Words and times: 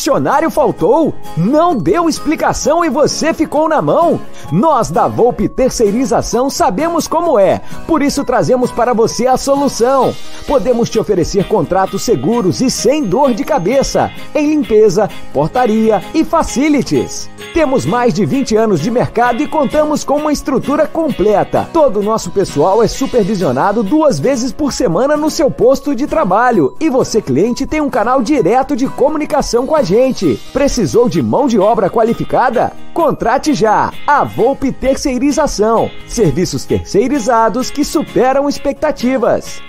Funcionário 0.00 0.50
faltou? 0.50 1.14
Não 1.36 1.76
deu 1.76 2.08
explicação 2.08 2.82
e 2.82 2.88
você 2.88 3.34
ficou 3.34 3.68
na 3.68 3.82
mão? 3.82 4.18
Nós 4.52 4.90
da 4.90 5.06
Volpe 5.06 5.48
Terceirização 5.48 6.50
sabemos 6.50 7.06
como 7.06 7.38
é, 7.38 7.60
por 7.86 8.02
isso 8.02 8.24
trazemos 8.24 8.72
para 8.72 8.92
você 8.92 9.26
a 9.28 9.36
solução. 9.36 10.12
Podemos 10.46 10.90
te 10.90 10.98
oferecer 10.98 11.46
contratos 11.46 12.02
seguros 12.02 12.60
e 12.60 12.68
sem 12.68 13.04
dor 13.04 13.32
de 13.32 13.44
cabeça 13.44 14.10
em 14.34 14.50
limpeza, 14.50 15.08
portaria 15.32 16.02
e 16.12 16.24
facilities. 16.24 17.30
Temos 17.54 17.84
mais 17.84 18.12
de 18.12 18.24
20 18.26 18.56
anos 18.56 18.80
de 18.80 18.90
mercado 18.90 19.42
e 19.42 19.46
contamos 19.46 20.02
com 20.02 20.16
uma 20.16 20.32
estrutura 20.32 20.86
completa. 20.86 21.68
Todo 21.72 22.00
o 22.00 22.02
nosso 22.02 22.30
pessoal 22.30 22.82
é 22.82 22.88
supervisionado 22.88 23.82
duas 23.82 24.18
vezes 24.18 24.52
por 24.52 24.72
semana 24.72 25.16
no 25.16 25.30
seu 25.30 25.50
posto 25.50 25.94
de 25.94 26.06
trabalho 26.06 26.74
e 26.80 26.90
você, 26.90 27.22
cliente, 27.22 27.66
tem 27.66 27.80
um 27.80 27.90
canal 27.90 28.22
direto 28.22 28.74
de 28.74 28.88
comunicação 28.88 29.66
com 29.66 29.76
a 29.76 29.82
gente. 29.82 30.40
Precisou 30.52 31.08
de 31.08 31.22
mão 31.22 31.46
de 31.46 31.58
obra 31.58 31.88
qualificada? 31.88 32.72
Contrate 32.92 33.54
já 33.54 33.92
a 34.06 34.24
Volpe 34.24 34.72
Terceirização. 34.72 35.90
Serviços 36.08 36.64
terceirizados 36.64 37.70
que 37.70 37.84
superam 37.84 38.48
expectativas. 38.48 39.62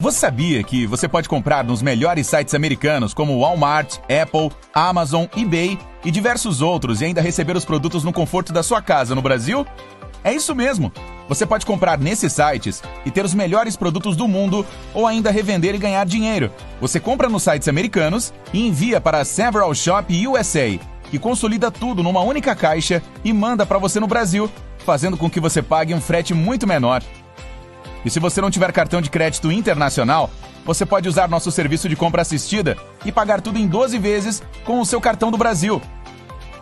Você 0.00 0.18
sabia 0.18 0.62
que 0.62 0.86
você 0.86 1.06
pode 1.06 1.28
comprar 1.28 1.62
nos 1.62 1.82
melhores 1.82 2.26
sites 2.26 2.54
americanos 2.54 3.12
como 3.12 3.38
Walmart, 3.38 3.98
Apple, 4.04 4.50
Amazon, 4.72 5.26
eBay 5.36 5.78
e 6.04 6.10
diversos 6.10 6.62
outros 6.62 7.02
e 7.02 7.04
ainda 7.04 7.20
receber 7.20 7.54
os 7.54 7.66
produtos 7.66 8.02
no 8.02 8.12
conforto 8.12 8.52
da 8.52 8.62
sua 8.62 8.80
casa 8.80 9.14
no 9.14 9.20
Brasil? 9.20 9.66
É 10.22 10.32
isso 10.32 10.54
mesmo! 10.54 10.92
Você 11.28 11.46
pode 11.46 11.64
comprar 11.64 11.96
nesses 11.96 12.32
sites 12.32 12.82
e 13.06 13.10
ter 13.10 13.24
os 13.24 13.32
melhores 13.32 13.76
produtos 13.76 14.16
do 14.16 14.26
mundo 14.26 14.66
ou 14.92 15.06
ainda 15.06 15.30
revender 15.30 15.76
e 15.76 15.78
ganhar 15.78 16.04
dinheiro. 16.04 16.50
Você 16.80 16.98
compra 16.98 17.28
nos 17.28 17.44
sites 17.44 17.68
americanos 17.68 18.34
e 18.52 18.66
envia 18.66 19.00
para 19.00 19.20
a 19.20 19.24
Several 19.24 19.72
Shop 19.72 20.26
USA, 20.26 20.76
que 21.08 21.20
consolida 21.20 21.70
tudo 21.70 22.02
numa 22.02 22.20
única 22.20 22.54
caixa 22.56 23.00
e 23.22 23.32
manda 23.32 23.64
para 23.64 23.78
você 23.78 24.00
no 24.00 24.08
Brasil, 24.08 24.50
fazendo 24.84 25.16
com 25.16 25.30
que 25.30 25.38
você 25.38 25.62
pague 25.62 25.94
um 25.94 26.00
frete 26.00 26.34
muito 26.34 26.66
menor. 26.66 27.00
E 28.04 28.10
se 28.10 28.18
você 28.18 28.40
não 28.40 28.50
tiver 28.50 28.72
cartão 28.72 29.00
de 29.00 29.08
crédito 29.08 29.52
internacional, 29.52 30.30
você 30.64 30.84
pode 30.84 31.08
usar 31.08 31.28
nosso 31.28 31.52
serviço 31.52 31.88
de 31.88 31.94
compra 31.94 32.22
assistida 32.22 32.76
e 33.04 33.12
pagar 33.12 33.40
tudo 33.40 33.58
em 33.58 33.68
12 33.68 33.98
vezes 33.98 34.42
com 34.64 34.80
o 34.80 34.86
seu 34.86 35.00
cartão 35.00 35.30
do 35.30 35.38
Brasil. 35.38 35.80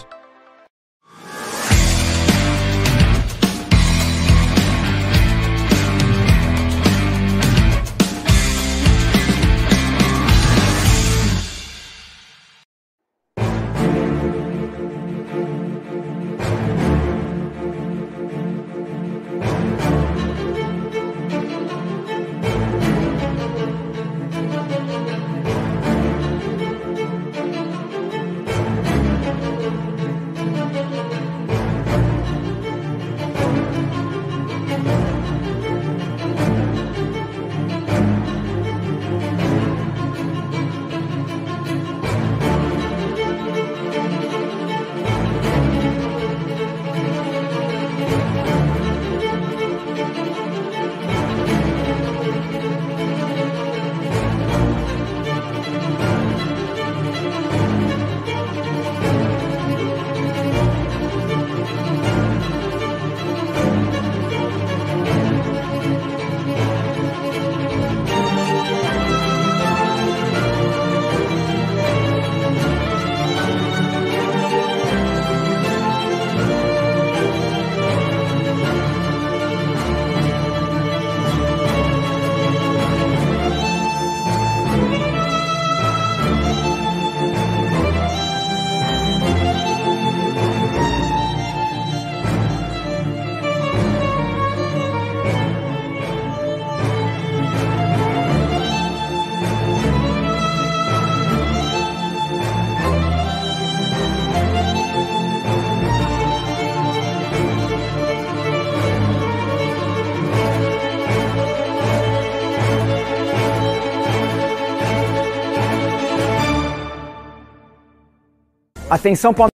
Atenção, 119.04 119.34
Palmeiras. 119.34 119.52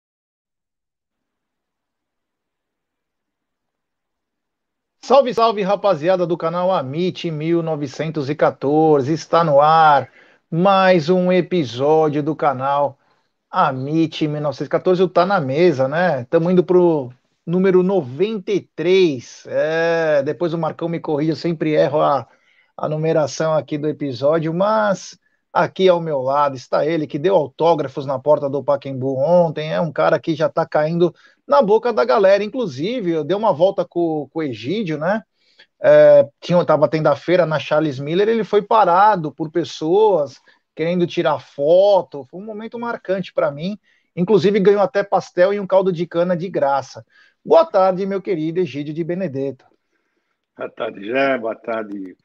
Salve, 5.02 5.34
salve, 5.34 5.62
rapaziada 5.62 6.28
do 6.28 6.36
canal 6.36 6.70
Amit 6.70 7.32
1914. 7.32 9.14
Está 9.14 9.46
no 9.46 9.62
ar 9.62 10.12
mais 10.52 11.08
um 11.08 11.32
episódio 11.32 12.22
do 12.22 12.36
canal 12.36 13.00
Amit 13.50 14.28
1914. 14.28 15.02
O 15.02 15.08
Tá 15.08 15.26
na 15.26 15.40
mesa, 15.40 15.88
né? 15.88 16.24
Estamos 16.24 16.52
indo 16.52 16.62
pro 16.62 17.10
número 17.46 17.82
93. 17.82 19.46
É, 19.48 20.24
depois 20.24 20.54
o 20.54 20.58
Marcão 20.58 20.90
me 20.90 21.00
corrige, 21.00 21.32
eu 21.32 21.38
sempre 21.38 21.72
erro 21.72 22.02
a, 22.02 22.28
a 22.76 22.90
numeração 22.90 23.54
aqui 23.54 23.78
do 23.78 23.88
episódio, 23.88 24.54
mas 24.54 25.18
Aqui 25.60 25.90
ao 25.90 26.00
meu 26.00 26.22
lado 26.22 26.56
está 26.56 26.86
ele 26.86 27.08
que 27.08 27.18
deu 27.18 27.34
autógrafos 27.36 28.06
na 28.06 28.20
porta 28.20 28.48
do 28.48 28.64
Paquembu 28.64 29.18
ontem. 29.18 29.74
É 29.74 29.82
um 29.82 29.92
cara 29.92 30.20
que 30.20 30.36
já 30.36 30.46
está 30.46 30.68
caindo 30.68 31.12
na 31.48 31.64
boca 31.64 31.92
da 31.92 32.06
galera. 32.06 32.44
Inclusive, 32.44 33.10
eu 33.10 33.24
dei 33.24 33.36
uma 33.36 33.52
volta 33.52 33.84
com, 33.84 34.30
com 34.32 34.38
o 34.38 34.44
Egídio, 34.44 35.00
né? 35.00 35.24
É, 35.82 36.30
tinha, 36.40 36.64
tava 36.64 36.88
tendo 36.88 37.08
a 37.08 37.16
feira 37.16 37.44
na 37.44 37.58
Charles 37.58 38.00
Miller, 38.00 38.30
ele 38.30 38.44
foi 38.44 38.62
parado 38.62 39.32
por 39.32 39.50
pessoas 39.50 40.40
querendo 40.76 41.08
tirar 41.08 41.40
foto. 41.40 42.24
Foi 42.30 42.40
um 42.40 42.46
momento 42.46 42.78
marcante 42.78 43.34
para 43.34 43.50
mim. 43.50 43.80
Inclusive, 44.16 44.60
ganhou 44.60 44.82
até 44.84 45.04
pastel 45.04 45.56
e 45.56 45.60
um 45.60 45.66
caldo 45.66 45.92
de 45.92 46.06
cana 46.06 46.38
de 46.38 46.48
graça. 46.50 47.04
Boa 47.44 47.66
tarde, 47.66 48.06
meu 48.06 48.22
querido 48.22 48.60
Egídio 48.60 48.94
de 48.94 49.04
Benedetto. 49.04 49.66
Boa 50.56 50.70
tarde, 50.70 51.04
Jé. 51.04 51.36
Boa 51.40 51.56
tarde, 51.56 52.16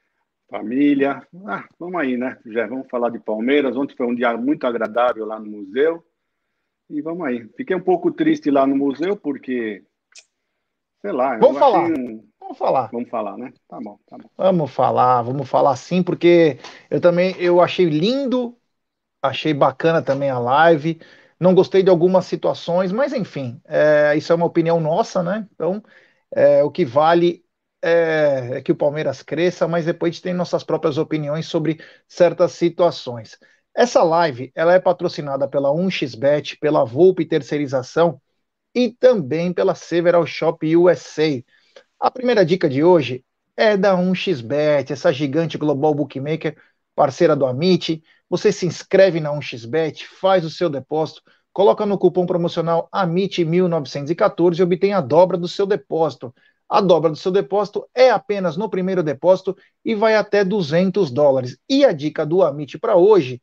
família. 0.53 1.27
Ah, 1.47 1.65
vamos 1.79 1.99
aí, 1.99 2.15
né? 2.15 2.37
Já 2.45 2.67
vamos 2.67 2.87
falar 2.87 3.09
de 3.09 3.17
Palmeiras. 3.17 3.75
Ontem 3.75 3.95
foi 3.95 4.05
um 4.05 4.13
dia 4.13 4.37
muito 4.37 4.67
agradável 4.67 5.25
lá 5.25 5.39
no 5.39 5.49
museu. 5.49 6.05
E 6.87 7.01
vamos 7.01 7.25
aí. 7.25 7.49
Fiquei 7.57 7.75
um 7.75 7.81
pouco 7.81 8.11
triste 8.11 8.51
lá 8.51 8.67
no 8.67 8.75
museu 8.75 9.17
porque, 9.17 9.83
sei 11.01 11.11
lá. 11.11 11.37
Vamos 11.37 11.57
falar. 11.57 11.85
Um... 11.85 12.23
Vamos 12.39 12.57
falar. 12.57 12.89
Vamos 12.91 13.09
falar, 13.09 13.37
né? 13.37 13.51
Tá 13.67 13.79
bom, 13.81 13.97
tá 14.05 14.15
bom. 14.15 14.29
Vamos 14.37 14.71
falar, 14.71 15.23
vamos 15.23 15.49
falar 15.49 15.75
sim, 15.75 16.03
porque 16.03 16.59
eu 16.91 17.01
também 17.01 17.35
eu 17.39 17.59
achei 17.59 17.85
lindo, 17.85 18.55
achei 19.23 19.55
bacana 19.55 20.03
também 20.03 20.29
a 20.29 20.37
live. 20.37 20.99
Não 21.39 21.55
gostei 21.55 21.81
de 21.81 21.89
algumas 21.89 22.25
situações, 22.25 22.91
mas 22.91 23.11
enfim, 23.11 23.59
é, 23.65 24.13
isso 24.15 24.31
é 24.31 24.35
uma 24.35 24.45
opinião 24.45 24.79
nossa, 24.79 25.23
né? 25.23 25.47
Então, 25.53 25.81
é, 26.31 26.63
o 26.63 26.69
que 26.69 26.85
vale 26.85 27.42
é, 27.83 28.49
é, 28.53 28.61
que 28.61 28.71
o 28.71 28.75
Palmeiras 28.75 29.21
cresça, 29.21 29.67
mas 29.67 29.85
depois 29.85 30.11
a 30.11 30.13
gente 30.13 30.23
tem 30.23 30.33
nossas 30.33 30.63
próprias 30.63 30.97
opiniões 30.97 31.47
sobre 31.47 31.79
certas 32.07 32.53
situações. 32.53 33.37
Essa 33.75 34.01
live 34.03 34.51
ela 34.55 34.73
é 34.73 34.79
patrocinada 34.79 35.47
pela 35.49 35.69
1xBet, 35.69 36.57
pela 36.59 36.85
Volpe 36.85 37.25
Terceirização 37.25 38.21
e 38.73 38.89
também 38.89 39.51
pela 39.51 39.75
Several 39.75 40.25
Shop 40.25 40.75
USA. 40.77 41.43
A 41.99 42.09
primeira 42.09 42.45
dica 42.45 42.69
de 42.69 42.83
hoje 42.83 43.25
é 43.57 43.75
da 43.75 43.97
1xBet, 43.97 44.91
essa 44.91 45.11
gigante 45.11 45.57
global 45.57 45.93
bookmaker, 45.93 46.55
parceira 46.95 47.35
do 47.35 47.45
Amit. 47.45 48.01
Você 48.29 48.51
se 48.51 48.65
inscreve 48.65 49.19
na 49.19 49.31
1xBet, 49.31 50.05
faz 50.05 50.45
o 50.45 50.49
seu 50.49 50.69
depósito, 50.69 51.21
coloca 51.51 51.85
no 51.85 51.97
cupom 51.97 52.25
promocional 52.25 52.87
AMIT1914 52.93 54.59
e 54.59 54.63
obtém 54.63 54.93
a 54.93 55.01
dobra 55.01 55.37
do 55.37 55.49
seu 55.49 55.65
depósito. 55.65 56.33
A 56.73 56.81
dobra 56.81 57.11
do 57.11 57.15
seu 57.15 57.31
depósito 57.31 57.87
é 57.93 58.09
apenas 58.09 58.57
no 58.57 58.67
primeiro 58.67 59.03
depósito 59.03 59.55
e 59.85 59.93
vai 59.93 60.15
até 60.15 60.43
200 60.43 61.11
dólares. 61.11 61.55
E 61.69 61.85
a 61.85 61.91
dica 61.91 62.25
do 62.25 62.41
Amit 62.41 62.79
para 62.79 62.95
hoje 62.95 63.39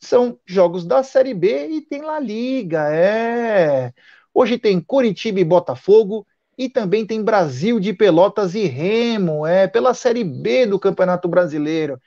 são 0.00 0.40
jogos 0.46 0.86
da 0.86 1.02
Série 1.02 1.34
B 1.34 1.68
e 1.68 1.82
tem 1.82 2.00
La 2.00 2.18
Liga, 2.18 2.88
é. 2.90 3.92
Hoje 4.32 4.56
tem 4.56 4.80
Curitiba 4.80 5.38
e 5.38 5.44
Botafogo 5.44 6.26
e 6.56 6.66
também 6.66 7.06
tem 7.06 7.22
Brasil 7.22 7.78
de 7.78 7.92
Pelotas 7.92 8.54
e 8.54 8.64
Remo, 8.64 9.46
é 9.46 9.68
pela 9.68 9.92
Série 9.92 10.24
B 10.24 10.64
do 10.64 10.80
Campeonato 10.80 11.28
Brasileiro. 11.28 12.00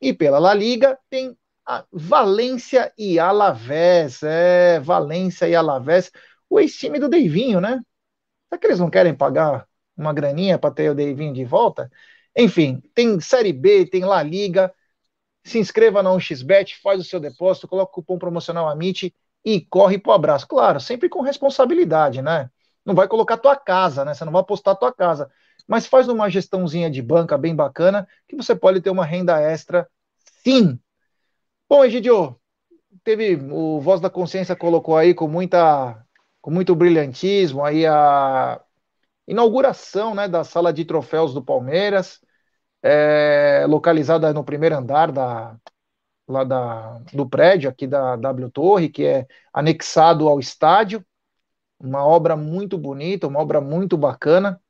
E 0.00 0.12
pela 0.12 0.38
La 0.38 0.54
Liga 0.54 0.96
tem 1.10 1.36
a 1.66 1.84
Valência 1.90 2.92
e 2.96 3.18
Alavés, 3.18 4.22
é, 4.22 4.78
Valência 4.78 5.48
e 5.48 5.56
Alavés, 5.56 6.12
o 6.48 6.60
ex-time 6.60 7.00
do 7.00 7.08
Deivinho, 7.08 7.60
né? 7.60 7.80
Será 8.48 8.60
que 8.60 8.66
eles 8.68 8.78
não 8.78 8.90
querem 8.90 9.14
pagar 9.16 9.66
uma 9.96 10.12
graninha 10.12 10.58
para 10.58 10.74
ter 10.74 10.90
o 10.90 10.94
Deivinho 10.94 11.32
de 11.34 11.44
volta? 11.44 11.90
Enfim, 12.36 12.82
tem 12.94 13.20
Série 13.20 13.52
B, 13.52 13.86
tem 13.86 14.04
La 14.04 14.22
Liga. 14.22 14.72
Se 15.44 15.58
inscreva 15.58 16.02
na 16.02 16.10
1xBet, 16.10 16.80
faz 16.82 17.00
o 17.00 17.04
seu 17.04 17.18
depósito, 17.18 17.66
coloca 17.66 17.90
o 17.90 17.94
cupom 17.94 18.18
promocional 18.18 18.68
AMIT 18.68 19.14
e 19.44 19.60
corre 19.60 19.98
pro 19.98 20.12
abraço. 20.12 20.46
Claro, 20.46 20.80
sempre 20.80 21.08
com 21.08 21.20
responsabilidade, 21.20 22.22
né? 22.22 22.48
Não 22.84 22.94
vai 22.94 23.08
colocar 23.08 23.36
tua 23.36 23.56
casa, 23.56 24.04
né? 24.04 24.14
Você 24.14 24.24
não 24.24 24.32
vai 24.32 24.40
apostar 24.42 24.76
tua 24.76 24.92
casa. 24.92 25.30
Mas 25.66 25.86
faz 25.86 26.08
uma 26.08 26.28
gestãozinha 26.30 26.90
de 26.90 27.02
banca 27.02 27.36
bem 27.36 27.54
bacana 27.54 28.06
que 28.28 28.36
você 28.36 28.54
pode 28.54 28.80
ter 28.80 28.90
uma 28.90 29.04
renda 29.04 29.40
extra, 29.40 29.88
sim. 30.44 30.78
Bom, 31.68 31.84
Egidio, 31.84 32.36
teve 33.04 33.36
o 33.50 33.80
Voz 33.80 34.00
da 34.00 34.10
Consciência 34.10 34.56
colocou 34.56 34.96
aí 34.96 35.14
com 35.14 35.28
muita 35.28 36.04
com 36.40 36.50
muito 36.50 36.74
brilhantismo 36.74 37.64
aí 37.64 37.86
a 37.86 38.60
inauguração 39.32 40.14
né, 40.14 40.28
da 40.28 40.44
sala 40.44 40.72
de 40.72 40.84
troféus 40.84 41.34
do 41.34 41.42
Palmeiras, 41.42 42.20
é, 42.82 43.64
localizada 43.68 44.32
no 44.32 44.44
primeiro 44.44 44.76
andar 44.76 45.10
da, 45.12 45.56
lá 46.28 46.44
da, 46.44 46.98
do 47.12 47.28
prédio 47.28 47.70
aqui 47.70 47.86
da 47.86 48.16
W 48.16 48.50
Torre, 48.50 48.88
que 48.88 49.04
é 49.04 49.26
anexado 49.52 50.28
ao 50.28 50.40
estádio. 50.40 51.04
Uma 51.78 52.04
obra 52.04 52.36
muito 52.36 52.78
bonita, 52.78 53.26
uma 53.26 53.40
obra 53.40 53.60
muito 53.60 53.96
bacana. 53.96 54.60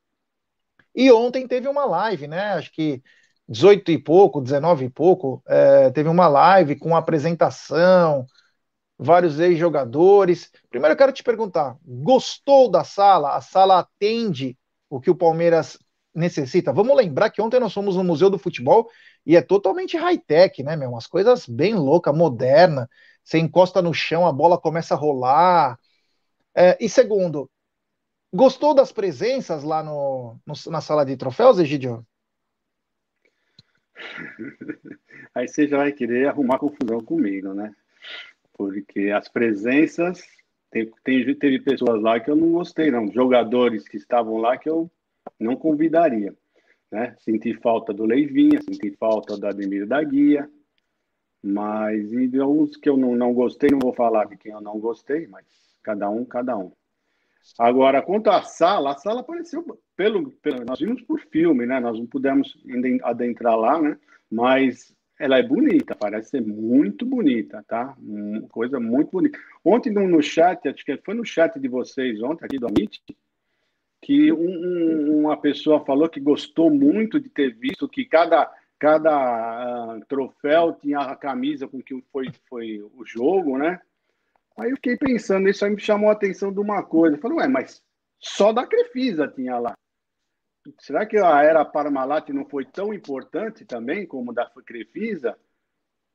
E 0.95 1.11
ontem 1.11 1.47
teve 1.47 1.67
uma 1.67 1.85
live, 1.85 2.27
né? 2.27 2.53
Acho 2.53 2.71
que 2.71 3.01
18 3.47 3.91
e 3.91 3.97
pouco, 3.97 4.41
19 4.41 4.85
e 4.85 4.89
pouco, 4.89 5.43
é, 5.47 5.91
teve 5.91 6.09
uma 6.09 6.27
live 6.27 6.75
com 6.77 6.95
apresentação, 6.95 8.25
vários 8.97 9.39
ex-jogadores. 9.39 10.51
Primeiro 10.69 10.93
eu 10.93 10.97
quero 10.97 11.11
te 11.11 11.23
perguntar: 11.23 11.77
gostou 11.85 12.69
da 12.69 12.83
sala? 12.83 13.35
A 13.35 13.41
sala 13.41 13.79
atende 13.79 14.57
o 14.89 14.99
que 14.99 15.09
o 15.09 15.15
Palmeiras 15.15 15.77
necessita? 16.13 16.71
Vamos 16.71 16.95
lembrar 16.95 17.29
que 17.29 17.41
ontem 17.41 17.59
nós 17.59 17.73
fomos 17.73 17.95
no 17.95 18.03
Museu 18.03 18.29
do 18.29 18.37
Futebol 18.37 18.89
e 19.25 19.35
é 19.35 19.41
totalmente 19.41 19.97
high-tech, 19.97 20.61
né, 20.63 20.75
meu? 20.75 20.89
Umas 20.89 21.07
coisas 21.07 21.47
bem 21.47 21.73
loucas, 21.73 22.15
moderna. 22.15 22.89
Você 23.23 23.39
encosta 23.39 23.81
no 23.81 23.93
chão, 23.93 24.27
a 24.27 24.31
bola 24.31 24.59
começa 24.59 24.93
a 24.93 24.97
rolar. 24.97 25.79
É, 26.55 26.77
e 26.79 26.87
segundo, 26.87 27.49
gostou 28.33 28.73
das 28.73 28.91
presenças 28.91 29.63
lá 29.63 29.81
no, 29.81 30.37
no 30.45 30.53
na 30.71 30.81
sala 30.81 31.05
de 31.05 31.17
troféus, 31.17 31.57
Egidio? 31.57 32.05
Aí 35.33 35.47
você 35.47 35.67
já 35.67 35.77
vai 35.77 35.91
querer 35.91 36.27
arrumar 36.27 36.59
confusão 36.59 36.99
comigo, 36.99 37.53
né? 37.53 37.73
Porque 38.53 39.09
as 39.09 39.27
presenças 39.27 40.23
tem, 40.71 40.91
tem, 41.03 41.35
teve 41.35 41.59
pessoas 41.59 42.01
lá 42.01 42.19
que 42.19 42.29
eu 42.29 42.35
não 42.35 42.51
gostei, 42.51 42.89
não. 42.89 43.11
Jogadores 43.11 43.87
que 43.87 43.97
estavam 43.97 44.37
lá 44.37 44.57
que 44.57 44.69
eu 44.69 44.89
não 45.39 45.55
convidaria. 45.55 46.33
Né? 46.91 47.15
Senti 47.19 47.53
falta 47.55 47.93
do 47.93 48.05
Leivinha, 48.05 48.61
senti 48.61 48.91
falta 48.97 49.37
do 49.37 49.47
Ademir 49.47 49.87
da 49.87 50.03
Guia, 50.03 50.49
mas 51.43 52.11
e 52.13 52.39
alguns 52.39 52.77
que 52.77 52.89
eu 52.89 52.95
não, 52.95 53.15
não 53.15 53.33
gostei, 53.33 53.69
não 53.69 53.79
vou 53.79 53.93
falar 53.93 54.25
de 54.25 54.37
quem 54.37 54.51
eu 54.51 54.61
não 54.61 54.79
gostei, 54.79 55.27
mas 55.27 55.45
cada 55.83 56.09
um, 56.09 56.23
cada 56.23 56.57
um. 56.57 56.71
Agora, 57.59 58.01
quanto 58.01 58.29
à 58.29 58.41
sala, 58.41 58.93
a 58.93 58.97
sala 58.97 59.19
apareceu 59.19 59.65
pelo, 59.95 60.31
pelo 60.31 60.63
nós 60.63 60.79
vimos 60.79 61.01
por 61.01 61.19
filme, 61.19 61.65
né? 61.65 61.79
Nós 61.79 61.99
não 61.99 62.05
pudemos 62.05 62.57
adentrar 63.03 63.57
lá, 63.57 63.81
né? 63.81 63.99
Mas 64.31 64.95
ela 65.23 65.37
é 65.37 65.43
bonita, 65.43 65.95
parece 65.95 66.31
ser 66.31 66.41
muito 66.41 67.05
bonita, 67.05 67.63
tá? 67.65 67.95
Uma 67.97 68.41
coisa 68.49 68.77
muito 68.77 69.09
bonita. 69.11 69.39
Ontem 69.63 69.89
no, 69.89 70.21
chat, 70.21 70.67
acho 70.67 70.83
que 70.83 70.97
foi 70.97 71.13
no 71.13 71.23
chat 71.23 71.57
de 71.57 71.69
vocês 71.69 72.21
ontem, 72.21 72.43
aqui 72.43 72.59
do 72.59 72.67
Amit, 72.67 73.01
que 74.01 74.33
um, 74.33 75.21
uma 75.21 75.37
pessoa 75.37 75.85
falou 75.85 76.09
que 76.09 76.19
gostou 76.19 76.69
muito 76.69 77.21
de 77.21 77.29
ter 77.29 77.55
visto 77.55 77.87
que 77.87 78.03
cada, 78.03 78.51
cada 78.77 79.95
uh, 79.95 80.05
troféu 80.09 80.73
tinha 80.73 80.99
a 80.99 81.15
camisa 81.15 81.69
com 81.69 81.81
que 81.81 82.03
foi, 82.11 82.27
foi 82.49 82.81
o 82.81 83.05
jogo, 83.05 83.57
né? 83.57 83.79
Aí 84.57 84.71
eu 84.71 84.75
fiquei 84.75 84.97
pensando, 84.97 85.47
isso 85.47 85.63
aí 85.63 85.71
me 85.71 85.79
chamou 85.79 86.09
a 86.09 86.13
atenção 86.13 86.51
de 86.51 86.59
uma 86.59 86.83
coisa. 86.83 87.15
Eu 87.15 87.21
falei, 87.21 87.37
ué, 87.37 87.47
mas 87.47 87.81
só 88.19 88.51
da 88.51 88.67
Crefisa 88.67 89.25
tinha 89.25 89.57
lá 89.57 89.73
será 90.79 91.05
que 91.05 91.17
a 91.17 91.43
era 91.43 91.65
Parmalat 91.65 92.29
não 92.29 92.45
foi 92.45 92.65
tão 92.65 92.93
importante 92.93 93.65
também 93.65 94.05
como 94.05 94.33
da 94.33 94.49
Crefisa? 94.65 95.37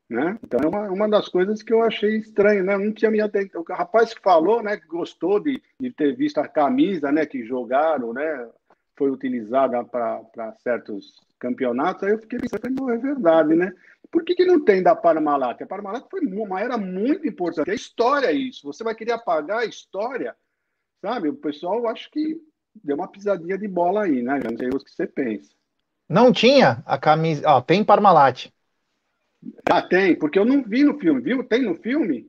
Né? 0.09 0.39
Então, 0.43 0.61
é 0.63 0.67
uma, 0.67 0.91
uma 0.91 1.09
das 1.09 1.29
coisas 1.29 1.63
que 1.63 1.73
eu 1.73 1.83
achei 1.83 2.17
estranho, 2.17 2.65
né? 2.65 2.79
não 2.79 2.93
tinha 2.93 3.11
me 3.11 3.21
atentado. 3.21 3.61
O 3.61 3.73
rapaz 3.75 4.15
que 4.15 4.23
falou, 4.23 4.63
né, 4.63 4.79
que 4.79 4.87
gostou 4.87 5.39
de, 5.39 5.63
de 5.79 5.91
ter 5.93 6.17
visto 6.17 6.39
a 6.39 6.49
camisa, 6.49 7.13
né, 7.13 7.27
que 7.27 7.45
jogaram, 7.45 8.15
né, 8.15 8.49
foi 8.97 9.11
utilizada 9.11 9.85
para 9.85 10.53
certos 10.63 11.21
campeonatos, 11.39 12.03
aí 12.03 12.13
eu 12.13 12.19
fiquei 12.19 12.39
pensando, 12.39 12.91
é 12.91 12.97
verdade, 12.97 13.55
né? 13.55 13.73
Por 14.11 14.25
que, 14.25 14.35
que 14.35 14.45
não 14.45 14.65
tem 14.65 14.83
da 14.83 14.97
Parmalat? 14.97 15.63
A 15.63 15.67
Parmalat 15.67 16.07
foi 16.11 16.21
uma 16.21 16.61
era 16.61 16.77
muito 16.79 17.29
importante. 17.29 17.71
É 17.71 17.75
história 17.75 18.33
isso. 18.33 18.67
Você 18.67 18.83
vai 18.83 18.95
querer 18.95 19.13
apagar 19.13 19.59
a 19.59 19.67
história, 19.67 20.35
sabe? 21.01 21.29
O 21.29 21.37
pessoal, 21.37 21.87
acho 21.87 22.11
que 22.11 22.41
deu 22.83 22.97
uma 22.97 23.09
pisadinha 23.09 23.59
de 23.59 23.69
bola 23.69 24.05
aí, 24.05 24.23
né? 24.23 24.41
Não 24.43 24.57
sei 24.57 24.69
o 24.69 24.79
que 24.79 24.91
você 24.91 25.07
pensa. 25.07 25.51
Não 26.09 26.33
tinha 26.33 26.83
a 26.87 26.97
camisa. 26.97 27.43
Ó, 27.47 27.61
tem 27.61 27.85
Parmalat. 27.85 28.47
Ah, 29.71 29.83
tem, 29.83 30.17
porque 30.17 30.39
eu 30.39 30.45
não 30.45 30.63
vi 30.63 30.83
no 30.83 30.99
filme, 30.99 31.21
viu? 31.21 31.45
Tem 31.45 31.63
no 31.63 31.75
filme? 31.75 32.29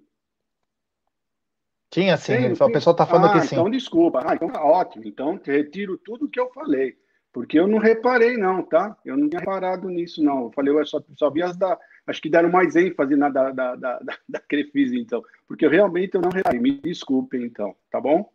Tinha 1.90 2.18
sim, 2.18 2.34
tem, 2.34 2.52
o 2.54 2.72
pessoal 2.72 2.96
tá 2.96 3.06
falando 3.06 3.32
ah, 3.32 3.42
que 3.42 3.48
sim. 3.48 3.56
Então, 3.56 3.70
desculpa. 3.70 4.22
Ah, 4.24 4.36
então 4.36 4.50
tá 4.50 4.64
ótimo. 4.64 5.06
Então, 5.08 5.40
retiro 5.44 5.98
tudo 5.98 6.30
que 6.30 6.40
eu 6.40 6.50
falei. 6.52 6.96
Porque 7.32 7.60
eu 7.60 7.68
não 7.68 7.78
reparei, 7.78 8.38
não, 8.38 8.64
tá? 8.64 8.96
Eu 9.06 9.16
não 9.16 9.30
tinha 9.30 9.40
reparado 9.40 9.88
nisso, 9.90 10.24
não. 10.24 10.46
Eu 10.46 10.52
falei, 10.52 10.74
eu 10.74 10.86
só, 10.86 11.02
só 11.16 11.30
vi 11.30 11.42
as 11.42 11.58
da. 11.58 11.78
Acho 12.06 12.22
que 12.22 12.30
deram 12.30 12.52
mais 12.52 12.76
ênfase 12.76 13.16
na 13.16 13.30
da, 13.30 13.52
da, 13.52 13.76
da, 13.76 14.00
da, 14.00 14.18
da 14.28 14.40
Crefisa, 14.40 14.96
então. 14.96 15.24
Porque 15.48 15.66
eu 15.66 15.70
realmente 15.70 16.16
eu 16.16 16.22
não 16.22 16.30
reparei. 16.30 16.60
Me 16.60 16.80
desculpem, 16.80 17.44
então, 17.44 17.76
tá 17.90 18.00
bom? 18.00 18.32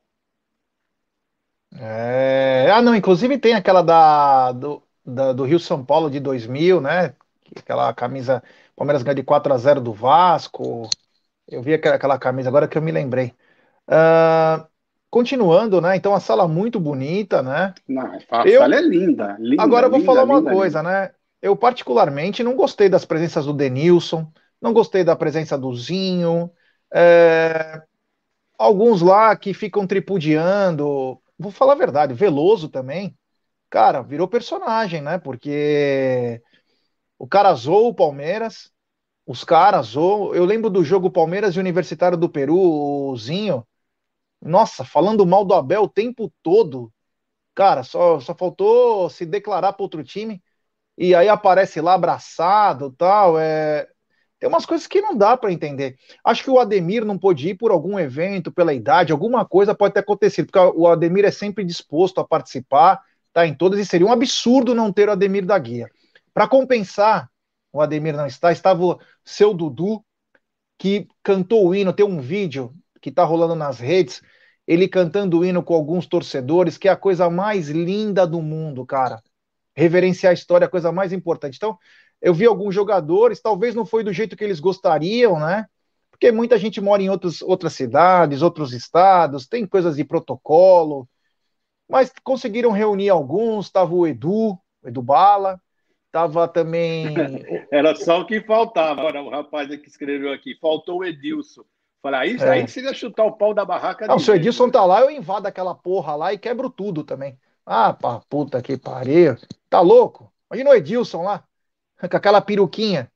É... 1.76 2.68
Ah, 2.70 2.80
não, 2.80 2.94
inclusive 2.94 3.38
tem 3.38 3.54
aquela 3.54 3.82
da, 3.82 4.52
do, 4.52 4.82
da, 5.04 5.32
do 5.32 5.44
Rio 5.44 5.58
São 5.58 5.84
Paulo 5.84 6.10
de 6.10 6.20
2000, 6.20 6.80
né? 6.80 7.14
Aquela 7.56 7.92
camisa, 7.92 8.42
Palmeiras 8.76 9.02
ganha 9.02 9.16
de 9.16 9.22
4 9.22 9.52
a 9.52 9.58
0 9.58 9.80
do 9.80 9.92
Vasco. 9.92 10.88
Eu 11.48 11.62
vi 11.62 11.74
aquela, 11.74 11.96
aquela 11.96 12.18
camisa 12.18 12.48
agora 12.48 12.68
que 12.68 12.78
eu 12.78 12.82
me 12.82 12.92
lembrei. 12.92 13.34
Uh, 13.88 14.66
continuando, 15.10 15.80
né? 15.80 15.96
Então 15.96 16.14
a 16.14 16.20
sala 16.20 16.48
muito 16.48 16.80
bonita, 16.80 17.42
né? 17.42 17.74
Não, 17.88 18.18
a 18.30 18.48
eu... 18.48 18.60
sala 18.60 18.76
é 18.76 18.80
linda, 18.80 19.36
linda 19.38 19.62
Agora 19.62 19.86
eu 19.86 19.90
vou 19.90 20.00
linda, 20.00 20.12
falar 20.12 20.24
uma 20.24 20.38
linda, 20.38 20.52
coisa, 20.52 20.78
linda. 20.80 20.90
né? 20.90 21.10
Eu 21.42 21.54
particularmente 21.54 22.42
não 22.42 22.56
gostei 22.56 22.88
das 22.88 23.04
presenças 23.04 23.44
do 23.44 23.52
Denilson, 23.52 24.26
não 24.60 24.72
gostei 24.72 25.04
da 25.04 25.14
presença 25.14 25.58
do 25.58 25.74
Zinho, 25.74 26.50
é... 26.92 27.82
alguns 28.56 29.02
lá 29.02 29.36
que 29.36 29.52
ficam 29.52 29.86
tripudiando, 29.86 31.20
vou 31.38 31.50
falar 31.52 31.72
a 31.74 31.76
verdade, 31.76 32.14
Veloso 32.14 32.68
também, 32.68 33.16
cara, 33.70 34.02
virou 34.02 34.28
personagem, 34.28 35.02
né? 35.02 35.18
Porque 35.18 36.42
o 37.18 37.26
cara 37.28 37.54
zoou 37.54 37.88
o 37.88 37.94
Palmeiras, 37.94 38.72
os 39.26 39.44
caras 39.44 39.88
zoou. 39.88 40.34
Eu 40.34 40.44
lembro 40.44 40.70
do 40.70 40.84
jogo 40.84 41.10
Palmeiras 41.10 41.56
e 41.56 41.60
Universitário 41.60 42.18
do 42.18 42.28
Peru, 42.30 42.58
o 42.58 43.16
Zinho. 43.16 43.66
Nossa, 44.40 44.84
falando 44.84 45.26
mal 45.26 45.44
do 45.44 45.54
Abel 45.54 45.84
o 45.84 45.88
tempo 45.88 46.32
todo. 46.42 46.92
Cara, 47.54 47.82
só, 47.84 48.20
só 48.20 48.34
faltou 48.34 49.10
se 49.10 49.26
declarar 49.26 49.72
para 49.74 49.82
outro 49.82 50.04
time. 50.04 50.42
E 50.98 51.14
aí 51.14 51.28
aparece 51.28 51.80
lá 51.80 51.94
abraçado 51.94 52.92
tal. 52.92 53.38
É... 53.38 53.88
Tem 54.44 54.48
umas 54.50 54.66
coisas 54.66 54.86
que 54.86 55.00
não 55.00 55.16
dá 55.16 55.38
para 55.38 55.50
entender. 55.50 55.96
Acho 56.22 56.44
que 56.44 56.50
o 56.50 56.58
Ademir 56.58 57.02
não 57.02 57.16
pôde 57.16 57.48
ir 57.48 57.54
por 57.54 57.70
algum 57.70 57.98
evento, 57.98 58.52
pela 58.52 58.74
idade, 58.74 59.10
alguma 59.10 59.42
coisa 59.42 59.74
pode 59.74 59.94
ter 59.94 60.00
acontecido, 60.00 60.52
porque 60.52 60.78
o 60.78 60.86
Ademir 60.86 61.24
é 61.24 61.30
sempre 61.30 61.64
disposto 61.64 62.20
a 62.20 62.28
participar, 62.28 63.00
tá 63.32 63.46
em 63.46 63.54
todas, 63.54 63.80
e 63.80 63.86
seria 63.86 64.06
um 64.06 64.12
absurdo 64.12 64.74
não 64.74 64.92
ter 64.92 65.08
o 65.08 65.12
Ademir 65.12 65.46
da 65.46 65.58
Guia. 65.58 65.88
Para 66.34 66.46
compensar, 66.46 67.30
o 67.72 67.80
Ademir 67.80 68.14
não 68.14 68.26
está, 68.26 68.52
estava 68.52 68.84
o 68.84 69.00
seu 69.24 69.54
Dudu, 69.54 70.04
que 70.76 71.08
cantou 71.22 71.66
o 71.66 71.74
hino, 71.74 71.94
tem 71.94 72.04
um 72.04 72.20
vídeo 72.20 72.70
que 73.00 73.08
está 73.08 73.24
rolando 73.24 73.54
nas 73.54 73.78
redes, 73.78 74.20
ele 74.66 74.86
cantando 74.86 75.38
o 75.38 75.44
hino 75.46 75.62
com 75.62 75.72
alguns 75.72 76.06
torcedores, 76.06 76.76
que 76.76 76.86
é 76.86 76.90
a 76.90 76.96
coisa 76.96 77.30
mais 77.30 77.70
linda 77.70 78.26
do 78.26 78.42
mundo, 78.42 78.84
cara. 78.84 79.22
Reverenciar 79.74 80.32
a 80.32 80.34
história 80.34 80.66
é 80.66 80.68
a 80.68 80.70
coisa 80.70 80.92
mais 80.92 81.14
importante. 81.14 81.56
Então, 81.56 81.78
eu 82.24 82.32
vi 82.32 82.46
alguns 82.46 82.74
jogadores, 82.74 83.42
talvez 83.42 83.74
não 83.74 83.84
foi 83.84 84.02
do 84.02 84.10
jeito 84.10 84.34
que 84.34 84.42
eles 84.42 84.58
gostariam, 84.58 85.38
né? 85.38 85.66
Porque 86.10 86.32
muita 86.32 86.56
gente 86.56 86.80
mora 86.80 87.02
em 87.02 87.10
outros, 87.10 87.42
outras 87.42 87.74
cidades, 87.74 88.40
outros 88.40 88.72
estados, 88.72 89.46
tem 89.46 89.66
coisas 89.66 89.96
de 89.96 90.04
protocolo, 90.04 91.06
mas 91.86 92.10
conseguiram 92.24 92.70
reunir 92.70 93.10
alguns. 93.10 93.66
Estava 93.66 93.94
o 93.94 94.06
Edu, 94.06 94.52
o 94.82 94.88
Edu 94.88 95.02
Bala, 95.02 95.60
estava 96.06 96.48
também. 96.48 97.14
Era 97.70 97.94
só 97.94 98.20
o 98.20 98.26
que 98.26 98.40
faltava. 98.40 99.02
Agora, 99.02 99.22
o 99.22 99.28
rapaz 99.28 99.68
que 99.68 99.88
escreveu 99.88 100.32
aqui, 100.32 100.56
faltou 100.58 101.00
o 101.00 101.04
Edilson. 101.04 101.62
Falei, 102.00 102.20
aí, 102.20 102.36
é. 102.38 102.50
aí 102.50 102.68
seria 102.68 102.94
chutar 102.94 103.24
o 103.24 103.32
pau 103.32 103.52
da 103.52 103.66
barraca. 103.66 104.06
Não, 104.06 104.18
se 104.18 104.30
o 104.30 104.34
Edilson 104.34 104.70
tá 104.70 104.82
lá, 104.86 105.02
eu 105.02 105.10
invado 105.10 105.44
aquela 105.44 105.74
porra 105.74 106.16
lá 106.16 106.32
e 106.32 106.38
quebro 106.38 106.70
tudo 106.70 107.04
também. 107.04 107.38
Ah, 107.66 107.92
pá, 107.92 108.22
puta 108.30 108.62
que 108.62 108.78
pariu. 108.78 109.36
Tá 109.68 109.82
louco? 109.82 110.32
Imagina 110.50 110.70
o 110.70 110.74
Edilson 110.74 111.22
lá, 111.22 111.44
com 112.08 112.16
aquela 112.16 112.40
peruquinha. 112.40 113.10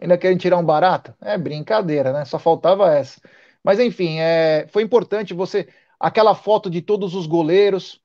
Ainda 0.00 0.18
querem 0.18 0.38
tirar 0.38 0.58
um 0.58 0.64
barato? 0.64 1.14
É 1.20 1.36
brincadeira, 1.38 2.12
né? 2.12 2.24
Só 2.24 2.38
faltava 2.38 2.92
essa. 2.94 3.20
Mas 3.64 3.80
enfim, 3.80 4.18
é, 4.20 4.66
foi 4.68 4.82
importante 4.82 5.34
você. 5.34 5.68
Aquela 6.00 6.34
foto 6.34 6.70
de 6.70 6.82
todos 6.82 7.14
os 7.14 7.26
goleiros 7.26 8.00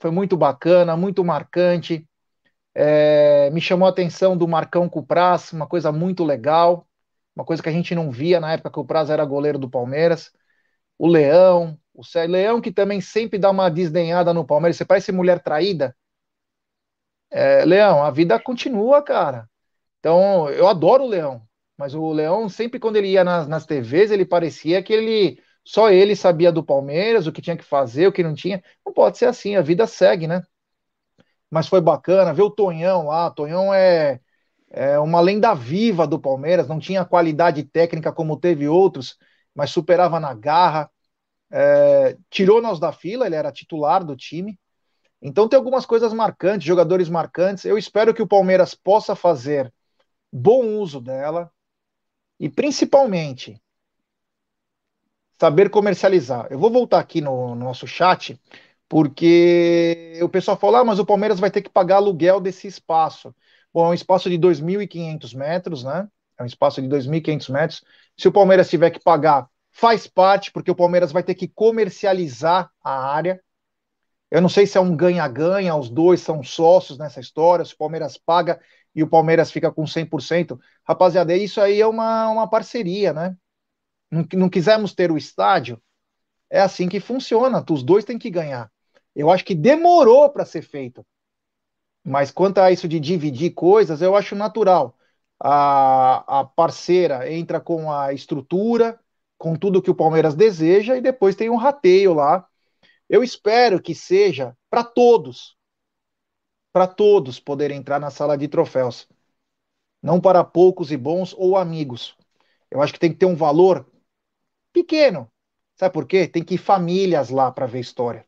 foi 0.00 0.10
muito 0.10 0.36
bacana, 0.36 0.96
muito 0.96 1.24
marcante. 1.24 2.06
É, 2.74 3.50
me 3.50 3.60
chamou 3.60 3.86
a 3.86 3.90
atenção 3.90 4.36
do 4.36 4.48
Marcão 4.48 4.88
Cupraz, 4.88 5.52
uma 5.52 5.66
coisa 5.66 5.92
muito 5.92 6.24
legal 6.24 6.88
uma 7.38 7.44
coisa 7.44 7.62
que 7.62 7.68
a 7.68 7.72
gente 7.72 7.94
não 7.94 8.10
via 8.10 8.40
na 8.40 8.52
época 8.52 8.70
que 8.72 8.80
o 8.80 8.84
Prazo 8.84 9.12
era 9.12 9.24
goleiro 9.24 9.60
do 9.60 9.70
Palmeiras. 9.70 10.32
O 10.98 11.06
Leão, 11.06 11.78
o 11.94 12.04
Célio 12.04 12.32
Leão 12.32 12.60
que 12.60 12.72
também 12.72 13.00
sempre 13.00 13.38
dá 13.38 13.50
uma 13.50 13.70
desdenhada 13.70 14.34
no 14.34 14.44
Palmeiras. 14.44 14.76
Você 14.76 14.84
parece 14.84 15.12
mulher 15.12 15.40
traída. 15.40 15.96
É, 17.30 17.64
Leão, 17.64 18.02
a 18.02 18.10
vida 18.10 18.38
continua, 18.40 19.02
cara. 19.02 19.48
Então, 20.00 20.48
eu 20.50 20.68
adoro 20.68 21.04
o 21.04 21.08
Leão, 21.08 21.42
mas 21.76 21.94
o 21.94 22.10
Leão, 22.12 22.48
sempre 22.48 22.78
quando 22.80 22.96
ele 22.96 23.08
ia 23.08 23.24
nas, 23.24 23.48
nas 23.48 23.66
TVs, 23.66 24.10
ele 24.10 24.24
parecia 24.24 24.82
que 24.82 24.92
ele 24.92 25.42
só 25.64 25.90
ele 25.90 26.16
sabia 26.16 26.50
do 26.52 26.64
Palmeiras, 26.64 27.26
o 27.26 27.32
que 27.32 27.42
tinha 27.42 27.56
que 27.56 27.64
fazer, 27.64 28.06
o 28.06 28.12
que 28.12 28.22
não 28.22 28.34
tinha. 28.34 28.62
Não 28.86 28.92
pode 28.92 29.18
ser 29.18 29.26
assim, 29.26 29.56
a 29.56 29.62
vida 29.62 29.86
segue, 29.86 30.26
né? 30.26 30.42
Mas 31.50 31.68
foi 31.68 31.80
bacana 31.80 32.32
ver 32.32 32.42
o 32.42 32.50
Tonhão 32.50 33.06
lá. 33.06 33.26
O 33.26 33.30
Tonhão 33.34 33.72
é 33.72 34.20
é 34.70 34.98
uma 34.98 35.20
lenda 35.20 35.54
viva 35.54 36.06
do 36.06 36.20
Palmeiras, 36.20 36.68
não 36.68 36.78
tinha 36.78 37.04
qualidade 37.04 37.62
técnica 37.64 38.12
como 38.12 38.38
teve 38.38 38.68
outros, 38.68 39.16
mas 39.54 39.70
superava 39.70 40.20
na 40.20 40.34
garra. 40.34 40.90
É, 41.50 42.16
tirou 42.30 42.60
nós 42.62 42.78
da 42.78 42.92
fila, 42.92 43.26
ele 43.26 43.34
era 43.36 43.52
titular 43.52 44.04
do 44.04 44.16
time. 44.16 44.58
Então 45.22 45.48
tem 45.48 45.56
algumas 45.56 45.86
coisas 45.86 46.12
marcantes, 46.12 46.66
jogadores 46.66 47.08
marcantes. 47.08 47.64
Eu 47.64 47.78
espero 47.78 48.14
que 48.14 48.22
o 48.22 48.28
Palmeiras 48.28 48.74
possa 48.74 49.16
fazer 49.16 49.72
bom 50.32 50.78
uso 50.78 51.00
dela 51.00 51.50
e 52.38 52.48
principalmente 52.48 53.60
saber 55.38 55.70
comercializar. 55.70 56.48
Eu 56.50 56.58
vou 56.58 56.70
voltar 56.70 56.98
aqui 56.98 57.20
no, 57.20 57.54
no 57.54 57.64
nosso 57.64 57.86
chat 57.86 58.40
porque 58.88 60.18
o 60.22 60.28
pessoal 60.28 60.56
fala, 60.56 60.80
ah, 60.80 60.84
mas 60.84 60.98
o 60.98 61.04
Palmeiras 61.04 61.38
vai 61.38 61.50
ter 61.50 61.62
que 61.62 61.70
pagar 61.70 61.96
aluguel 61.96 62.40
desse 62.40 62.66
espaço. 62.66 63.34
Bom, 63.72 63.86
é 63.86 63.90
um 63.90 63.94
espaço 63.94 64.30
de 64.30 64.38
2.500 64.38 65.34
metros, 65.34 65.84
né? 65.84 66.08
É 66.38 66.42
um 66.42 66.46
espaço 66.46 66.80
de 66.80 66.88
2.500 66.88 67.50
metros. 67.50 67.84
Se 68.16 68.26
o 68.28 68.32
Palmeiras 68.32 68.70
tiver 68.70 68.90
que 68.90 69.00
pagar, 69.00 69.48
faz 69.70 70.06
parte, 70.06 70.50
porque 70.50 70.70
o 70.70 70.74
Palmeiras 70.74 71.12
vai 71.12 71.22
ter 71.22 71.34
que 71.34 71.46
comercializar 71.48 72.70
a 72.82 73.12
área. 73.12 73.40
Eu 74.30 74.40
não 74.40 74.48
sei 74.48 74.66
se 74.66 74.78
é 74.78 74.80
um 74.80 74.96
ganha-ganha, 74.96 75.76
os 75.76 75.90
dois 75.90 76.20
são 76.20 76.42
sócios 76.42 76.98
nessa 76.98 77.20
história, 77.20 77.64
se 77.64 77.74
o 77.74 77.78
Palmeiras 77.78 78.16
paga 78.16 78.60
e 78.94 79.02
o 79.02 79.08
Palmeiras 79.08 79.50
fica 79.50 79.70
com 79.72 79.86
100%. 79.86 80.58
Rapaziada, 80.86 81.36
isso 81.36 81.60
aí 81.60 81.80
é 81.80 81.86
uma, 81.86 82.28
uma 82.28 82.48
parceria, 82.48 83.12
né? 83.12 83.36
Não, 84.10 84.26
não 84.34 84.48
quisermos 84.48 84.94
ter 84.94 85.10
o 85.10 85.18
estádio, 85.18 85.80
é 86.50 86.60
assim 86.60 86.88
que 86.88 87.00
funciona, 87.00 87.64
os 87.70 87.82
dois 87.82 88.04
têm 88.04 88.18
que 88.18 88.30
ganhar. 88.30 88.70
Eu 89.14 89.30
acho 89.30 89.44
que 89.44 89.54
demorou 89.54 90.30
para 90.30 90.44
ser 90.44 90.62
feito. 90.62 91.04
Mas 92.04 92.30
quanto 92.30 92.58
a 92.58 92.72
isso 92.72 92.88
de 92.88 92.98
dividir 92.98 93.52
coisas, 93.52 94.00
eu 94.00 94.16
acho 94.16 94.34
natural. 94.34 94.96
A, 95.40 96.40
a 96.40 96.44
parceira 96.44 97.30
entra 97.30 97.60
com 97.60 97.92
a 97.92 98.12
estrutura, 98.12 98.98
com 99.36 99.54
tudo 99.54 99.82
que 99.82 99.90
o 99.90 99.94
Palmeiras 99.94 100.34
deseja, 100.34 100.96
e 100.96 101.00
depois 101.00 101.36
tem 101.36 101.50
um 101.50 101.56
rateio 101.56 102.14
lá. 102.14 102.46
Eu 103.08 103.22
espero 103.22 103.80
que 103.82 103.94
seja 103.94 104.56
para 104.70 104.84
todos, 104.84 105.57
para 106.78 106.86
todos 106.86 107.40
poderem 107.40 107.78
entrar 107.78 107.98
na 107.98 108.08
sala 108.08 108.38
de 108.38 108.46
troféus, 108.46 109.08
não 110.00 110.20
para 110.20 110.44
poucos 110.44 110.92
e 110.92 110.96
bons 110.96 111.34
ou 111.36 111.56
amigos. 111.56 112.16
Eu 112.70 112.80
acho 112.80 112.92
que 112.92 113.00
tem 113.00 113.10
que 113.10 113.18
ter 113.18 113.26
um 113.26 113.34
valor 113.34 113.84
pequeno. 114.72 115.28
Sabe 115.74 115.92
por 115.92 116.06
quê? 116.06 116.28
Tem 116.28 116.44
que 116.44 116.54
ir 116.54 116.58
famílias 116.58 117.30
lá 117.30 117.50
para 117.50 117.66
ver 117.66 117.80
história. 117.80 118.24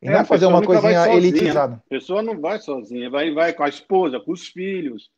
E 0.00 0.08
é, 0.08 0.12
não 0.12 0.24
fazer 0.24 0.46
uma 0.46 0.64
coisinha 0.64 1.06
elitizada. 1.14 1.74
A 1.84 1.90
pessoa 1.90 2.22
não 2.22 2.40
vai 2.40 2.58
sozinha, 2.60 3.10
vai, 3.10 3.30
vai 3.30 3.52
com 3.52 3.62
a 3.62 3.68
esposa, 3.68 4.18
com 4.18 4.32
os 4.32 4.48
filhos. 4.48 5.10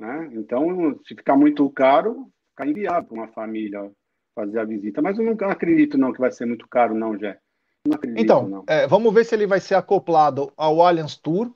Né? 0.00 0.30
Então, 0.32 0.98
se 1.06 1.14
ficar 1.14 1.36
muito 1.36 1.68
caro, 1.68 2.30
fica 2.48 2.66
inviável 2.66 3.04
para 3.04 3.14
uma 3.14 3.28
família 3.28 3.92
fazer 4.34 4.58
a 4.58 4.64
visita. 4.64 5.02
Mas 5.02 5.18
eu 5.18 5.24
não 5.26 5.50
acredito 5.50 5.98
não 5.98 6.14
que 6.14 6.20
vai 6.20 6.32
ser 6.32 6.46
muito 6.46 6.66
caro, 6.66 6.94
não, 6.94 7.18
Jé. 7.18 7.38
Não 7.86 7.94
acredito, 7.94 8.22
então, 8.22 8.48
não. 8.48 8.64
É, 8.66 8.86
vamos 8.86 9.12
ver 9.12 9.26
se 9.26 9.34
ele 9.34 9.46
vai 9.46 9.60
ser 9.60 9.74
acoplado 9.74 10.50
ao 10.56 10.80
Allianz 10.80 11.18
Tour 11.18 11.54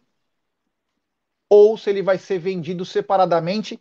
ou 1.49 1.77
se 1.77 1.91
ele 1.91 2.03
vai 2.03 2.19
ser 2.19 2.39
vendido 2.39 2.85
separadamente. 2.85 3.79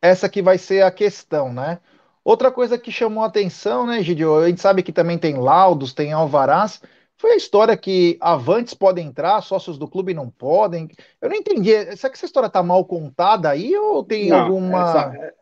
Essa 0.00 0.28
que 0.28 0.42
vai 0.42 0.58
ser 0.58 0.82
a 0.82 0.90
questão, 0.90 1.52
né? 1.52 1.80
Outra 2.22 2.50
coisa 2.50 2.76
que 2.76 2.90
chamou 2.90 3.22
a 3.22 3.28
atenção, 3.28 3.86
né, 3.86 4.02
Gidio? 4.02 4.36
A 4.36 4.48
gente 4.48 4.60
sabe 4.60 4.82
que 4.82 4.92
também 4.92 5.16
tem 5.16 5.38
laudos, 5.38 5.94
tem 5.94 6.12
alvarás, 6.12 6.82
foi 7.18 7.32
a 7.32 7.36
história 7.36 7.76
que 7.76 8.18
avantes 8.20 8.74
podem 8.74 9.06
entrar, 9.06 9.40
sócios 9.40 9.78
do 9.78 9.88
clube 9.88 10.12
não 10.12 10.28
podem. 10.28 10.88
Eu 11.20 11.30
não 11.30 11.36
entendi. 11.36 11.70
Será 11.96 12.10
que 12.10 12.16
essa 12.16 12.26
história 12.26 12.46
está 12.46 12.62
mal 12.62 12.84
contada 12.84 13.48
aí 13.48 13.74
ou 13.74 14.04
tem 14.04 14.28
não, 14.28 14.40
alguma. 14.40 14.80
Essa, 14.82 15.34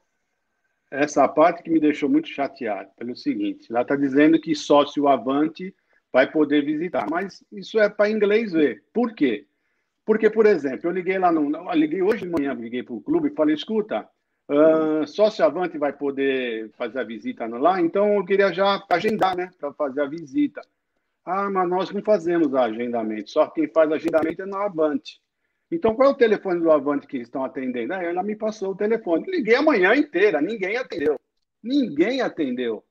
essa 0.91 1.29
parte 1.29 1.63
que 1.65 1.71
me 1.71 1.81
deixou 1.81 2.09
muito 2.09 2.29
chateado, 2.29 2.91
pelo 2.97 3.17
seguinte: 3.17 3.67
ela 3.71 3.83
está 3.83 3.97
dizendo 3.97 4.41
que 4.41 4.55
sócio 4.55 5.09
avante 5.09 5.75
vai 6.13 6.31
poder 6.31 6.65
visitar, 6.65 7.11
mas 7.11 7.43
isso 7.51 7.81
é 7.81 7.89
para 7.89 8.09
inglês 8.09 8.53
ver. 8.53 8.85
Por 8.93 9.13
quê? 9.13 9.47
Porque, 10.05 10.29
por 10.29 10.47
exemplo, 10.47 10.89
eu 10.89 10.93
liguei 10.93 11.19
lá 11.19 11.33
no. 11.33 11.57
Eu 11.57 11.73
liguei 11.73 12.03
hoje 12.03 12.25
de 12.25 12.31
manhã, 12.31 12.53
liguei 12.53 12.83
para 12.83 12.95
o 12.95 13.01
clube 13.01 13.29
e 13.29 13.35
falei: 13.35 13.55
escuta, 13.55 14.09
uh, 14.51 15.07
sócio 15.07 15.45
avante 15.45 15.79
vai 15.79 15.93
poder 15.93 16.71
fazer 16.77 17.01
a 17.01 17.05
visita 17.05 17.47
lá, 17.47 17.81
então 17.81 18.15
eu 18.15 18.25
queria 18.25 18.53
já 18.53 18.85
agendar, 18.91 19.37
né, 19.37 19.51
para 19.59 19.73
fazer 19.73 20.03
a 20.03 20.07
visita. 20.07 20.61
Ah, 21.25 21.49
mas 21.49 21.69
nós 21.69 21.91
não 21.91 22.03
fazemos 22.03 22.55
agendamento, 22.55 23.31
só 23.31 23.47
quem 23.47 23.67
faz 23.67 23.91
agendamento 23.91 24.43
é 24.43 24.47
no 24.47 24.59
Avante. 24.59 25.23
Então, 25.71 25.95
qual 25.95 26.11
é 26.11 26.13
o 26.13 26.17
telefone 26.17 26.61
do 26.61 26.71
Avante 26.71 27.07
que 27.07 27.17
eles 27.17 27.29
estão 27.29 27.43
atendendo? 27.43 27.95
Ah, 27.95 28.03
ela 28.03 28.23
me 28.23 28.37
passou 28.37 28.73
o 28.73 28.77
telefone. 28.77 29.25
Liguei 29.27 29.55
a 29.55 29.63
manhã 29.63 29.95
inteira, 29.95 30.41
ninguém 30.41 30.77
atendeu. 30.77 31.19
Ninguém 31.63 32.21
atendeu. 32.21 32.85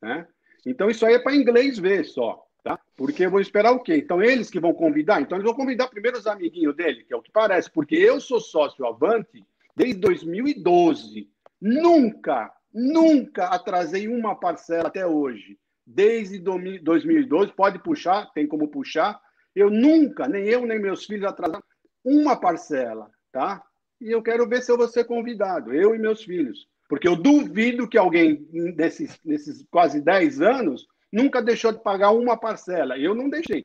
Né? 0.00 0.26
Então, 0.64 0.88
isso 0.88 1.04
aí 1.04 1.14
é 1.14 1.18
para 1.18 1.36
inglês 1.36 1.78
ver 1.78 2.04
só. 2.04 2.45
Tá? 2.66 2.80
Porque 2.96 3.24
eu 3.24 3.30
vou 3.30 3.38
esperar 3.38 3.70
o 3.70 3.78
quê? 3.78 3.94
Então, 3.94 4.20
eles 4.20 4.50
que 4.50 4.58
vão 4.58 4.74
convidar? 4.74 5.20
Então, 5.20 5.38
eles 5.38 5.46
vão 5.46 5.54
convidar 5.54 5.86
primeiro 5.86 6.18
os 6.18 6.26
amiguinhos 6.26 6.74
dele, 6.74 7.04
que 7.04 7.14
é 7.14 7.16
o 7.16 7.22
que 7.22 7.30
parece, 7.30 7.70
porque 7.70 7.94
eu 7.94 8.20
sou 8.20 8.40
sócio 8.40 8.84
Avante 8.84 9.44
desde 9.76 10.00
2012. 10.00 11.30
Nunca, 11.60 12.52
nunca 12.74 13.44
atrasei 13.44 14.08
uma 14.08 14.34
parcela 14.34 14.88
até 14.88 15.06
hoje 15.06 15.56
desde 15.86 16.40
2012, 16.40 17.52
pode 17.52 17.78
puxar, 17.78 18.32
tem 18.32 18.48
como 18.48 18.66
puxar. 18.66 19.20
Eu 19.54 19.70
nunca, 19.70 20.26
nem 20.26 20.46
eu, 20.46 20.66
nem 20.66 20.80
meus 20.80 21.04
filhos 21.04 21.24
atrasaram 21.24 21.62
uma 22.04 22.34
parcela, 22.34 23.08
tá? 23.30 23.62
E 24.00 24.10
eu 24.10 24.20
quero 24.20 24.48
ver 24.48 24.60
se 24.60 24.72
eu 24.72 24.76
vou 24.76 24.88
ser 24.88 25.04
convidado, 25.04 25.72
eu 25.72 25.94
e 25.94 26.00
meus 26.00 26.24
filhos. 26.24 26.66
Porque 26.88 27.06
eu 27.06 27.14
duvido 27.14 27.88
que 27.88 27.96
alguém 27.96 28.44
desses, 28.74 29.20
nesses 29.24 29.64
quase 29.70 30.00
10 30.00 30.40
anos 30.40 30.84
nunca 31.16 31.40
deixou 31.40 31.72
de 31.72 31.82
pagar 31.82 32.10
uma 32.10 32.36
parcela. 32.36 32.98
Eu 32.98 33.14
não 33.14 33.30
deixei. 33.30 33.64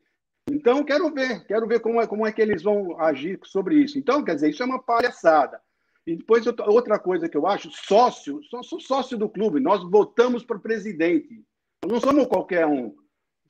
Então, 0.50 0.82
quero 0.82 1.12
ver, 1.12 1.44
quero 1.46 1.68
ver 1.68 1.80
como 1.80 2.00
é, 2.00 2.06
como 2.06 2.26
é 2.26 2.32
que 2.32 2.40
eles 2.40 2.62
vão 2.62 2.98
agir 2.98 3.38
sobre 3.44 3.76
isso. 3.76 3.98
Então, 3.98 4.24
quer 4.24 4.34
dizer, 4.34 4.48
isso 4.48 4.62
é 4.62 4.66
uma 4.66 4.82
palhaçada. 4.82 5.60
E 6.06 6.16
depois, 6.16 6.46
outra 6.46 6.98
coisa 6.98 7.28
que 7.28 7.36
eu 7.36 7.46
acho, 7.46 7.70
sócio, 7.70 8.42
só 8.44 8.62
sou 8.62 8.80
sócio 8.80 9.18
do 9.18 9.28
clube, 9.28 9.60
nós 9.60 9.88
votamos 9.88 10.42
para 10.42 10.56
o 10.56 10.60
presidente. 10.60 11.44
Não 11.86 12.00
somos 12.00 12.26
qualquer 12.26 12.66
um. 12.66 12.94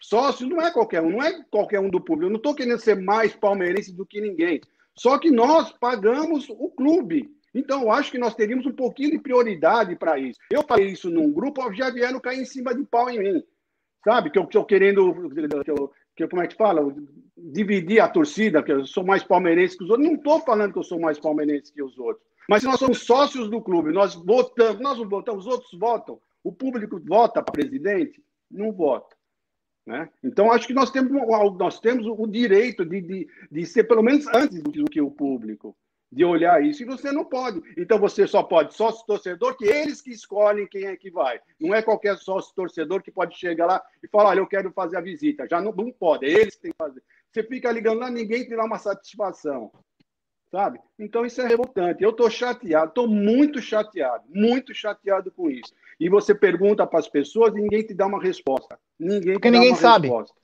Sócio 0.00 0.48
não 0.48 0.60
é 0.60 0.70
qualquer 0.70 1.00
um, 1.00 1.10
não 1.10 1.22
é 1.22 1.44
qualquer 1.44 1.78
um 1.78 1.88
do 1.88 2.00
público. 2.00 2.26
Eu 2.26 2.30
não 2.30 2.36
estou 2.36 2.54
querendo 2.54 2.80
ser 2.80 3.00
mais 3.00 3.34
palmeirense 3.34 3.92
do 3.92 4.04
que 4.04 4.20
ninguém. 4.20 4.60
Só 4.98 5.16
que 5.16 5.30
nós 5.30 5.70
pagamos 5.70 6.46
o 6.50 6.68
clube. 6.70 7.30
Então, 7.54 7.82
eu 7.82 7.92
acho 7.92 8.10
que 8.10 8.18
nós 8.18 8.34
teríamos 8.34 8.66
um 8.66 8.72
pouquinho 8.72 9.12
de 9.12 9.18
prioridade 9.18 9.94
para 9.96 10.18
isso. 10.18 10.40
Eu 10.50 10.64
falei 10.64 10.88
isso 10.88 11.08
num 11.08 11.32
grupo, 11.32 11.72
já 11.72 11.88
vieram 11.88 12.18
cair 12.18 12.40
em 12.40 12.44
cima 12.44 12.74
de 12.74 12.84
pau 12.84 13.08
em 13.08 13.18
mim. 13.18 13.44
Sabe? 14.04 14.30
Que 14.30 14.38
eu 14.38 14.44
estou 14.44 14.64
querendo. 14.64 15.30
Que 15.32 15.70
eu, 15.70 15.92
que 16.14 16.24
eu, 16.24 16.28
como 16.28 16.42
é 16.42 16.46
que 16.46 16.56
fala? 16.56 16.94
Dividir 17.36 18.00
a 18.00 18.08
torcida, 18.08 18.62
que 18.62 18.72
eu 18.72 18.84
sou 18.86 19.04
mais 19.04 19.22
palmeirense 19.22 19.76
que 19.76 19.84
os 19.84 19.90
outros. 19.90 20.08
Não 20.08 20.16
estou 20.16 20.40
falando 20.40 20.72
que 20.72 20.78
eu 20.78 20.84
sou 20.84 21.00
mais 21.00 21.18
palmeirense 21.18 21.72
que 21.72 21.82
os 21.82 21.98
outros. 21.98 22.26
Mas 22.48 22.62
nós 22.64 22.78
somos 22.78 23.02
sócios 23.02 23.48
do 23.48 23.60
clube, 23.60 23.92
nós 23.92 24.14
votamos, 24.14 24.80
nós 24.80 24.98
não 24.98 25.08
votamos, 25.08 25.46
os 25.46 25.52
outros 25.52 25.72
votam, 25.78 26.20
o 26.42 26.52
público 26.52 27.00
vota 27.00 27.42
para 27.42 27.52
presidente, 27.52 28.22
não 28.50 28.72
vota. 28.72 29.14
Né? 29.86 30.08
Então, 30.22 30.52
acho 30.52 30.66
que 30.66 30.74
nós 30.74 30.90
temos, 30.90 31.10
nós 31.56 31.80
temos 31.80 32.06
o 32.06 32.26
direito 32.26 32.84
de, 32.84 33.00
de, 33.00 33.28
de 33.50 33.66
ser, 33.66 33.84
pelo 33.84 34.02
menos 34.02 34.26
antes 34.28 34.62
do 34.62 34.84
que 34.84 35.00
o 35.00 35.10
público 35.10 35.76
de 36.12 36.26
olhar 36.26 36.62
isso, 36.62 36.82
e 36.82 36.86
você 36.86 37.10
não 37.10 37.24
pode. 37.24 37.62
Então 37.74 37.98
você 37.98 38.26
só 38.26 38.42
pode 38.42 38.74
sócio 38.74 39.06
torcedor, 39.06 39.56
que 39.56 39.64
eles 39.64 40.02
que 40.02 40.10
escolhem 40.10 40.66
quem 40.66 40.84
é 40.84 40.94
que 40.94 41.10
vai. 41.10 41.40
Não 41.58 41.74
é 41.74 41.80
qualquer 41.80 42.18
sócio 42.18 42.54
torcedor 42.54 43.02
que 43.02 43.10
pode 43.10 43.34
chegar 43.38 43.64
lá 43.64 43.82
e 44.02 44.08
falar: 44.08 44.30
olha, 44.30 44.40
eu 44.40 44.46
quero 44.46 44.70
fazer 44.72 44.98
a 44.98 45.00
visita. 45.00 45.48
Já 45.48 45.58
não, 45.58 45.72
não 45.72 45.90
pode, 45.90 46.26
é 46.26 46.30
eles 46.30 46.54
que 46.54 46.62
têm 46.62 46.70
que 46.70 46.76
fazer. 46.76 47.02
Você 47.30 47.42
fica 47.42 47.72
ligando 47.72 48.00
lá, 48.00 48.10
ninguém 48.10 48.44
te 48.44 48.54
dá 48.54 48.62
uma 48.62 48.78
satisfação. 48.78 49.72
Sabe? 50.50 50.78
Então 50.98 51.24
isso 51.24 51.40
é 51.40 51.48
revoltante. 51.48 52.04
Eu 52.04 52.10
estou 52.10 52.28
chateado, 52.28 52.88
estou 52.88 53.08
muito 53.08 53.62
chateado, 53.62 54.22
muito 54.28 54.74
chateado 54.74 55.30
com 55.30 55.50
isso. 55.50 55.72
E 55.98 56.10
você 56.10 56.34
pergunta 56.34 56.86
para 56.86 56.98
as 56.98 57.08
pessoas 57.08 57.54
e 57.54 57.60
ninguém 57.62 57.82
te 57.82 57.94
dá 57.94 58.06
uma 58.06 58.22
resposta. 58.22 58.78
Ninguém 58.98 59.32
Porque 59.32 59.50
ninguém 59.50 59.74
sabe. 59.74 60.08
Resposta. 60.08 60.36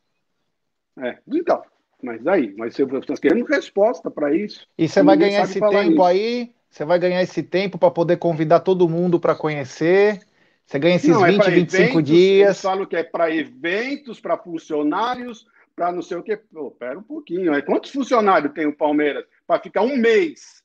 É, 0.98 1.18
então, 1.28 1.62
mas 2.02 2.26
aí, 2.26 2.54
mas 2.56 2.76
nós 3.08 3.18
queremos 3.18 3.48
resposta 3.48 4.10
para 4.10 4.34
isso. 4.34 4.66
E 4.76 4.88
você 4.88 5.02
vai 5.02 5.16
ganhar 5.16 5.42
esse 5.42 5.60
tempo 5.60 5.92
isso. 5.92 6.02
aí, 6.02 6.54
você 6.70 6.84
vai 6.84 6.98
ganhar 6.98 7.22
esse 7.22 7.42
tempo 7.42 7.78
para 7.78 7.90
poder 7.90 8.18
convidar 8.18 8.60
todo 8.60 8.88
mundo 8.88 9.18
para 9.18 9.34
conhecer. 9.34 10.20
Você 10.64 10.78
ganha 10.78 10.96
esses 10.96 11.08
não, 11.08 11.24
20, 11.24 11.40
é 11.40 11.50
25 11.50 11.82
eventos, 11.82 12.04
dias. 12.04 12.46
Eles 12.48 12.60
falam 12.60 12.86
que 12.86 12.96
é 12.96 13.02
para 13.02 13.34
eventos, 13.34 14.20
para 14.20 14.36
funcionários, 14.36 15.46
para 15.74 15.90
não 15.90 16.02
sei 16.02 16.18
o 16.18 16.22
quê. 16.22 16.36
Pô, 16.36 16.70
pera 16.70 16.98
um 16.98 17.02
pouquinho. 17.02 17.52
Aí, 17.52 17.62
quantos 17.62 17.90
funcionários 17.90 18.52
tem 18.52 18.66
o 18.66 18.76
Palmeiras 18.76 19.24
para 19.46 19.60
ficar 19.60 19.82
um 19.82 19.96
mês 19.96 20.62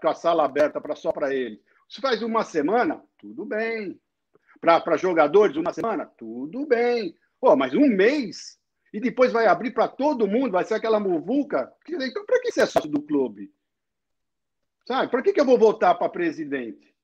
com 0.00 0.08
a 0.08 0.14
sala 0.14 0.44
aberta 0.44 0.80
pra, 0.80 0.94
só 0.94 1.12
para 1.12 1.34
ele? 1.34 1.60
Se 1.88 2.00
faz 2.00 2.22
uma 2.22 2.44
semana, 2.44 3.02
tudo 3.18 3.44
bem. 3.44 3.98
Para 4.60 4.96
jogadores, 4.96 5.56
uma 5.56 5.72
semana, 5.72 6.06
tudo 6.16 6.64
bem. 6.64 7.14
Pô, 7.40 7.54
mas 7.56 7.74
um 7.74 7.88
mês 7.88 8.58
e 8.92 9.00
depois 9.00 9.32
vai 9.32 9.46
abrir 9.46 9.72
para 9.72 9.88
todo 9.88 10.26
mundo, 10.26 10.52
vai 10.52 10.64
ser 10.64 10.74
aquela 10.74 11.00
muvuca. 11.00 11.72
Então, 11.88 12.24
para 12.24 12.40
que 12.40 12.52
você 12.52 12.62
é 12.62 12.66
sócio 12.66 12.90
do 12.90 13.02
clube? 13.02 13.52
Sabe? 14.86 15.10
Para 15.10 15.22
que, 15.22 15.32
que 15.32 15.40
eu 15.40 15.44
vou 15.44 15.58
votar 15.58 15.98
para 15.98 16.08
presidente? 16.08 16.94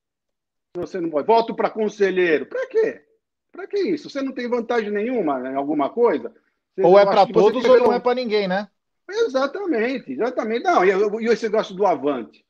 Se 0.74 0.80
você 0.80 1.00
não 1.00 1.10
pode. 1.10 1.26
Voto 1.26 1.54
para 1.54 1.68
conselheiro. 1.68 2.46
Para 2.46 2.66
quê? 2.68 3.04
Para 3.50 3.66
que 3.66 3.78
isso? 3.78 4.08
Você 4.08 4.22
não 4.22 4.32
tem 4.32 4.48
vantagem 4.48 4.90
nenhuma 4.90 5.40
em 5.40 5.54
alguma 5.54 5.90
coisa? 5.90 6.34
Você, 6.74 6.82
ou 6.82 6.98
é 6.98 7.04
para 7.04 7.26
todos 7.26 7.64
ou 7.64 7.78
não 7.78 7.92
é 7.92 8.00
para 8.00 8.14
ninguém, 8.14 8.48
né? 8.48 8.68
Exatamente, 9.08 10.12
exatamente. 10.12 10.62
Não, 10.62 10.84
e, 10.84 11.24
e 11.24 11.28
esse 11.28 11.44
negócio 11.44 11.74
do 11.74 11.84
Avante? 11.84 12.46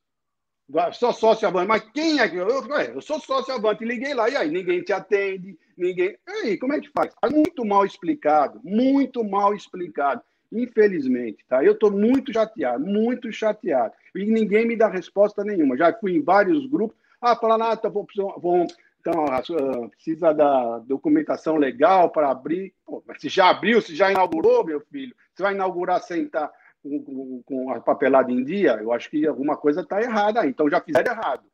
Só 0.93 1.13
sócio 1.13 1.47
Avante. 1.47 1.69
Mas 1.69 1.83
quem 1.93 2.21
é 2.21 2.29
que. 2.29 2.37
Eu, 2.37 2.49
eu, 2.49 2.67
eu 2.95 3.01
sou 3.01 3.21
sócio 3.21 3.55
Avante, 3.55 3.85
liguei 3.85 4.15
lá, 4.15 4.29
e 4.29 4.37
aí? 4.37 4.51
Ninguém 4.51 4.83
te 4.83 4.93
atende, 4.93 5.59
ninguém. 5.77 6.17
E 6.27 6.31
aí, 6.31 6.59
como 6.59 6.73
é 6.73 6.81
que 6.81 6.91
faz? 6.91 7.13
Tá 7.21 7.29
muito 7.29 7.65
mal 7.65 7.85
explicado, 7.85 8.61
muito 8.65 9.23
mal 9.25 9.55
explicado. 9.55 10.23
Infelizmente, 10.51 11.45
tá? 11.49 11.65
Eu 11.65 11.73
estou 11.73 11.91
muito 11.91 12.33
chateado, 12.33 12.85
muito 12.85 13.33
chateado. 13.33 13.93
E 14.15 14.25
ninguém 14.27 14.67
me 14.67 14.77
dá 14.77 14.89
resposta 14.89 15.43
nenhuma. 15.43 15.77
Já 15.77 15.93
fui 15.95 16.15
em 16.15 16.23
vários 16.23 16.67
grupos. 16.67 16.97
Ah, 17.21 17.35
Planata, 17.35 17.89
vou, 17.89 18.07
vou, 18.37 18.67
então, 19.03 19.25
uh, 19.25 19.89
precisa 19.91 20.33
da 20.33 20.79
documentação 20.79 21.57
legal 21.57 22.11
para 22.11 22.31
abrir. 22.31 22.73
Pô, 22.87 23.03
mas 23.07 23.21
se 23.21 23.29
já 23.29 23.51
abriu, 23.51 23.83
se 23.83 23.97
já 23.97 24.13
inaugurou, 24.13 24.65
meu 24.65 24.81
filho, 24.81 25.15
você 25.35 25.43
vai 25.43 25.55
inaugurar 25.55 26.01
sem 26.01 26.25
estar 26.25 26.49
tá 26.49 26.55
com, 26.83 27.43
com, 27.45 27.71
a 27.71 27.81
papelada 27.81 28.31
em 28.33 28.45
dia, 28.45 28.79
eu 28.83 28.93
acho 28.93 29.09
que 29.11 29.27
alguma 29.27 29.57
coisa 29.57 29.83
está 29.83 30.01
errada. 30.01 30.47
Então 30.47 30.69
já 30.69 30.81
fizeram 30.81 31.13
errado. 31.13 31.45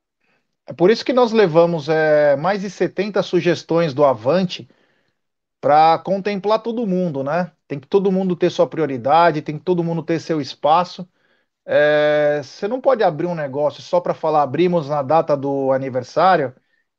É 0.66 0.72
por 0.72 0.90
isso 0.90 1.04
que 1.04 1.12
nós 1.12 1.32
levamos 1.32 1.88
é, 1.88 2.36
mais 2.36 2.60
de 2.62 2.70
70 2.70 3.22
sugestões 3.22 3.94
do 3.94 4.04
Avante 4.04 4.68
para 5.60 5.98
contemplar 5.98 6.62
todo 6.62 6.86
mundo, 6.86 7.22
né? 7.24 7.52
Tem 7.66 7.80
que 7.80 7.86
todo 7.88 8.12
mundo 8.12 8.36
ter 8.36 8.50
sua 8.50 8.66
prioridade, 8.68 9.42
tem 9.42 9.58
que 9.58 9.64
todo 9.64 9.84
mundo 9.84 10.02
ter 10.02 10.20
seu 10.20 10.40
espaço. 10.40 11.08
É, 11.66 12.40
você 12.42 12.68
não 12.68 12.80
pode 12.80 13.02
abrir 13.02 13.26
um 13.26 13.34
negócio 13.34 13.82
só 13.82 14.00
para 14.00 14.14
falar 14.14 14.42
abrimos 14.42 14.88
na 14.88 15.02
data 15.02 15.36
do 15.36 15.72
aniversário 15.72 16.54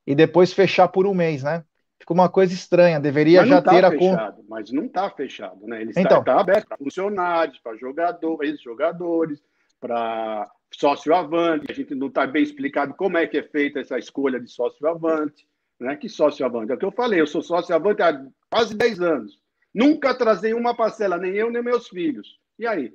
e 0.06 0.16
depois 0.16 0.54
fechar 0.54 0.88
por 0.90 1.08
um 1.08 1.14
mês, 1.14 1.44
né? 1.44 1.64
Fica 2.10 2.14
uma 2.16 2.30
coisa 2.30 2.52
estranha, 2.52 3.00
deveria 3.00 3.46
já 3.46 3.62
tá 3.62 3.72
ter 3.72 3.86
a 3.86 3.92
fechado, 3.92 4.44
Mas 4.50 4.72
não 4.72 4.86
está 4.86 5.08
fechado, 5.12 5.68
né? 5.68 5.80
Ele 5.80 5.92
então, 5.96 6.22
está, 6.22 6.40
aberto 6.40 6.68
para 6.68 6.78
funcionários, 6.78 7.60
para 7.60 7.78
jogadores, 7.78 8.60
jogadores, 8.60 9.40
para 9.80 10.50
sócio 10.72 11.14
avante. 11.14 11.68
A 11.70 11.74
gente 11.74 11.94
não 11.94 12.08
está 12.08 12.26
bem 12.26 12.42
explicado 12.42 12.96
como 12.96 13.16
é 13.16 13.28
que 13.28 13.38
é 13.38 13.44
feita 13.44 13.80
essa 13.80 14.00
escolha 14.00 14.40
de 14.40 14.50
sócio 14.50 14.88
avante. 14.88 15.48
Né? 15.80 15.96
Que 15.98 16.10
sócio 16.10 16.44
avante? 16.44 16.72
É 16.72 16.76
o 16.76 16.80
que 16.80 16.86
eu 16.86 16.92
falei, 16.92 17.22
eu 17.22 17.28
sou 17.28 17.44
sócio 17.44 17.76
avante 17.76 18.02
há 18.02 18.20
quase 18.50 18.76
10 18.76 19.02
anos. 19.02 19.40
Nunca 19.72 20.16
trazei 20.16 20.56
uma 20.56 20.76
parcela, 20.76 21.16
nem 21.16 21.36
eu, 21.36 21.52
nem 21.52 21.62
meus 21.62 21.90
filhos. 21.90 22.40
E 22.58 22.66
aí? 22.66 22.92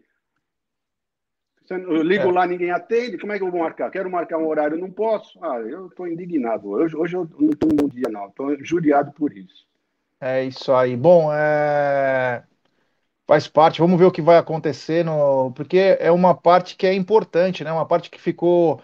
Eu 1.71 2.03
ligo 2.03 2.29
é. 2.29 2.33
lá, 2.33 2.47
ninguém 2.47 2.71
atende, 2.71 3.17
como 3.17 3.33
é 3.33 3.39
que 3.39 3.45
eu 3.45 3.51
vou 3.51 3.61
marcar? 3.61 3.91
Quero 3.91 4.11
marcar 4.11 4.37
um 4.37 4.47
horário, 4.47 4.77
não 4.77 4.91
posso. 4.91 5.39
Ah, 5.43 5.59
eu 5.61 5.87
estou 5.87 6.07
indignado. 6.07 6.69
Hoje, 6.69 6.95
hoje 6.95 7.17
eu 7.17 7.29
não 7.39 7.51
estou 7.51 7.71
um 7.73 7.77
bom 7.77 7.89
dia, 7.89 8.09
não. 8.11 8.27
Estou 8.29 8.63
juriado 8.63 9.13
por 9.13 9.35
isso. 9.35 9.67
É 10.21 10.45
isso 10.45 10.73
aí. 10.73 10.95
Bom, 10.95 11.33
é... 11.33 12.43
faz 13.27 13.49
parte. 13.49 13.81
Vamos 13.81 13.99
ver 13.99 14.05
o 14.05 14.13
que 14.13 14.21
vai 14.21 14.37
acontecer, 14.37 15.05
no... 15.05 15.53
porque 15.53 15.97
é 15.99 16.11
uma 16.11 16.35
parte 16.35 16.77
que 16.77 16.87
é 16.87 16.93
importante, 16.93 17.65
né? 17.65 17.73
Uma 17.73 17.87
parte 17.87 18.11
que 18.11 18.21
ficou 18.21 18.83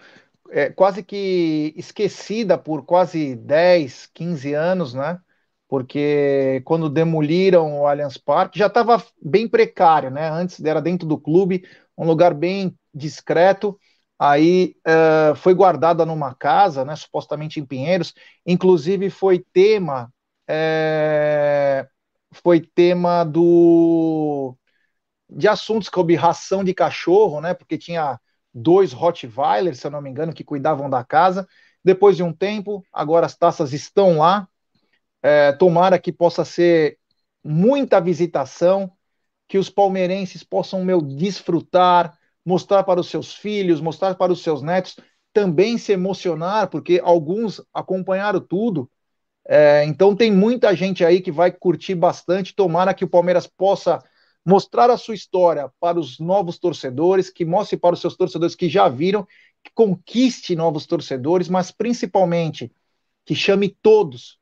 é, 0.49 0.69
quase 0.69 1.03
que 1.03 1.73
esquecida 1.77 2.57
por 2.57 2.83
quase 2.83 3.35
10, 3.35 4.07
15 4.07 4.53
anos, 4.53 4.93
né? 4.93 5.19
Porque 5.67 6.61
quando 6.65 6.89
demoliram 6.89 7.81
o 7.81 7.87
Allianz 7.87 8.17
Parque 8.17 8.59
já 8.59 8.67
estava 8.67 9.01
bem 9.21 9.47
precário, 9.47 10.11
né? 10.11 10.29
Antes 10.29 10.63
era 10.63 10.81
dentro 10.81 11.07
do 11.07 11.17
clube, 11.17 11.63
um 11.97 12.05
lugar 12.05 12.33
bem 12.33 12.75
discreto. 12.93 13.77
Aí 14.19 14.75
uh, 14.87 15.35
foi 15.35 15.53
guardada 15.53 16.05
numa 16.05 16.35
casa, 16.35 16.85
né, 16.85 16.95
supostamente 16.95 17.59
em 17.59 17.65
Pinheiros. 17.65 18.13
Inclusive 18.45 19.09
foi 19.09 19.43
tema, 19.51 20.11
é, 20.47 21.87
foi 22.31 22.61
tema 22.61 23.23
do 23.23 24.55
de 25.29 25.47
assuntos 25.47 25.89
como 25.89 26.13
ração 26.15 26.63
de 26.63 26.73
cachorro, 26.73 27.41
né? 27.41 27.53
Porque 27.53 27.77
tinha 27.77 28.19
dois 28.53 28.91
Rottweilers, 28.93 29.79
se 29.79 29.87
eu 29.87 29.91
não 29.91 30.01
me 30.01 30.09
engano, 30.09 30.33
que 30.33 30.43
cuidavam 30.43 30.89
da 30.89 31.03
casa. 31.03 31.47
Depois 31.83 32.17
de 32.17 32.23
um 32.23 32.33
tempo, 32.33 32.83
agora 32.91 33.25
as 33.25 33.35
taças 33.37 33.73
estão 33.73 34.17
lá. 34.17 34.47
É, 35.21 35.51
tomara 35.53 35.99
que 35.99 36.11
possa 36.11 36.43
ser 36.43 36.97
muita 37.43 38.01
visitação, 38.01 38.91
que 39.51 39.57
os 39.57 39.69
palmeirenses 39.69 40.45
possam 40.45 40.81
meu 40.85 41.01
desfrutar, 41.01 42.17
mostrar 42.45 42.85
para 42.85 43.01
os 43.01 43.09
seus 43.09 43.33
filhos, 43.33 43.81
mostrar 43.81 44.15
para 44.15 44.31
os 44.31 44.41
seus 44.41 44.61
netos, 44.61 44.95
também 45.33 45.77
se 45.77 45.91
emocionar, 45.91 46.69
porque 46.69 47.01
alguns 47.03 47.61
acompanharam 47.73 48.39
tudo. 48.39 48.89
É, 49.45 49.83
então 49.83 50.15
tem 50.15 50.31
muita 50.31 50.73
gente 50.73 51.03
aí 51.03 51.19
que 51.19 51.33
vai 51.33 51.51
curtir 51.51 51.95
bastante. 51.95 52.55
Tomara 52.55 52.93
que 52.93 53.03
o 53.03 53.09
Palmeiras 53.09 53.45
possa 53.45 54.01
mostrar 54.45 54.89
a 54.89 54.95
sua 54.95 55.15
história 55.15 55.69
para 55.81 55.99
os 55.99 56.17
novos 56.17 56.57
torcedores, 56.57 57.29
que 57.29 57.43
mostre 57.43 57.75
para 57.75 57.93
os 57.93 57.99
seus 57.99 58.15
torcedores 58.15 58.55
que 58.55 58.69
já 58.69 58.87
viram, 58.87 59.27
que 59.61 59.71
conquiste 59.75 60.55
novos 60.55 60.85
torcedores, 60.85 61.49
mas 61.49 61.71
principalmente 61.71 62.71
que 63.25 63.35
chame 63.35 63.67
todos 63.81 64.39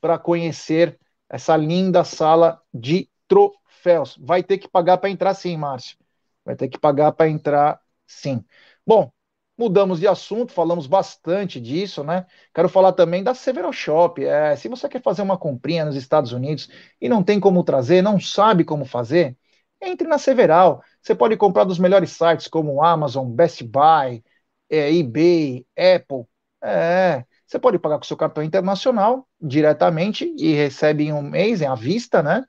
para 0.00 0.18
conhecer 0.18 0.98
essa 1.28 1.54
linda 1.58 2.04
sala 2.04 2.58
de 2.72 3.10
troféus 3.28 3.65
troféus. 3.76 4.16
Vai 4.20 4.42
ter 4.42 4.58
que 4.58 4.68
pagar 4.68 4.98
para 4.98 5.10
entrar 5.10 5.34
sim, 5.34 5.56
Márcio. 5.56 5.96
Vai 6.44 6.56
ter 6.56 6.68
que 6.68 6.78
pagar 6.78 7.12
para 7.12 7.28
entrar 7.28 7.80
sim. 8.06 8.44
Bom, 8.86 9.10
mudamos 9.58 10.00
de 10.00 10.06
assunto, 10.08 10.52
falamos 10.52 10.86
bastante 10.86 11.60
disso, 11.60 12.04
né? 12.04 12.26
Quero 12.54 12.68
falar 12.68 12.92
também 12.92 13.22
da 13.22 13.34
Severo 13.34 13.72
Shop. 13.72 14.24
É, 14.24 14.54
se 14.56 14.68
você 14.68 14.88
quer 14.88 15.02
fazer 15.02 15.22
uma 15.22 15.38
comprinha 15.38 15.84
nos 15.84 15.96
Estados 15.96 16.32
Unidos 16.32 16.68
e 17.00 17.08
não 17.08 17.22
tem 17.22 17.40
como 17.40 17.64
trazer, 17.64 18.02
não 18.02 18.20
sabe 18.20 18.64
como 18.64 18.84
fazer, 18.84 19.36
entre 19.80 20.06
na 20.08 20.18
Several. 20.18 20.82
Você 21.02 21.14
pode 21.14 21.36
comprar 21.36 21.64
dos 21.64 21.78
melhores 21.78 22.10
sites 22.12 22.48
como 22.48 22.82
Amazon, 22.82 23.28
Best 23.30 23.62
Buy, 23.64 24.22
é, 24.70 24.92
eBay, 24.94 25.66
Apple. 25.76 26.24
É, 26.62 27.24
você 27.46 27.58
pode 27.58 27.78
pagar 27.78 27.98
com 27.98 28.04
seu 28.04 28.16
cartão 28.16 28.42
internacional 28.42 29.28
diretamente 29.40 30.34
e 30.38 30.52
recebe 30.54 31.04
em 31.04 31.12
um 31.12 31.22
mês, 31.22 31.60
em 31.60 31.66
à 31.66 31.74
vista, 31.74 32.22
né? 32.22 32.44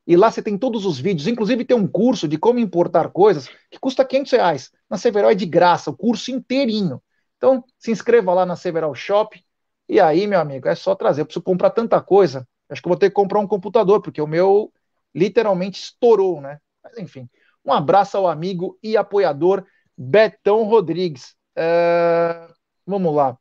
e 0.07 0.15
lá 0.15 0.31
você 0.31 0.41
tem 0.41 0.57
todos 0.57 0.85
os 0.85 0.97
vídeos, 0.99 1.27
inclusive 1.27 1.63
tem 1.63 1.77
um 1.77 1.87
curso 1.87 2.27
de 2.27 2.35
como 2.35 2.57
importar 2.57 3.11
coisas 3.11 3.47
que 3.69 3.79
custa 3.79 4.03
500 4.03 4.31
reais. 4.31 4.71
Na 4.89 4.97
Several 4.97 5.29
é 5.29 5.35
de 5.35 5.45
graça, 5.45 5.91
o 5.91 5.95
curso 5.95 6.31
inteirinho. 6.31 6.99
Então, 7.37 7.63
se 7.77 7.91
inscreva 7.91 8.33
lá 8.33 8.43
na 8.43 8.55
Several 8.55 8.95
Shop. 8.95 9.39
E 9.87 9.99
aí, 9.99 10.25
meu 10.25 10.39
amigo, 10.39 10.67
é 10.67 10.73
só 10.73 10.95
trazer. 10.95 11.21
Eu 11.21 11.25
preciso 11.25 11.43
comprar 11.43 11.69
tanta 11.69 12.01
coisa. 12.01 12.47
Acho 12.69 12.81
que 12.81 12.87
eu 12.87 12.91
vou 12.91 12.99
ter 12.99 13.09
que 13.09 13.15
comprar 13.15 13.39
um 13.39 13.47
computador, 13.47 14.01
porque 14.01 14.21
o 14.21 14.27
meu 14.27 14.71
literalmente 15.13 15.81
estourou, 15.81 16.39
né? 16.39 16.59
Mas 16.83 16.97
enfim. 16.97 17.29
Um 17.65 17.73
abraço 17.73 18.17
ao 18.17 18.27
amigo 18.27 18.77
e 18.81 18.95
apoiador 18.95 19.65
Betão 19.97 20.63
Rodrigues. 20.63 21.35
É... 21.55 22.47
Vamos 22.85 23.13
lá. 23.13 23.37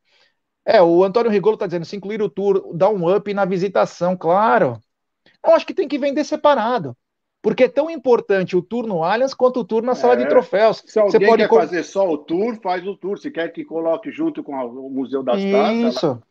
É, 0.64 0.82
o 0.82 1.02
Antônio 1.02 1.30
Rigolo 1.30 1.54
está 1.54 1.66
dizendo: 1.66 1.86
se 1.86 1.96
incluir 1.96 2.20
o 2.20 2.28
tour, 2.28 2.74
dá 2.74 2.90
um 2.90 3.14
up 3.14 3.32
na 3.32 3.44
visitação, 3.44 4.16
claro. 4.16 4.78
Eu 5.44 5.54
acho 5.54 5.66
que 5.66 5.72
tem 5.72 5.88
que 5.88 5.98
vender 5.98 6.24
separado. 6.24 6.96
Porque 7.40 7.64
é 7.64 7.68
tão 7.68 7.88
importante 7.88 8.56
o 8.56 8.62
tour 8.62 8.86
no 8.86 9.04
Allianz 9.04 9.32
quanto 9.32 9.60
o 9.60 9.64
tour 9.64 9.82
na 9.82 9.94
sala 9.94 10.14
é. 10.14 10.16
de 10.16 10.28
troféus. 10.28 10.82
Se 10.84 10.98
alguém 10.98 11.12
Você 11.12 11.26
pode 11.26 11.48
quer 11.48 11.54
fazer 11.54 11.82
só 11.84 12.10
o 12.10 12.18
tour, 12.18 12.58
faz 12.60 12.86
o 12.86 12.96
tour. 12.96 13.16
Se 13.16 13.30
quer 13.30 13.48
que 13.52 13.64
coloque 13.64 14.10
junto 14.10 14.42
com 14.42 14.52
o 14.52 14.90
Museu 14.90 15.22
das 15.22 15.40
Taças. 15.40 15.94
Isso. 15.94 16.22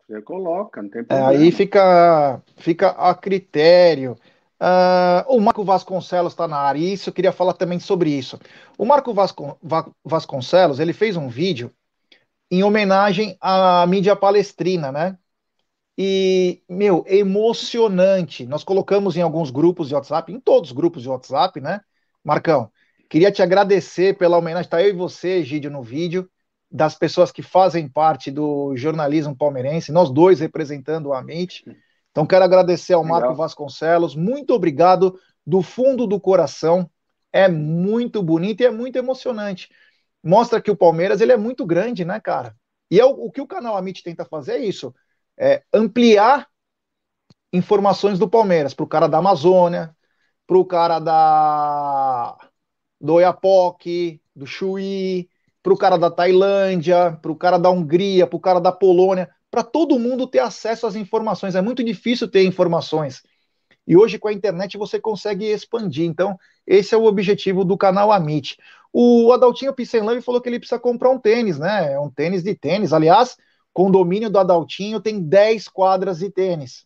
Você 0.00 0.20
coloca, 0.22 0.82
não 0.82 0.88
tem 0.88 1.04
problema. 1.04 1.32
É, 1.32 1.36
aí 1.36 1.52
fica, 1.52 2.42
fica 2.56 2.88
a 2.90 3.14
critério. 3.14 4.16
Uh, 4.60 5.24
o 5.26 5.40
Marco 5.40 5.64
Vasconcelos 5.64 6.32
está 6.32 6.46
na 6.46 6.56
área, 6.56 6.78
e 6.78 6.92
isso 6.92 7.10
eu 7.10 7.12
queria 7.12 7.32
falar 7.32 7.54
também 7.54 7.80
sobre 7.80 8.10
isso. 8.10 8.38
O 8.78 8.84
Marco 8.84 9.12
Vasco, 9.12 9.58
Va, 9.62 9.90
Vasconcelos 10.04 10.78
ele 10.78 10.92
fez 10.92 11.16
um 11.16 11.28
vídeo 11.28 11.72
em 12.50 12.62
homenagem 12.62 13.36
à 13.40 13.84
mídia 13.86 14.14
palestrina, 14.14 14.92
né? 14.92 15.18
E, 15.98 16.62
meu, 16.68 17.04
emocionante. 17.08 18.46
Nós 18.46 18.62
colocamos 18.62 19.16
em 19.16 19.22
alguns 19.22 19.50
grupos 19.50 19.88
de 19.88 19.94
WhatsApp, 19.94 20.32
em 20.32 20.38
todos 20.38 20.70
os 20.70 20.76
grupos 20.76 21.02
de 21.02 21.08
WhatsApp, 21.08 21.60
né? 21.60 21.80
Marcão, 22.22 22.70
queria 23.10 23.32
te 23.32 23.42
agradecer 23.42 24.16
pela 24.16 24.38
homenagem. 24.38 24.66
Está 24.66 24.82
eu 24.82 24.90
e 24.90 24.92
você, 24.92 25.42
Gídio, 25.44 25.70
no 25.70 25.82
vídeo, 25.82 26.30
das 26.72 26.94
pessoas 26.94 27.30
que 27.30 27.42
fazem 27.42 27.88
parte 27.88 28.30
do 28.30 28.74
jornalismo 28.76 29.36
palmeirense, 29.36 29.92
nós 29.92 30.10
dois 30.10 30.40
representando 30.40 31.06
o 31.06 31.12
Amit. 31.12 31.64
Então, 32.10 32.26
quero 32.26 32.44
agradecer 32.44 32.94
ao 32.94 33.04
Marco 33.04 33.28
Legal. 33.28 33.36
Vasconcelos. 33.36 34.16
Muito 34.16 34.54
obrigado 34.54 35.18
do 35.46 35.60
fundo 35.62 36.06
do 36.06 36.18
coração. 36.18 36.90
É 37.32 37.48
muito 37.48 38.22
bonito 38.22 38.62
e 38.62 38.66
é 38.66 38.70
muito 38.70 38.96
emocionante. 38.96 39.68
Mostra 40.22 40.60
que 40.60 40.70
o 40.70 40.76
Palmeiras 40.76 41.20
ele 41.20 41.32
é 41.32 41.36
muito 41.36 41.66
grande, 41.66 42.04
né, 42.04 42.18
cara? 42.20 42.56
E 42.90 42.98
é 42.98 43.04
o, 43.04 43.10
o 43.10 43.30
que 43.30 43.40
o 43.40 43.46
canal 43.46 43.76
Amit 43.76 44.02
tenta 44.02 44.24
fazer 44.24 44.52
é 44.52 44.64
isso 44.64 44.94
é, 45.38 45.62
ampliar 45.72 46.48
informações 47.52 48.18
do 48.18 48.28
Palmeiras 48.28 48.74
para 48.74 48.84
o 48.84 48.88
cara 48.88 49.08
da 49.08 49.18
Amazônia, 49.18 49.94
para 50.46 50.58
o 50.58 50.64
cara 50.64 50.98
da 50.98 52.36
do 53.00 53.14
Oiapoque, 53.14 54.22
do 54.34 54.46
Chuí, 54.46 55.28
para 55.62 55.72
o 55.72 55.76
cara 55.76 55.96
da 55.96 56.10
Tailândia, 56.10 57.18
para 57.22 57.30
o 57.30 57.36
cara 57.36 57.58
da 57.58 57.70
Hungria, 57.70 58.26
para 58.26 58.36
o 58.36 58.40
cara 58.40 58.60
da 58.60 58.72
Polônia, 58.72 59.30
para 59.50 59.62
todo 59.62 59.98
mundo 59.98 60.26
ter 60.26 60.40
acesso 60.40 60.86
às 60.86 60.96
informações. 60.96 61.54
É 61.54 61.60
muito 61.60 61.84
difícil 61.84 62.28
ter 62.28 62.44
informações. 62.44 63.22
E 63.86 63.96
hoje 63.96 64.18
com 64.18 64.28
a 64.28 64.32
internet 64.32 64.76
você 64.76 65.00
consegue 65.00 65.44
expandir. 65.46 66.04
Então, 66.04 66.38
esse 66.66 66.94
é 66.94 66.98
o 66.98 67.04
objetivo 67.04 67.64
do 67.64 67.76
canal 67.76 68.10
Amit. 68.12 68.56
O 68.92 69.32
Adaltinho 69.32 69.74
Pissenlave 69.74 70.20
falou 70.20 70.40
que 70.40 70.48
ele 70.48 70.58
precisa 70.58 70.78
comprar 70.78 71.10
um 71.10 71.18
tênis, 71.18 71.58
né? 71.58 71.98
Um 71.98 72.10
tênis 72.10 72.42
de 72.42 72.54
tênis. 72.54 72.92
Aliás, 72.92 73.36
condomínio 73.72 74.30
do 74.30 74.38
Adaltinho 74.38 75.00
tem 75.00 75.20
10 75.20 75.68
quadras 75.68 76.18
de 76.18 76.30
tênis, 76.30 76.84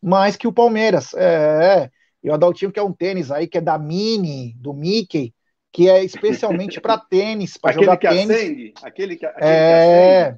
mais 0.00 0.36
que 0.36 0.46
o 0.46 0.52
Palmeiras. 0.52 1.14
É, 1.14 1.84
é. 1.84 1.90
E 2.22 2.30
o 2.30 2.34
Adaltinho 2.34 2.72
quer 2.72 2.82
um 2.82 2.92
tênis 2.92 3.30
aí 3.30 3.46
que 3.46 3.58
é 3.58 3.60
da 3.60 3.78
Mini, 3.78 4.54
do 4.58 4.72
Mickey, 4.72 5.34
que 5.72 5.88
é 5.88 6.02
especialmente 6.02 6.80
para 6.80 6.98
tênis, 6.98 7.56
para 7.56 7.72
jogar 7.72 7.96
que 7.96 8.08
tênis. 8.08 8.36
Acende, 8.36 8.74
aquele 8.82 9.16
que, 9.16 9.26
aquele 9.26 9.48
é, 9.50 10.36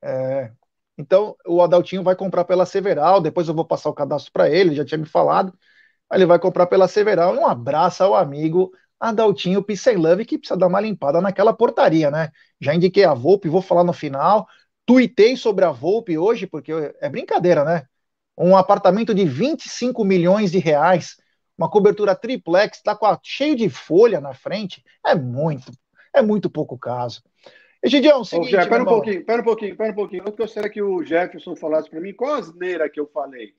que 0.00 0.06
é. 0.06 0.52
Então 0.96 1.36
o 1.46 1.62
Adaltinho 1.62 2.02
vai 2.02 2.16
comprar 2.16 2.44
pela 2.44 2.66
Several, 2.66 3.20
depois 3.20 3.48
eu 3.48 3.54
vou 3.54 3.64
passar 3.64 3.88
o 3.88 3.94
cadastro 3.94 4.32
para 4.32 4.50
ele, 4.50 4.74
já 4.74 4.84
tinha 4.84 4.98
me 4.98 5.06
falado. 5.06 5.52
Ele 6.12 6.26
vai 6.26 6.38
comprar 6.38 6.66
pela 6.66 6.88
Several. 6.88 7.34
Um 7.34 7.46
abraço 7.46 8.02
ao 8.02 8.14
amigo 8.14 8.72
Adaltinho 8.98 9.64
Love, 9.96 10.24
que 10.24 10.38
precisa 10.38 10.58
dar 10.58 10.66
uma 10.66 10.80
limpada 10.80 11.20
naquela 11.20 11.52
portaria, 11.52 12.10
né? 12.10 12.30
Já 12.60 12.74
indiquei 12.74 13.04
a 13.04 13.14
Volpe, 13.14 13.48
vou 13.48 13.62
falar 13.62 13.84
no 13.84 13.92
final 13.92 14.46
tuitei 14.88 15.36
sobre 15.36 15.66
a 15.66 15.70
Volpe 15.70 16.16
hoje, 16.16 16.46
porque 16.46 16.72
é 16.98 17.10
brincadeira, 17.10 17.62
né? 17.62 17.82
Um 18.38 18.56
apartamento 18.56 19.14
de 19.14 19.26
25 19.26 20.02
milhões 20.02 20.50
de 20.50 20.58
reais, 20.58 21.18
uma 21.58 21.68
cobertura 21.68 22.14
triplex, 22.14 22.78
está 22.78 22.96
cheio 23.22 23.56
de 23.56 23.68
folha 23.68 24.20
na 24.20 24.32
frente, 24.32 24.82
é 25.04 25.14
muito, 25.14 25.70
é 26.14 26.22
muito 26.22 26.48
pouco 26.48 26.78
caso. 26.78 27.22
Egidião, 27.82 28.22
é 28.22 28.24
seguinte. 28.24 28.56
Ô, 28.56 28.68
pera 28.68 28.82
um 28.82 28.86
pouquinho, 28.86 29.24
pera 29.24 29.42
um 29.42 29.44
pouquinho, 29.44 29.76
pera 29.76 29.92
um 29.92 29.94
pouquinho. 29.94 30.22
Eu 30.26 30.32
gostaria 30.32 30.70
que 30.70 30.82
o 30.82 31.02
Jefferson 31.02 31.54
falasse 31.54 31.90
para 31.90 32.00
mim 32.00 32.14
qual 32.14 32.34
a 32.34 32.38
asneira 32.38 32.88
que 32.88 32.98
eu 32.98 33.06
falei. 33.06 33.54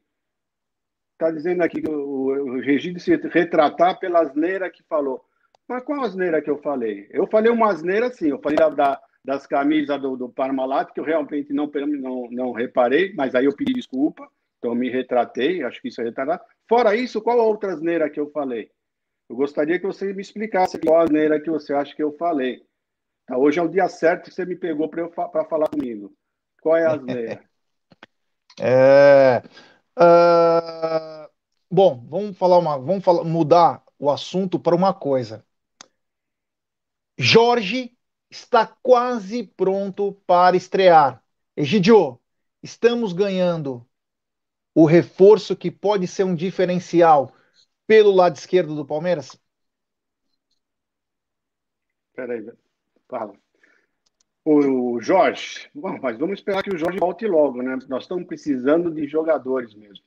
Está 1.14 1.32
dizendo 1.32 1.62
aqui 1.62 1.82
que 1.82 1.90
o, 1.90 2.56
o 2.56 2.62
Regide 2.62 3.00
se 3.00 3.16
retratar 3.16 4.00
pela 4.00 4.22
asneira 4.22 4.70
que 4.70 4.82
falou. 4.84 5.22
Mas 5.68 5.84
qual 5.84 6.02
a 6.02 6.06
asneira 6.06 6.42
que 6.42 6.50
eu 6.50 6.58
falei? 6.58 7.08
Eu 7.12 7.28
falei 7.28 7.52
uma 7.52 7.70
asneira, 7.70 8.10
sim. 8.10 8.30
Eu 8.30 8.40
falei 8.40 8.58
da, 8.58 8.70
da 8.70 9.02
das 9.24 9.46
camisas 9.46 10.02
do, 10.02 10.16
do 10.16 10.30
Parmalat, 10.30 10.92
que 10.94 11.00
eu 11.00 11.04
realmente 11.04 11.54
não, 11.54 11.70
não, 12.00 12.28
não 12.32 12.52
reparei, 12.52 13.14
mas 13.14 13.36
aí 13.36 13.46
eu 13.46 13.56
pedi 13.56 13.74
desculpa, 13.74 14.28
então 14.58 14.74
me 14.74 14.90
retratei, 14.90 15.64
acho 15.64 15.82
que 15.82 15.90
isso 15.90 16.02
é 16.02 16.06
retratado. 16.06 16.42
Fora 16.70 16.96
isso, 16.96 17.20
qual 17.20 17.42
a 17.42 17.44
outra 17.44 17.74
asneira 17.74 18.08
que 18.12 18.20
eu 18.20 18.30
falei? 18.30 18.70
Eu 19.28 19.36
gostaria 19.36 19.80
que 19.80 19.88
você 19.88 20.14
me 20.14 20.22
explicasse 20.22 20.78
qual 20.78 21.00
a 21.00 21.04
asneira 21.04 21.42
que 21.42 21.50
você 21.50 21.74
acha 21.74 21.96
que 21.96 22.04
eu 22.04 22.16
falei. 22.16 22.64
Tá, 23.26 23.36
hoje 23.36 23.60
é 23.60 23.64
o 23.64 23.68
dia 23.68 23.90
certo 23.90 24.30
que 24.30 24.36
você 24.36 24.46
me 24.46 24.56
pegou 24.56 24.88
para 24.88 25.46
falar 25.46 25.68
comigo. 25.68 26.14
Qual 26.62 26.78
é 26.78 26.86
a 26.86 26.94
asneira? 26.94 27.44
é, 28.62 29.42
uh, 29.98 31.28
bom, 31.72 32.06
vamos 32.08 32.38
falar 32.38 32.60
uma, 32.60 32.78
vamos 32.78 33.04
falar, 33.04 33.24
mudar 33.24 33.84
o 33.98 34.12
assunto 34.12 34.60
para 34.60 34.76
uma 34.76 34.94
coisa. 34.94 35.44
Jorge 37.18 37.98
está 38.30 38.68
quase 38.84 39.44
pronto 39.44 40.14
para 40.28 40.56
estrear. 40.56 41.24
Egidio, 41.58 42.22
estamos 42.62 43.12
ganhando 43.12 43.89
o 44.74 44.86
reforço 44.86 45.56
que 45.56 45.72
pode 45.72 46.08
ser 46.08 46.24
um 46.24 46.36
diferencial 46.36 47.34
pelo 47.88 48.12
lado 48.12 48.36
esquerdo 48.36 48.76
do 48.76 48.86
Palmeiras? 48.86 49.40
Peraí, 52.14 52.46
fala. 53.08 53.34
O 54.44 55.00
Jorge, 55.00 55.70
bom, 55.76 56.00
mas 56.02 56.18
vamos 56.18 56.40
esperar 56.40 56.64
que 56.64 56.74
o 56.74 56.78
Jorge 56.78 57.00
volte 57.00 57.28
logo, 57.28 57.62
né? 57.62 57.78
Nós 57.88 58.04
estamos 58.04 58.26
precisando 58.26 58.92
de 58.92 59.08
jogadores 59.08 59.74
mesmo. 59.76 60.04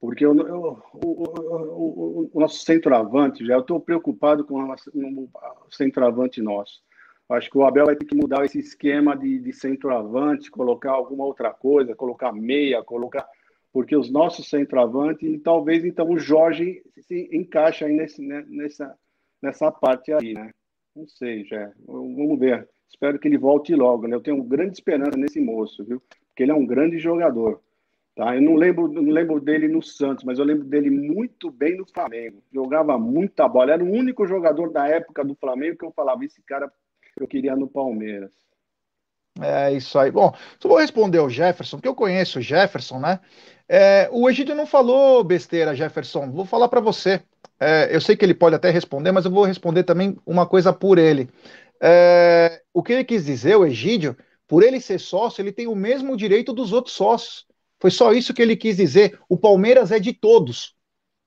Porque 0.00 0.24
eu, 0.24 0.36
eu, 0.36 0.82
o, 0.92 1.08
o, 1.08 2.30
o, 2.32 2.40
nosso 2.40 2.64
centroavante, 2.64 3.44
já 3.44 3.54
eu 3.54 3.60
estou 3.60 3.80
preocupado 3.80 4.44
com 4.44 4.62
o 4.62 5.70
centroavante 5.70 6.42
nosso. 6.42 6.82
Acho 7.28 7.50
que 7.50 7.56
o 7.56 7.64
Abel 7.64 7.86
vai 7.86 7.96
ter 7.96 8.04
que 8.04 8.14
mudar 8.14 8.44
esse 8.44 8.58
esquema 8.58 9.16
de, 9.16 9.38
de 9.38 9.52
centroavante, 9.52 10.50
colocar 10.50 10.92
alguma 10.92 11.24
outra 11.24 11.52
coisa, 11.52 11.96
colocar 11.96 12.32
meia, 12.32 12.82
colocar. 12.82 13.26
Porque 13.74 13.96
os 13.96 14.08
nossos 14.08 14.48
centroavantes, 14.48 15.28
e 15.28 15.36
talvez 15.36 15.84
então 15.84 16.08
o 16.08 16.16
Jorge 16.16 16.80
se 17.00 17.28
encaixa 17.32 17.86
aí 17.86 17.92
nesse, 17.92 18.22
né, 18.22 18.46
nessa, 18.48 18.96
nessa 19.42 19.72
parte 19.72 20.12
aí, 20.12 20.32
né? 20.32 20.52
Não 20.94 21.08
sei, 21.08 21.44
já. 21.44 21.72
Vamos 21.84 22.38
ver. 22.38 22.68
Espero 22.88 23.18
que 23.18 23.26
ele 23.26 23.36
volte 23.36 23.74
logo, 23.74 24.06
né? 24.06 24.14
Eu 24.14 24.20
tenho 24.20 24.40
grande 24.44 24.74
esperança 24.74 25.16
nesse 25.16 25.40
moço, 25.40 25.84
viu? 25.84 26.00
Porque 26.28 26.44
ele 26.44 26.52
é 26.52 26.54
um 26.54 26.64
grande 26.64 27.00
jogador. 27.00 27.60
Tá? 28.14 28.36
Eu 28.36 28.42
não 28.42 28.54
lembro, 28.54 28.86
não 28.86 29.10
lembro 29.10 29.40
dele 29.40 29.66
no 29.66 29.82
Santos, 29.82 30.22
mas 30.22 30.38
eu 30.38 30.44
lembro 30.44 30.64
dele 30.64 30.88
muito 30.88 31.50
bem 31.50 31.76
no 31.76 31.84
Flamengo. 31.84 32.44
Jogava 32.52 32.96
muita 32.96 33.48
bola. 33.48 33.72
Era 33.72 33.82
o 33.82 33.90
único 33.90 34.24
jogador 34.24 34.70
da 34.70 34.86
época 34.86 35.24
do 35.24 35.34
Flamengo 35.34 35.76
que 35.76 35.84
eu 35.84 35.90
falava: 35.90 36.24
esse 36.24 36.40
cara 36.42 36.72
eu 37.18 37.26
queria 37.26 37.56
no 37.56 37.66
Palmeiras. 37.66 38.32
É 39.40 39.72
isso 39.72 39.98
aí. 39.98 40.10
Bom, 40.10 40.32
só 40.60 40.68
vou 40.68 40.78
responder 40.78 41.18
o 41.18 41.28
Jefferson, 41.28 41.80
que 41.80 41.88
eu 41.88 41.94
conheço 41.94 42.38
o 42.38 42.42
Jefferson, 42.42 43.00
né? 43.00 43.20
É, 43.68 44.08
o 44.12 44.28
Egídio 44.30 44.54
não 44.54 44.66
falou 44.66 45.24
besteira, 45.24 45.74
Jefferson. 45.74 46.30
Vou 46.30 46.44
falar 46.44 46.68
para 46.68 46.80
você. 46.80 47.20
É, 47.58 47.88
eu 47.94 48.00
sei 48.00 48.16
que 48.16 48.24
ele 48.24 48.34
pode 48.34 48.54
até 48.54 48.70
responder, 48.70 49.10
mas 49.10 49.24
eu 49.24 49.30
vou 49.30 49.44
responder 49.44 49.82
também 49.84 50.16
uma 50.24 50.46
coisa 50.46 50.72
por 50.72 50.98
ele. 50.98 51.28
É, 51.82 52.62
o 52.72 52.82
que 52.82 52.92
ele 52.92 53.04
quis 53.04 53.24
dizer, 53.24 53.56
o 53.56 53.66
Egídio, 53.66 54.16
por 54.46 54.62
ele 54.62 54.80
ser 54.80 55.00
sócio, 55.00 55.42
ele 55.42 55.52
tem 55.52 55.66
o 55.66 55.74
mesmo 55.74 56.16
direito 56.16 56.52
dos 56.52 56.72
outros 56.72 56.94
sócios. 56.94 57.46
Foi 57.80 57.90
só 57.90 58.12
isso 58.12 58.32
que 58.32 58.42
ele 58.42 58.56
quis 58.56 58.76
dizer. 58.76 59.18
O 59.28 59.36
Palmeiras 59.36 59.90
é 59.90 59.98
de 59.98 60.12
todos. 60.12 60.74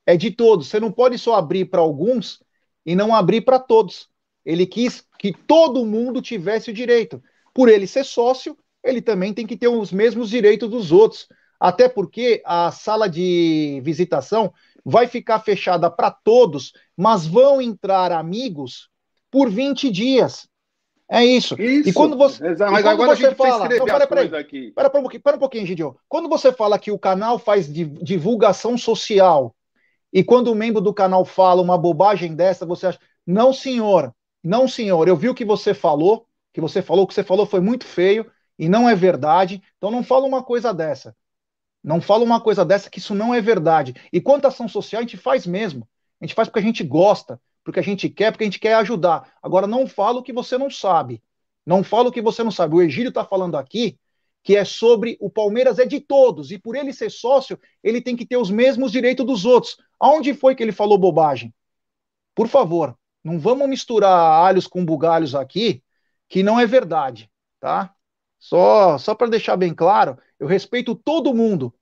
É 0.06 0.16
de 0.16 0.32
todos. 0.32 0.68
Você 0.68 0.80
não 0.80 0.92
pode 0.92 1.18
só 1.18 1.36
abrir 1.36 1.66
para 1.66 1.82
alguns 1.82 2.42
e 2.86 2.96
não 2.96 3.14
abrir 3.14 3.42
para 3.42 3.60
todos. 3.60 4.10
Ele 4.46 4.66
quis 4.66 5.04
que 5.20 5.34
todo 5.34 5.86
mundo 5.86 6.22
tivesse 6.22 6.72
o 6.72 6.74
direito. 6.74 7.22
Por 7.58 7.70
ele 7.70 7.88
ser 7.88 8.04
sócio, 8.04 8.56
ele 8.84 9.02
também 9.02 9.34
tem 9.34 9.48
que 9.48 9.58
ter 9.58 9.68
os 9.68 9.92
mesmos 9.92 10.30
direitos 10.30 10.70
dos 10.70 10.92
outros. 10.92 11.28
Até 11.60 11.90
porque 11.90 12.40
a 12.46 12.70
sala 12.70 13.10
de 13.10 13.82
visitação 13.84 14.54
vai 14.86 15.08
ficar 15.08 15.40
fechada 15.40 15.90
para 15.90 16.12
todos, 16.12 16.72
mas 16.96 17.26
vão 17.26 17.60
entrar 17.60 18.12
amigos 18.12 18.92
por 19.32 19.50
20 19.50 19.90
dias. 19.90 20.48
É 21.10 21.26
isso. 21.26 21.60
isso. 21.60 21.90
E 21.90 21.94
quando 21.94 22.16
você, 22.16 22.46
Exato. 22.46 22.72
Mas 22.72 22.84
quando 22.84 22.94
agora 22.94 23.16
você 23.16 23.34
fala, 23.34 23.68
não, 23.68 23.86
pera, 23.86 24.06
pera, 24.06 24.40
aqui. 24.40 24.72
Pera, 24.74 24.88
pera, 24.88 25.00
um 25.00 25.02
pouquinho, 25.02 25.24
pera 25.24 25.36
um 25.36 25.40
pouquinho, 25.40 25.66
Gidio. 25.66 25.98
Quando 26.08 26.30
você 26.30 26.52
fala 26.52 26.78
que 26.78 26.92
o 26.92 27.00
canal 27.00 27.40
faz 27.40 27.68
divulgação 27.74 28.78
social 28.78 29.56
e 30.14 30.24
quando 30.24 30.52
o 30.52 30.56
membro 30.56 30.80
do 30.80 30.94
canal 30.94 31.26
fala 31.26 31.60
uma 31.60 31.76
bobagem 31.76 32.36
dessa, 32.36 32.68
você 32.68 32.86
acha, 32.86 33.00
não, 33.26 33.52
senhor, 33.52 34.14
não, 34.44 34.68
senhor, 34.68 35.08
eu 35.08 35.16
vi 35.16 35.28
o 35.28 35.34
que 35.34 35.44
você 35.44 35.74
falou, 35.74 36.27
que 36.58 36.62
você 36.62 36.82
falou, 36.82 37.04
o 37.04 37.08
que 37.08 37.14
você 37.14 37.24
falou 37.24 37.46
foi 37.46 37.60
muito 37.60 37.86
feio 37.86 38.26
e 38.58 38.68
não 38.68 38.90
é 38.90 38.96
verdade. 38.96 39.62
Então 39.78 39.92
não 39.92 40.04
fala 40.04 40.26
uma 40.26 40.42
coisa 40.42 40.74
dessa. 40.74 41.16
Não 41.84 42.02
fala 42.02 42.24
uma 42.24 42.42
coisa 42.42 42.66
dessa 42.66 42.90
que 42.90 42.98
isso 42.98 43.14
não 43.14 43.32
é 43.32 43.40
verdade. 43.40 43.94
E 44.12 44.20
quanto 44.20 44.46
à 44.46 44.48
ação 44.48 44.68
social, 44.68 45.00
a 45.00 45.04
gente 45.04 45.18
faz 45.18 45.46
mesmo. 45.46 45.88
A 46.20 46.26
gente 46.26 46.34
faz 46.34 46.48
porque 46.48 46.60
a 46.60 46.64
gente 46.64 46.84
gosta 46.84 47.40
porque 47.68 47.82
a 47.82 47.84
gente 47.84 48.08
quer, 48.08 48.32
porque 48.32 48.46
a 48.46 48.48
gente 48.48 48.62
quer 48.62 48.76
ajudar. 48.76 49.30
Agora, 49.44 49.68
não 49.68 49.86
fala 49.86 50.20
o 50.20 50.24
que 50.24 50.32
você 50.32 50.58
não 50.58 50.70
sabe. 50.70 51.22
Não 51.66 51.84
fala 51.84 52.08
o 52.08 52.12
que 52.14 52.22
você 52.22 52.42
não 52.42 52.50
sabe. 52.50 52.74
O 52.74 52.82
Egílio 52.82 53.10
está 53.10 53.26
falando 53.26 53.58
aqui 53.58 54.00
que 54.42 54.56
é 54.56 54.64
sobre 54.64 55.18
o 55.20 55.30
Palmeiras 55.30 55.78
é 55.78 55.86
de 55.86 56.00
todos, 56.00 56.50
e 56.52 56.58
por 56.58 56.78
ele 56.78 56.94
ser 56.94 57.12
sócio, 57.12 57.60
ele 57.84 58.00
tem 58.00 58.16
que 58.16 58.26
ter 58.26 58.38
os 58.38 58.50
mesmos 58.50 58.94
direitos 58.94 59.26
dos 59.26 59.44
outros. 59.44 59.76
Aonde 60.00 60.34
foi 60.34 60.56
que 60.56 60.64
ele 60.64 60.72
falou 60.72 60.98
bobagem? 60.98 61.54
Por 62.34 62.48
favor, 62.48 62.98
não 63.22 63.38
vamos 63.38 63.68
misturar 63.68 64.18
alhos 64.18 64.66
com 64.66 64.86
bugalhos 64.86 65.36
aqui, 65.36 65.84
que 66.28 66.44
não 66.44 66.60
é 66.60 66.66
verdade, 66.66 67.30
tá? 67.60 67.94
Só, 68.40 68.98
só 68.98 69.16
para 69.16 69.30
deixar 69.30 69.56
bem 69.58 69.74
claro, 69.74 70.18
eu 70.40 70.48
respeito 70.48 70.94
todo 70.96 71.34
mundo. 71.34 71.74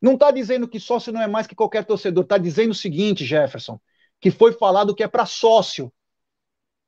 Não 0.00 0.14
está 0.14 0.30
dizendo 0.30 0.68
que 0.68 0.78
sócio 0.78 1.12
não 1.12 1.20
é 1.20 1.26
mais 1.26 1.46
que 1.46 1.54
qualquer 1.54 1.84
torcedor, 1.84 2.22
está 2.24 2.38
dizendo 2.38 2.70
o 2.70 2.74
seguinte, 2.74 3.24
Jefferson 3.24 3.80
que 4.20 4.30
foi 4.30 4.52
falado 4.52 4.94
que 4.94 5.02
é 5.02 5.08
para 5.08 5.26
sócio. 5.26 5.92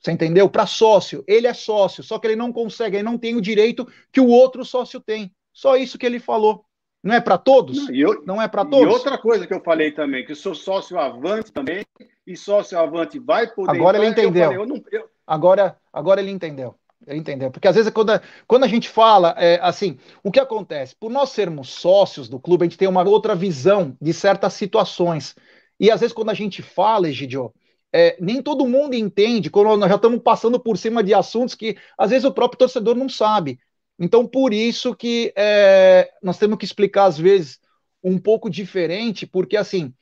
Você 0.00 0.12
entendeu? 0.12 0.48
Para 0.48 0.66
sócio. 0.66 1.24
Ele 1.26 1.46
é 1.46 1.54
sócio, 1.54 2.02
só 2.02 2.18
que 2.18 2.26
ele 2.26 2.36
não 2.36 2.52
consegue, 2.52 2.96
ele 2.96 3.02
não 3.04 3.18
tem 3.18 3.34
o 3.34 3.40
direito 3.40 3.86
que 4.12 4.20
o 4.20 4.28
outro 4.28 4.64
sócio 4.64 5.00
tem. 5.00 5.34
Só 5.52 5.76
isso 5.76 5.98
que 5.98 6.06
ele 6.06 6.20
falou. 6.20 6.64
Não 7.02 7.14
é 7.14 7.20
para 7.20 7.38
todos? 7.38 7.88
Não, 7.88 7.94
eu, 7.94 8.22
não 8.24 8.42
é 8.42 8.48
para 8.48 8.64
todos? 8.64 8.92
E 8.92 8.96
outra 8.96 9.18
coisa 9.18 9.46
que 9.46 9.54
eu 9.54 9.62
falei 9.62 9.92
também, 9.92 10.24
que 10.24 10.34
sou 10.34 10.54
sócio 10.54 10.98
avante 10.98 11.52
também, 11.52 11.84
e 12.26 12.36
sócio 12.36 12.78
avante 12.78 13.18
vai 13.18 13.52
poder. 13.52 13.70
Agora 13.70 13.98
ele 13.98 14.08
entendeu. 14.08 14.52
Eu 14.52 14.66
falei, 14.66 14.76
eu 14.92 15.00
não. 15.00 15.08
Agora, 15.26 15.78
agora 15.92 16.20
ele 16.20 16.30
entendeu. 16.30 16.74
Entendeu. 17.06 17.50
Porque 17.50 17.68
às 17.68 17.76
vezes, 17.76 17.90
quando 17.92 18.10
a, 18.10 18.22
quando 18.46 18.64
a 18.64 18.68
gente 18.68 18.88
fala, 18.88 19.34
é, 19.38 19.58
assim, 19.62 19.98
o 20.22 20.30
que 20.30 20.40
acontece? 20.40 20.96
Por 20.96 21.10
nós 21.10 21.30
sermos 21.30 21.68
sócios 21.68 22.28
do 22.28 22.40
clube, 22.40 22.64
a 22.64 22.68
gente 22.68 22.78
tem 22.78 22.88
uma 22.88 23.08
outra 23.08 23.34
visão 23.34 23.96
de 24.00 24.12
certas 24.12 24.54
situações. 24.54 25.34
E 25.78 25.90
às 25.90 26.00
vezes, 26.00 26.12
quando 26.12 26.30
a 26.30 26.34
gente 26.34 26.60
fala, 26.60 27.08
Egidio, 27.08 27.54
é, 27.92 28.16
nem 28.20 28.42
todo 28.42 28.66
mundo 28.66 28.94
entende, 28.94 29.48
quando 29.48 29.76
nós 29.76 29.88
já 29.88 29.96
estamos 29.96 30.20
passando 30.22 30.58
por 30.60 30.76
cima 30.76 31.02
de 31.02 31.14
assuntos 31.14 31.54
que 31.54 31.76
às 31.96 32.10
vezes 32.10 32.24
o 32.24 32.32
próprio 32.32 32.58
torcedor 32.58 32.94
não 32.96 33.08
sabe. 33.08 33.58
Então, 33.98 34.26
por 34.26 34.52
isso 34.52 34.94
que 34.94 35.32
é, 35.36 36.10
nós 36.22 36.38
temos 36.38 36.58
que 36.58 36.64
explicar, 36.64 37.06
às 37.06 37.18
vezes, 37.18 37.58
um 38.02 38.18
pouco 38.18 38.50
diferente, 38.50 39.26
porque 39.26 39.56
assim, 39.56 39.92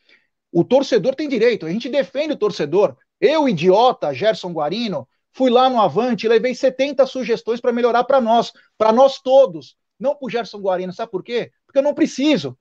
o 0.52 0.64
torcedor 0.64 1.14
tem 1.14 1.28
direito, 1.28 1.66
a 1.66 1.70
gente 1.70 1.88
defende 1.88 2.32
o 2.32 2.37
torcedor. 2.37 2.96
Eu, 3.20 3.48
idiota, 3.48 4.12
Gerson 4.12 4.52
Guarino, 4.52 5.09
fui 5.37 5.51
lá 5.51 5.68
no 5.68 5.81
Avante, 5.81 6.27
levei 6.27 6.55
70 6.55 7.05
sugestões 7.07 7.61
para 7.61 7.70
melhorar 7.70 8.05
para 8.05 8.22
nós, 8.22 8.53
para 8.79 8.90
nós 8.90 9.20
todos, 9.20 9.77
não 10.01 10.16
para 10.16 10.27
o 10.27 10.31
Gerson 10.31 10.59
Guarino, 10.59 10.94
sabe 10.94 11.11
por 11.11 11.22
quê? 11.22 11.53
Porque 11.66 11.79
eu 11.79 11.83
não 11.83 11.92
preciso. 11.92 12.59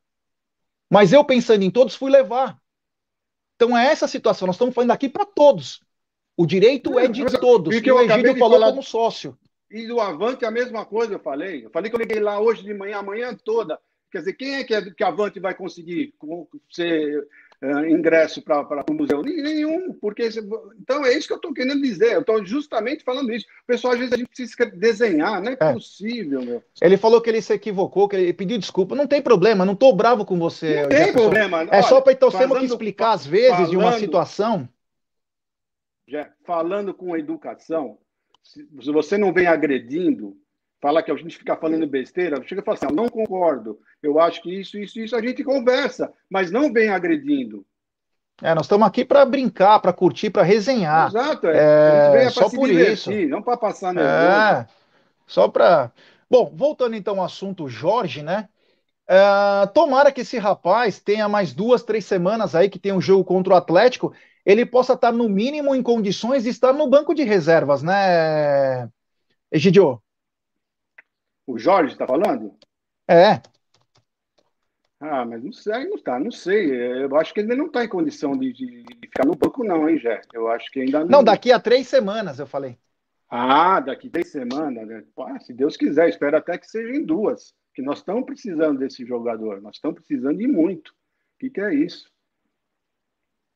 Mas 0.91 1.13
eu, 1.13 1.23
pensando 1.23 1.63
em 1.63 1.71
todos, 1.71 1.95
fui 1.95 2.11
levar. 2.11 2.57
Então 3.55 3.77
é 3.77 3.87
essa 3.87 4.09
situação. 4.09 4.45
Nós 4.45 4.57
estamos 4.57 4.75
falando 4.75 4.91
aqui 4.91 5.07
para 5.07 5.25
todos. 5.25 5.79
O 6.35 6.45
direito 6.45 6.99
é, 6.99 7.07
de 7.07 7.25
todos. 7.39 7.73
E 7.73 7.91
o 7.91 8.01
Egídio 8.01 8.37
falou 8.37 8.59
falar... 8.59 8.71
como 8.71 8.83
sócio. 8.83 9.37
E 9.71 9.87
do 9.87 10.01
Avante 10.01 10.43
é 10.43 10.47
a 10.47 10.51
mesma 10.51 10.85
coisa, 10.85 11.13
eu 11.13 11.19
falei. 11.19 11.65
Eu 11.65 11.69
falei 11.69 11.89
que 11.89 11.95
eu 11.95 11.99
liguei 11.99 12.19
lá 12.19 12.41
hoje 12.41 12.61
de 12.61 12.73
manhã, 12.73 12.97
amanhã 12.97 13.33
toda. 13.33 13.79
Quer 14.11 14.19
dizer, 14.19 14.33
quem 14.33 14.55
é 14.55 14.63
que, 14.65 14.75
é, 14.75 14.81
que 14.91 15.03
a 15.03 15.07
Avante 15.07 15.39
vai 15.39 15.55
conseguir 15.55 16.13
ser 16.69 17.25
uh, 17.61 17.85
ingresso 17.85 18.41
para 18.41 18.83
o 18.89 18.93
museu? 18.93 19.21
Nenhum, 19.21 19.93
porque. 19.93 20.29
Então 20.79 21.05
é 21.05 21.13
isso 21.13 21.27
que 21.27 21.33
eu 21.33 21.37
estou 21.37 21.53
querendo 21.53 21.81
dizer. 21.81 22.13
Eu 22.13 22.21
estou 22.21 22.45
justamente 22.45 23.03
falando 23.03 23.31
isso. 23.31 23.45
O 23.63 23.67
pessoal, 23.67 23.93
às 23.93 23.99
vezes, 23.99 24.13
a 24.13 24.17
gente 24.17 24.27
precisa 24.27 24.65
desenhar, 24.65 25.41
não 25.41 25.51
é, 25.51 25.57
é, 25.59 25.73
possível, 25.73 26.41
meu. 26.41 26.63
Ele 26.81 26.97
falou 26.97 27.21
que 27.21 27.29
ele 27.29 27.41
se 27.41 27.53
equivocou, 27.53 28.07
que 28.07 28.15
ele 28.15 28.33
pediu 28.33 28.57
desculpa. 28.57 28.95
Não 28.95 29.07
tem 29.07 29.21
problema, 29.21 29.65
não 29.65 29.73
estou 29.73 29.95
bravo 29.95 30.25
com 30.25 30.37
você. 30.37 30.81
Não 30.81 30.89
tem 30.89 31.13
problema. 31.13 31.63
É 31.63 31.67
Olha, 31.77 31.83
só 31.83 32.01
para 32.01 32.13
então 32.13 32.31
temos 32.31 32.59
que 32.59 32.65
explicar, 32.65 33.13
às 33.13 33.25
vezes, 33.25 33.51
falando, 33.51 33.69
de 33.69 33.77
uma 33.77 33.93
situação. 33.93 34.69
Já, 36.07 36.29
falando 36.43 36.93
com 36.93 37.17
educação, 37.17 37.97
se 38.43 38.91
você 38.91 39.17
não 39.17 39.33
vem 39.33 39.47
agredindo, 39.47 40.37
fala 40.85 41.01
que 41.01 41.09
a 41.09 41.15
gente 41.15 41.35
fica 41.35 41.55
falando 41.55 41.87
besteira, 41.87 42.39
chega 42.45 42.61
e 42.61 42.63
fala 42.63 42.77
assim, 42.77 42.85
eu 42.85 42.95
não 42.95 43.09
concordo, 43.09 43.79
eu 44.03 44.19
acho 44.19 44.39
que 44.39 44.53
isso, 44.53 44.77
isso, 44.77 44.99
isso, 44.99 45.15
a 45.15 45.21
gente 45.21 45.43
conversa, 45.43 46.13
mas 46.29 46.51
não 46.51 46.71
vem 46.71 46.89
agredindo. 46.89 47.65
É, 48.39 48.53
nós 48.53 48.65
estamos 48.65 48.87
aqui 48.87 49.03
para 49.03 49.25
brincar, 49.25 49.79
para 49.79 49.91
curtir, 49.91 50.29
para 50.29 50.43
resenhar. 50.43 51.07
Exato, 51.07 51.47
é, 51.47 52.25
é 52.25 52.29
só 52.29 52.47
por 52.51 52.67
divertir, 52.67 53.21
isso. 53.21 53.29
Não 53.29 53.41
para 53.41 53.57
passar 53.57 53.95
nervoso. 53.95 54.13
É, 54.13 54.67
só 55.25 55.47
para. 55.47 55.91
Bom, 56.29 56.53
voltando 56.53 56.95
então 56.95 57.19
ao 57.19 57.25
assunto 57.25 57.67
Jorge, 57.67 58.21
né? 58.21 58.47
É, 59.07 59.65
tomara 59.73 60.11
que 60.11 60.21
esse 60.21 60.37
rapaz 60.37 60.99
tenha 60.99 61.27
mais 61.27 61.51
duas, 61.51 61.81
três 61.81 62.05
semanas 62.05 62.53
aí 62.53 62.69
que 62.69 62.77
tem 62.77 62.93
um 62.93 63.01
jogo 63.01 63.23
contra 63.23 63.53
o 63.53 63.57
Atlético, 63.57 64.13
ele 64.45 64.67
possa 64.67 64.93
estar 64.93 65.11
no 65.11 65.27
mínimo 65.27 65.73
em 65.73 65.81
condições 65.81 66.43
de 66.43 66.49
estar 66.49 66.73
no 66.73 66.87
banco 66.87 67.15
de 67.15 67.23
reservas, 67.23 67.81
né, 67.81 68.87
Egidio? 69.51 69.99
O 71.47 71.59
Jorge 71.59 71.93
está 71.93 72.07
falando? 72.07 72.57
É. 73.07 73.41
Ah, 74.99 75.25
mas 75.25 75.43
não 75.43 75.51
sei, 75.51 75.85
não 75.85 75.95
está, 75.95 76.19
não 76.19 76.31
sei. 76.31 77.03
Eu 77.03 77.15
acho 77.17 77.33
que 77.33 77.41
ele 77.41 77.55
não 77.55 77.67
está 77.67 77.83
em 77.83 77.89
condição 77.89 78.35
de, 78.37 78.51
de, 78.53 78.83
ficar 79.01 79.25
no 79.25 79.35
banco, 79.35 79.63
não, 79.63 79.87
hein, 79.87 79.99
Jé? 79.99 80.21
Eu 80.33 80.47
acho 80.47 80.71
que 80.71 80.81
ainda 80.81 81.01
não. 81.01 81.07
Não, 81.07 81.23
daqui 81.23 81.51
a 81.51 81.59
três 81.59 81.87
semanas, 81.87 82.39
eu 82.39 82.47
falei. 82.47 82.77
Ah, 83.29 83.79
daqui 83.79 84.07
a 84.07 84.11
três 84.11 84.31
semanas, 84.31 84.87
né? 84.87 85.03
Se 85.41 85.53
Deus 85.53 85.77
quiser, 85.77 86.09
espero 86.09 86.37
até 86.37 86.57
que 86.57 86.67
seja 86.67 86.95
em 86.95 87.03
duas. 87.03 87.53
Que 87.73 87.81
nós 87.81 87.99
estamos 87.99 88.25
precisando 88.25 88.79
desse 88.79 89.05
jogador, 89.05 89.61
nós 89.61 89.75
estamos 89.75 89.97
precisando 89.97 90.37
de 90.37 90.47
muito. 90.47 90.89
O 90.89 91.39
que, 91.39 91.49
que 91.49 91.61
é 91.61 91.73
isso? 91.73 92.09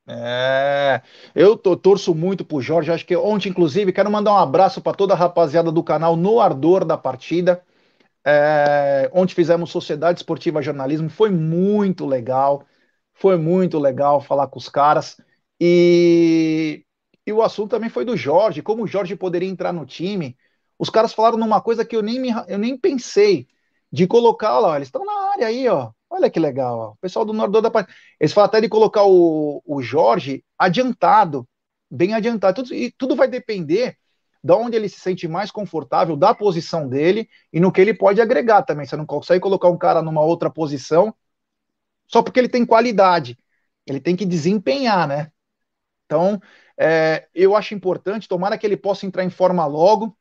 É, 0.06 1.02
eu 1.34 1.56
tô, 1.56 1.78
torço 1.78 2.14
muito 2.14 2.44
pro 2.44 2.62
Jorge. 2.62 2.92
Acho 2.92 3.06
que 3.06 3.16
ontem, 3.16 3.50
inclusive, 3.50 3.94
quero 3.94 4.12
mandar 4.12 4.34
um 4.34 4.38
abraço 4.38 4.82
para 4.82 4.98
toda 4.98 5.14
a 5.14 5.18
rapaziada 5.18 5.72
do 5.72 5.84
canal 5.84 6.18
no 6.18 6.42
ardor 6.42 6.84
da 6.84 6.98
partida 6.98 7.64
é, 8.26 9.10
onde 9.14 9.34
fizemos 9.34 9.72
Sociedade 9.72 10.20
Esportiva 10.20 10.62
Jornalismo. 10.62 11.10
Foi 11.10 11.30
muito 11.30 12.06
legal, 12.06 12.66
foi 13.14 13.38
muito 13.38 13.80
legal 13.80 14.22
falar 14.22 14.48
com 14.48 14.60
os 14.60 14.70
caras. 14.70 15.18
E, 15.60 16.86
e 17.26 17.34
o 17.34 17.42
assunto 17.42 17.72
também 17.72 17.90
foi 17.90 18.06
do 18.06 18.16
Jorge, 18.18 18.62
como 18.62 18.84
o 18.84 18.88
Jorge 18.88 19.16
poderia 19.16 19.50
entrar 19.50 19.74
no 19.74 19.86
time. 19.86 20.38
Os 20.78 20.90
caras 20.90 21.14
falaram 21.14 21.38
numa 21.38 21.62
coisa 21.62 21.86
que 21.86 21.96
eu 21.96 22.02
nem, 22.02 22.20
me, 22.20 22.30
eu 22.48 22.58
nem 22.58 22.78
pensei 22.78 23.48
de 23.92 24.08
colocar 24.08 24.60
lá, 24.60 24.76
eles 24.76 24.88
estão 24.88 25.04
na 25.06 25.32
área 25.32 25.48
aí, 25.48 25.68
ó. 25.68 25.92
Olha 26.10 26.30
que 26.30 26.40
legal, 26.40 26.80
ó. 26.80 26.92
o 26.92 26.98
pessoal 26.98 27.24
do 27.26 27.34
Nordor 27.34 27.62
da 27.62 27.88
Eles 28.20 28.34
falam 28.34 28.48
até 28.48 28.62
de 28.62 28.70
colocar 28.70 29.04
o, 29.04 29.62
o 29.66 29.82
Jorge 29.82 30.44
adiantado, 30.58 31.48
bem 31.90 32.14
adiantado. 32.14 32.64
Tudo, 32.64 32.74
e 32.74 32.92
tudo 32.92 33.16
vai 33.16 33.28
depender 33.28 33.98
da 34.44 34.56
onde 34.56 34.78
ele 34.78 34.88
se 34.88 35.00
sente 35.00 35.28
mais 35.28 35.52
confortável, 35.52 36.16
da 36.16 36.34
posição 36.34 36.88
dele 36.88 37.30
e 37.52 37.60
no 37.60 37.72
que 37.72 37.82
ele 37.82 37.94
pode 37.94 38.22
agregar 38.22 38.64
também. 38.64 38.86
Você 38.86 38.96
não 38.96 39.06
consegue 39.06 39.42
colocar 39.42 39.70
um 39.70 39.78
cara 39.78 40.02
numa 40.02 40.22
outra 40.22 40.50
posição 40.50 41.14
só 42.08 42.24
porque 42.24 42.40
ele 42.40 42.50
tem 42.50 42.66
qualidade. 42.66 43.38
Ele 43.86 44.00
tem 44.00 44.16
que 44.16 44.26
desempenhar, 44.26 45.08
né? 45.08 45.32
Então, 46.06 46.42
é, 46.78 47.28
eu 47.36 47.56
acho 47.56 47.74
importante, 47.74 48.28
tomara 48.28 48.58
que 48.58 48.66
ele 48.66 48.78
possa 48.78 49.06
entrar 49.06 49.24
em 49.24 49.30
forma 49.30 49.66
logo, 49.66 50.18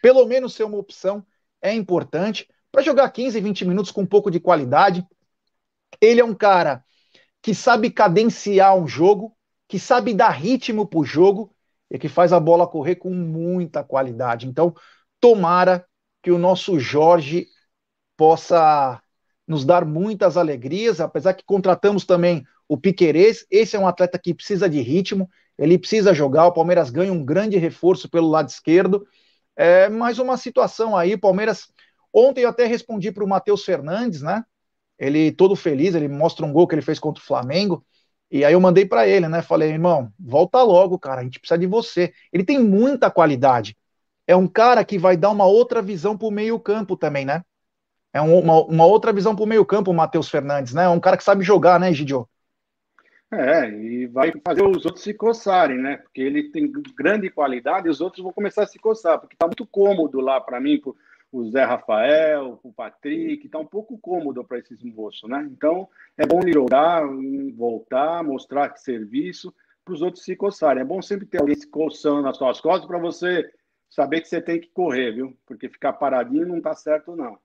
pelo 0.00 0.26
menos 0.26 0.54
ser 0.54 0.64
uma 0.64 0.78
opção, 0.78 1.24
é 1.60 1.72
importante, 1.72 2.48
para 2.70 2.82
jogar 2.82 3.10
15, 3.10 3.40
20 3.40 3.64
minutos 3.64 3.90
com 3.90 4.02
um 4.02 4.06
pouco 4.06 4.30
de 4.30 4.40
qualidade. 4.40 5.06
Ele 6.00 6.20
é 6.20 6.24
um 6.24 6.34
cara 6.34 6.84
que 7.40 7.54
sabe 7.54 7.90
cadenciar 7.90 8.76
um 8.76 8.86
jogo, 8.86 9.36
que 9.68 9.78
sabe 9.78 10.14
dar 10.14 10.30
ritmo 10.30 10.86
para 10.86 11.00
o 11.00 11.04
jogo 11.04 11.54
e 11.92 11.98
que 11.98 12.08
faz 12.08 12.32
a 12.32 12.40
bola 12.40 12.66
correr 12.66 12.96
com 12.96 13.10
muita 13.10 13.84
qualidade. 13.84 14.48
Então, 14.48 14.74
tomara 15.20 15.84
que 16.22 16.30
o 16.30 16.38
nosso 16.38 16.80
Jorge 16.80 17.46
possa 18.16 19.00
nos 19.46 19.62
dar 19.62 19.84
muitas 19.84 20.38
alegrias, 20.38 21.00
apesar 21.00 21.34
que 21.34 21.44
contratamos 21.44 22.06
também 22.06 22.44
o 22.66 22.78
Piquerez, 22.78 23.44
esse 23.50 23.76
é 23.76 23.78
um 23.78 23.86
atleta 23.86 24.18
que 24.18 24.32
precisa 24.32 24.70
de 24.70 24.80
ritmo, 24.80 25.28
ele 25.58 25.78
precisa 25.78 26.14
jogar, 26.14 26.46
o 26.46 26.52
Palmeiras 26.52 26.88
ganha 26.88 27.12
um 27.12 27.22
grande 27.22 27.58
reforço 27.58 28.08
pelo 28.08 28.30
lado 28.30 28.48
esquerdo, 28.48 29.06
é 29.54 29.90
mais 29.90 30.18
uma 30.18 30.38
situação 30.38 30.96
aí, 30.96 31.18
Palmeiras, 31.18 31.66
ontem 32.10 32.44
eu 32.44 32.48
até 32.48 32.64
respondi 32.64 33.12
para 33.12 33.24
o 33.24 33.28
Matheus 33.28 33.64
Fernandes, 33.64 34.22
né, 34.22 34.42
ele 34.98 35.30
todo 35.30 35.54
feliz, 35.54 35.94
ele 35.94 36.08
mostra 36.08 36.46
um 36.46 36.52
gol 36.52 36.66
que 36.66 36.74
ele 36.74 36.80
fez 36.80 36.98
contra 36.98 37.22
o 37.22 37.26
Flamengo, 37.26 37.84
e 38.32 38.44
aí 38.44 38.52
eu 38.52 38.60
mandei 38.60 38.84
para 38.84 39.06
ele, 39.06 39.28
né, 39.28 39.42
falei, 39.42 39.70
irmão, 39.70 40.12
volta 40.18 40.62
logo, 40.62 40.98
cara, 40.98 41.20
a 41.20 41.24
gente 41.24 41.38
precisa 41.38 41.58
de 41.58 41.66
você, 41.66 42.12
ele 42.32 42.44
tem 42.44 42.58
muita 42.58 43.10
qualidade, 43.10 43.76
é 44.26 44.34
um 44.34 44.48
cara 44.48 44.84
que 44.84 44.98
vai 44.98 45.16
dar 45.16 45.30
uma 45.30 45.46
outra 45.46 45.80
visão 45.80 46.16
para 46.16 46.26
o 46.26 46.32
meio 46.32 46.58
campo 46.58 46.96
também, 46.96 47.24
né, 47.24 47.42
é 48.12 48.20
um, 48.20 48.38
uma, 48.38 48.62
uma, 48.64 48.86
outra 48.86 49.12
visão 49.12 49.34
para 49.34 49.44
o 49.44 49.48
meio 49.48 49.64
campo, 49.64 49.90
o 49.90 49.94
Matheus 49.94 50.28
Fernandes, 50.28 50.74
né? 50.74 50.84
É 50.84 50.88
um 50.88 51.00
cara 51.00 51.16
que 51.16 51.24
sabe 51.24 51.42
jogar, 51.42 51.80
né, 51.80 51.92
Gidio? 51.92 52.28
É, 53.32 53.70
e 53.70 54.06
vai 54.06 54.30
fazer 54.46 54.62
os 54.62 54.84
outros 54.84 55.02
se 55.02 55.14
coçarem, 55.14 55.78
né? 55.78 55.96
Porque 55.96 56.20
ele 56.20 56.50
tem 56.50 56.70
grande 56.94 57.30
qualidade 57.30 57.86
e 57.86 57.90
os 57.90 58.02
outros 58.02 58.22
vão 58.22 58.30
começar 58.30 58.64
a 58.64 58.66
se 58.66 58.78
coçar, 58.78 59.18
porque 59.18 59.34
tá 59.34 59.46
muito 59.46 59.66
cômodo 59.66 60.20
lá 60.20 60.38
para 60.38 60.60
mim, 60.60 60.78
pro, 60.78 60.94
o 61.32 61.50
Zé 61.50 61.64
Rafael, 61.64 62.60
o 62.62 62.72
Patrick, 62.72 63.48
tá 63.48 63.58
um 63.58 63.66
pouco 63.66 63.98
cômodo 63.98 64.44
para 64.44 64.58
esses 64.58 64.82
moços, 64.82 65.28
né? 65.28 65.48
Então 65.50 65.88
é 66.18 66.26
bom 66.26 66.40
jogar, 66.46 67.02
voltar, 67.56 68.22
mostrar 68.22 68.68
que 68.68 68.80
serviço 68.80 69.52
para 69.82 69.94
os 69.94 70.02
outros 70.02 70.24
se 70.24 70.36
coçarem. 70.36 70.82
É 70.82 70.84
bom 70.84 71.00
sempre 71.00 71.26
ter 71.26 71.40
alguém 71.40 71.56
se 71.56 71.66
coçando 71.66 72.20
nas 72.20 72.36
suas 72.36 72.60
costas 72.60 72.86
para 72.86 72.98
você 72.98 73.50
saber 73.88 74.20
que 74.20 74.28
você 74.28 74.42
tem 74.42 74.60
que 74.60 74.68
correr, 74.68 75.12
viu? 75.12 75.36
Porque 75.46 75.70
ficar 75.70 75.94
paradinho 75.94 76.46
não 76.46 76.60
tá 76.60 76.74
certo, 76.74 77.16
não. 77.16 77.38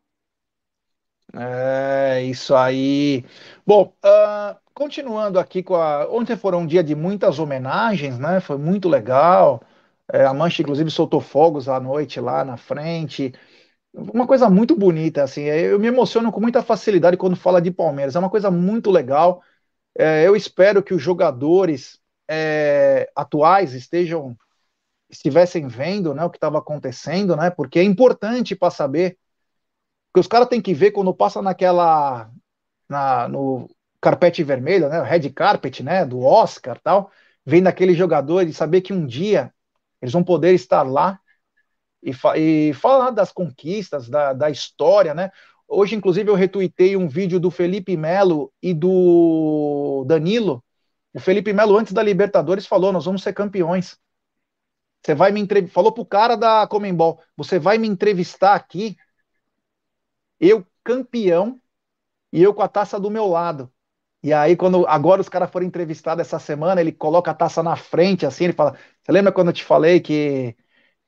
É, 1.33 2.23
isso 2.23 2.55
aí. 2.55 3.25
Bom, 3.65 3.93
uh, 4.03 4.57
continuando 4.73 5.39
aqui 5.39 5.63
com 5.63 5.75
a. 5.75 6.09
Ontem 6.09 6.35
foi 6.37 6.55
um 6.55 6.65
dia 6.65 6.83
de 6.83 6.95
muitas 6.95 7.39
homenagens, 7.39 8.19
né? 8.19 8.39
Foi 8.39 8.57
muito 8.57 8.87
legal. 8.89 9.61
É, 10.11 10.25
a 10.25 10.33
Mancha, 10.33 10.61
inclusive, 10.61 10.89
soltou 10.89 11.19
fogos 11.19 11.67
à 11.67 11.79
noite 11.79 12.19
lá 12.19 12.45
na 12.45 12.55
frente. 12.57 13.33
Uma 13.97 14.27
coisa 14.27 14.49
muito 14.49 14.75
bonita, 14.75 15.23
assim. 15.23 15.43
É, 15.43 15.61
eu 15.73 15.79
me 15.79 15.87
emociono 15.87 16.31
com 16.31 16.39
muita 16.39 16.61
facilidade 16.61 17.17
quando 17.17 17.35
fala 17.35 17.61
de 17.61 17.71
Palmeiras. 17.71 18.15
É 18.15 18.19
uma 18.19 18.29
coisa 18.29 18.51
muito 18.51 18.91
legal. 18.91 19.41
É, 19.97 20.27
eu 20.27 20.35
espero 20.35 20.83
que 20.83 20.93
os 20.93 21.01
jogadores 21.01 21.99
é, 22.29 23.09
atuais 23.15 23.73
estejam 23.73 24.37
estivessem 25.09 25.67
vendo 25.67 26.13
né, 26.13 26.23
o 26.25 26.29
que 26.29 26.37
estava 26.37 26.59
acontecendo, 26.59 27.35
né? 27.35 27.49
Porque 27.49 27.79
é 27.79 27.83
importante 27.83 28.55
para 28.55 28.71
saber 28.71 29.17
porque 30.11 30.21
os 30.21 30.27
caras 30.27 30.47
têm 30.47 30.61
que 30.61 30.73
ver 30.73 30.91
quando 30.91 31.13
passa 31.13 31.41
naquela. 31.41 32.31
Na, 32.89 33.27
no 33.27 33.69
carpete 34.01 34.43
vermelho, 34.43 34.89
né? 34.89 35.01
Red 35.03 35.29
carpet, 35.31 35.83
né? 35.83 36.05
Do 36.05 36.21
Oscar 36.21 36.79
tal. 36.81 37.11
Vendo 37.45 37.69
jogador 37.93 38.47
e 38.47 38.53
saber 38.53 38.81
que 38.81 38.93
um 38.93 39.05
dia 39.05 39.53
eles 40.01 40.13
vão 40.13 40.23
poder 40.23 40.53
estar 40.53 40.83
lá 40.83 41.19
e, 42.01 42.13
fa 42.13 42.37
e 42.37 42.73
falar 42.73 43.11
das 43.11 43.31
conquistas, 43.31 44.09
da, 44.09 44.33
da 44.33 44.49
história, 44.49 45.13
né? 45.13 45.31
Hoje, 45.67 45.95
inclusive, 45.95 46.29
eu 46.29 46.35
retuitei 46.35 46.95
um 46.95 47.07
vídeo 47.07 47.39
do 47.39 47.51
Felipe 47.51 47.97
Melo 47.97 48.51
e 48.61 48.73
do 48.73 50.05
Danilo. 50.07 50.63
O 51.13 51.19
Felipe 51.19 51.51
Melo, 51.51 51.77
antes 51.77 51.93
da 51.93 52.01
Libertadores, 52.03 52.65
falou: 52.65 52.93
Nós 52.93 53.05
vamos 53.05 53.21
ser 53.23 53.33
campeões. 53.33 53.97
Você 55.03 55.13
vai 55.13 55.31
me 55.31 55.41
entrevistar. 55.41 55.73
Falou 55.73 55.91
pro 55.91 56.05
cara 56.05 56.35
da 56.35 56.65
Comembol: 56.67 57.19
Você 57.35 57.59
vai 57.59 57.77
me 57.77 57.87
entrevistar 57.87 58.55
aqui 58.55 58.95
eu 60.39 60.65
campeão 60.83 61.59
e 62.31 62.41
eu 62.41 62.53
com 62.53 62.61
a 62.61 62.67
taça 62.67 62.99
do 62.99 63.11
meu 63.11 63.27
lado. 63.27 63.71
E 64.23 64.33
aí, 64.33 64.55
quando 64.55 64.85
agora 64.87 65.21
os 65.21 65.29
caras 65.29 65.49
foram 65.51 65.65
entrevistados 65.65 66.21
essa 66.25 66.39
semana, 66.39 66.81
ele 66.81 66.91
coloca 66.91 67.31
a 67.31 67.33
taça 67.33 67.63
na 67.63 67.75
frente, 67.75 68.25
assim, 68.25 68.45
ele 68.45 68.53
fala: 68.53 68.77
Você 69.03 69.11
lembra 69.11 69.31
quando 69.31 69.49
eu 69.49 69.53
te 69.53 69.63
falei 69.63 69.99
que. 69.99 70.55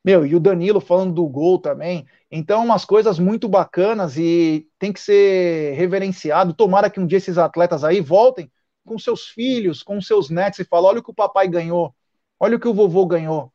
Meu, 0.04 0.24
e 0.24 0.34
o 0.34 0.40
Danilo 0.40 0.80
falando 0.80 1.12
do 1.12 1.26
gol 1.28 1.58
também. 1.58 2.06
Então, 2.30 2.64
umas 2.64 2.84
coisas 2.84 3.18
muito 3.18 3.48
bacanas 3.48 4.16
e 4.16 4.66
tem 4.78 4.92
que 4.92 5.00
ser 5.00 5.74
reverenciado. 5.74 6.54
Tomara 6.54 6.88
que 6.88 6.98
um 6.98 7.06
dia 7.06 7.18
esses 7.18 7.36
atletas 7.36 7.84
aí 7.84 8.00
voltem 8.00 8.50
com 8.84 8.98
seus 8.98 9.28
filhos, 9.28 9.82
com 9.82 10.00
seus 10.00 10.30
netos 10.30 10.58
e 10.60 10.64
falem: 10.64 10.88
olha 10.88 11.00
o 11.00 11.02
que 11.02 11.10
o 11.10 11.14
papai 11.14 11.46
ganhou, 11.48 11.94
olha 12.38 12.56
o 12.56 12.60
que 12.60 12.68
o 12.68 12.74
vovô 12.74 13.04
ganhou. 13.04 13.52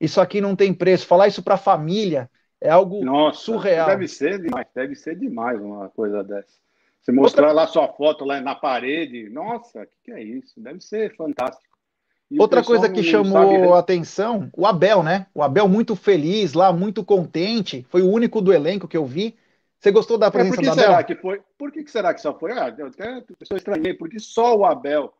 Isso 0.00 0.20
aqui 0.20 0.40
não 0.40 0.56
tem 0.56 0.74
preço. 0.74 1.06
Falar 1.06 1.28
isso 1.28 1.44
para 1.44 1.54
a 1.54 1.58
família, 1.58 2.28
é 2.60 2.68
algo 2.68 3.04
Nossa, 3.04 3.40
surreal. 3.40 3.86
Deve 3.86 4.08
ser 4.08 4.40
demais, 4.40 4.66
deve 4.74 4.94
ser 4.96 5.16
demais 5.16 5.60
uma 5.60 5.88
coisa 5.90 6.24
dessa. 6.24 6.60
Você 7.00 7.12
mostrar 7.12 7.48
Outra... 7.48 7.62
lá 7.62 7.66
sua 7.66 7.88
foto 7.88 8.24
lá 8.24 8.40
na 8.40 8.54
parede, 8.54 9.28
nossa, 9.28 9.82
o 9.82 9.86
que, 9.86 9.92
que, 10.04 10.12
é 10.12 10.22
isso? 10.22 10.60
Deve 10.60 10.80
ser 10.80 11.14
fantástico. 11.16 11.71
E 12.32 12.40
Outra 12.40 12.64
coisa 12.64 12.88
que 12.88 13.02
chamou 13.02 13.74
a 13.74 13.78
atenção, 13.78 14.48
o 14.56 14.66
Abel, 14.66 15.02
né? 15.02 15.26
O 15.34 15.42
Abel 15.42 15.68
muito 15.68 15.94
feliz 15.94 16.54
lá, 16.54 16.72
muito 16.72 17.04
contente. 17.04 17.86
Foi 17.90 18.00
o 18.00 18.08
único 18.08 18.40
do 18.40 18.54
elenco 18.54 18.88
que 18.88 18.96
eu 18.96 19.04
vi. 19.04 19.36
Você 19.78 19.90
gostou 19.90 20.16
da 20.16 20.30
presença 20.30 20.54
é, 20.54 20.56
por 20.56 20.62
que 20.62 20.66
do 20.66 20.72
Abel? 20.72 20.84
Será 20.84 21.02
que 21.04 21.14
foi? 21.14 21.42
Por 21.58 21.70
que, 21.70 21.84
que 21.84 21.90
será 21.90 22.14
que 22.14 22.22
só 22.22 22.32
foi? 22.32 22.52
Ah, 22.52 22.74
eu 22.78 22.86
até 22.86 23.22
eu 23.50 23.56
estranhei, 23.58 23.92
porque 23.92 24.18
só 24.18 24.56
o 24.56 24.64
Abel. 24.64 25.12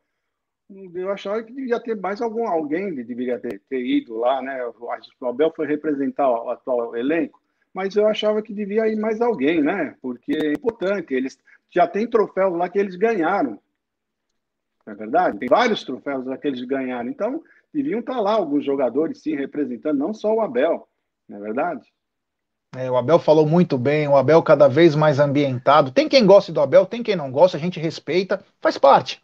Eu 0.94 1.11
achava 1.11 1.42
que 1.42 1.53
devia 1.53 1.79
ter 1.81 2.01
mais 2.01 2.22
algum 2.22 2.48
alguém 2.48 2.94
que 2.94 3.05
deveria 3.05 3.38
ter, 3.38 3.61
ter 3.68 3.85
ido 3.85 4.16
lá, 4.16 4.40
né? 4.40 4.64
O 5.20 5.27
Abel 5.27 5.53
foi 5.55 5.66
representar 5.66 6.31
o 6.31 6.48
atual 6.48 6.96
elenco, 6.96 7.38
mas 7.75 7.94
eu 7.94 8.07
achava 8.07 8.40
que 8.40 8.54
devia 8.54 8.88
ir 8.88 8.96
mais 8.96 9.21
alguém, 9.21 9.60
né? 9.60 9.94
Porque 10.00 10.33
é 10.35 10.52
importante, 10.52 11.13
eles 11.13 11.38
já 11.69 11.87
tem 11.87 12.06
troféus 12.06 12.56
lá 12.56 12.71
que 12.71 12.79
eles 12.79 12.96
ganharam. 12.96 13.60
Não 14.87 14.94
é 14.94 14.96
verdade? 14.96 15.38
Tem 15.38 15.48
vários 15.48 15.85
troféus 15.85 16.26
lá 16.26 16.37
que 16.37 16.66
ganharam. 16.66 17.08
Então, 17.08 17.42
deviam 17.72 18.00
estar 18.00 18.20
lá 18.20 18.33
alguns 18.33 18.64
jogadores 18.64 19.22
sim 19.22 19.37
representando, 19.37 19.98
não 19.98 20.12
só 20.12 20.35
o 20.35 20.40
Abel, 20.40 20.88
não 21.28 21.38
é 21.38 21.40
verdade? 21.40 21.87
É, 22.74 22.90
o 22.90 22.96
Abel 22.96 23.18
falou 23.18 23.46
muito 23.46 23.76
bem, 23.76 24.08
o 24.08 24.16
Abel 24.16 24.42
cada 24.42 24.66
vez 24.66 24.94
mais 24.94 25.18
ambientado. 25.18 25.92
Tem 25.92 26.08
quem 26.08 26.24
goste 26.24 26.50
do 26.50 26.60
Abel, 26.60 26.87
tem 26.87 27.02
quem 27.02 27.14
não 27.14 27.30
gosta, 27.30 27.56
a 27.56 27.60
gente 27.60 27.78
respeita, 27.78 28.42
faz 28.60 28.78
parte 28.78 29.20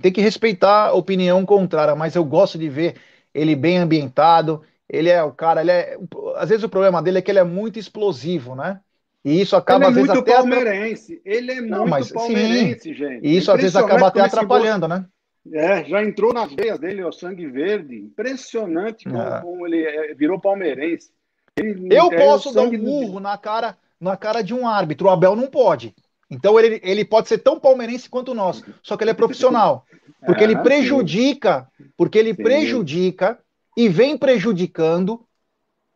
tem 0.00 0.12
que 0.12 0.20
respeitar 0.20 0.88
a 0.88 0.92
opinião 0.92 1.44
contrária, 1.44 1.94
mas 1.94 2.14
eu 2.14 2.24
gosto 2.24 2.58
de 2.58 2.68
ver 2.68 2.96
ele 3.34 3.54
bem 3.54 3.78
ambientado. 3.78 4.62
Ele 4.88 5.08
é 5.08 5.22
o 5.22 5.32
cara, 5.32 5.60
ele 5.60 5.70
é. 5.70 5.98
Às 6.36 6.48
vezes 6.48 6.64
o 6.64 6.68
problema 6.68 7.02
dele 7.02 7.18
é 7.18 7.22
que 7.22 7.30
ele 7.30 7.38
é 7.38 7.44
muito 7.44 7.78
explosivo, 7.78 8.54
né? 8.54 8.80
E 9.26 9.40
isso 9.40 9.56
acaba, 9.56 9.86
ele 9.86 9.86
é 9.86 9.88
às 9.88 9.94
vezes, 9.96 10.10
até. 10.10 10.34
Palmeirense. 10.34 11.20
Ele 11.24 11.50
é 11.50 11.60
Não, 11.60 11.78
muito 11.78 11.90
mas, 11.90 12.12
palmeirense, 12.12 12.80
sim. 12.80 12.94
gente. 12.94 13.26
E 13.26 13.36
isso 13.36 13.50
às 13.50 13.60
vezes 13.60 13.74
acaba 13.74 14.06
até 14.06 14.20
atrapalhando, 14.20 14.86
né? 14.86 15.04
É, 15.52 15.82
já 15.82 16.00
entrou 16.04 16.32
nas 16.32 16.52
veias 16.54 16.78
dele 16.78 17.02
o 17.02 17.10
sangue 17.10 17.44
verde. 17.48 17.96
Impressionante 17.96 19.04
como, 19.04 19.20
é. 19.20 19.40
como 19.40 19.66
ele 19.66 19.82
é, 19.82 20.14
virou 20.14 20.40
palmeirense. 20.40 21.10
Ele, 21.56 21.88
eu 21.92 22.12
é 22.12 22.24
posso 22.24 22.54
dar 22.54 22.62
um 22.62 22.78
burro 22.78 23.18
na 23.18 23.36
cara, 23.36 23.76
na 24.00 24.16
cara 24.16 24.42
de 24.42 24.54
um 24.54 24.64
árbitro, 24.64 25.08
o 25.08 25.10
Abel 25.10 25.34
não 25.34 25.48
pode. 25.48 25.92
Então 26.30 26.56
ele, 26.60 26.80
ele 26.84 27.04
pode 27.04 27.26
ser 27.26 27.38
tão 27.38 27.58
palmeirense 27.58 28.08
quanto 28.08 28.32
nós, 28.32 28.62
só 28.80 28.96
que 28.96 29.02
ele 29.02 29.10
é 29.10 29.14
profissional. 29.14 29.84
Porque 30.24 30.44
ele 30.44 30.56
prejudica, 30.56 31.68
porque 31.96 32.18
ele 32.18 32.34
sim. 32.34 32.42
prejudica 32.42 33.38
e 33.76 33.88
vem 33.88 34.16
prejudicando. 34.16 35.24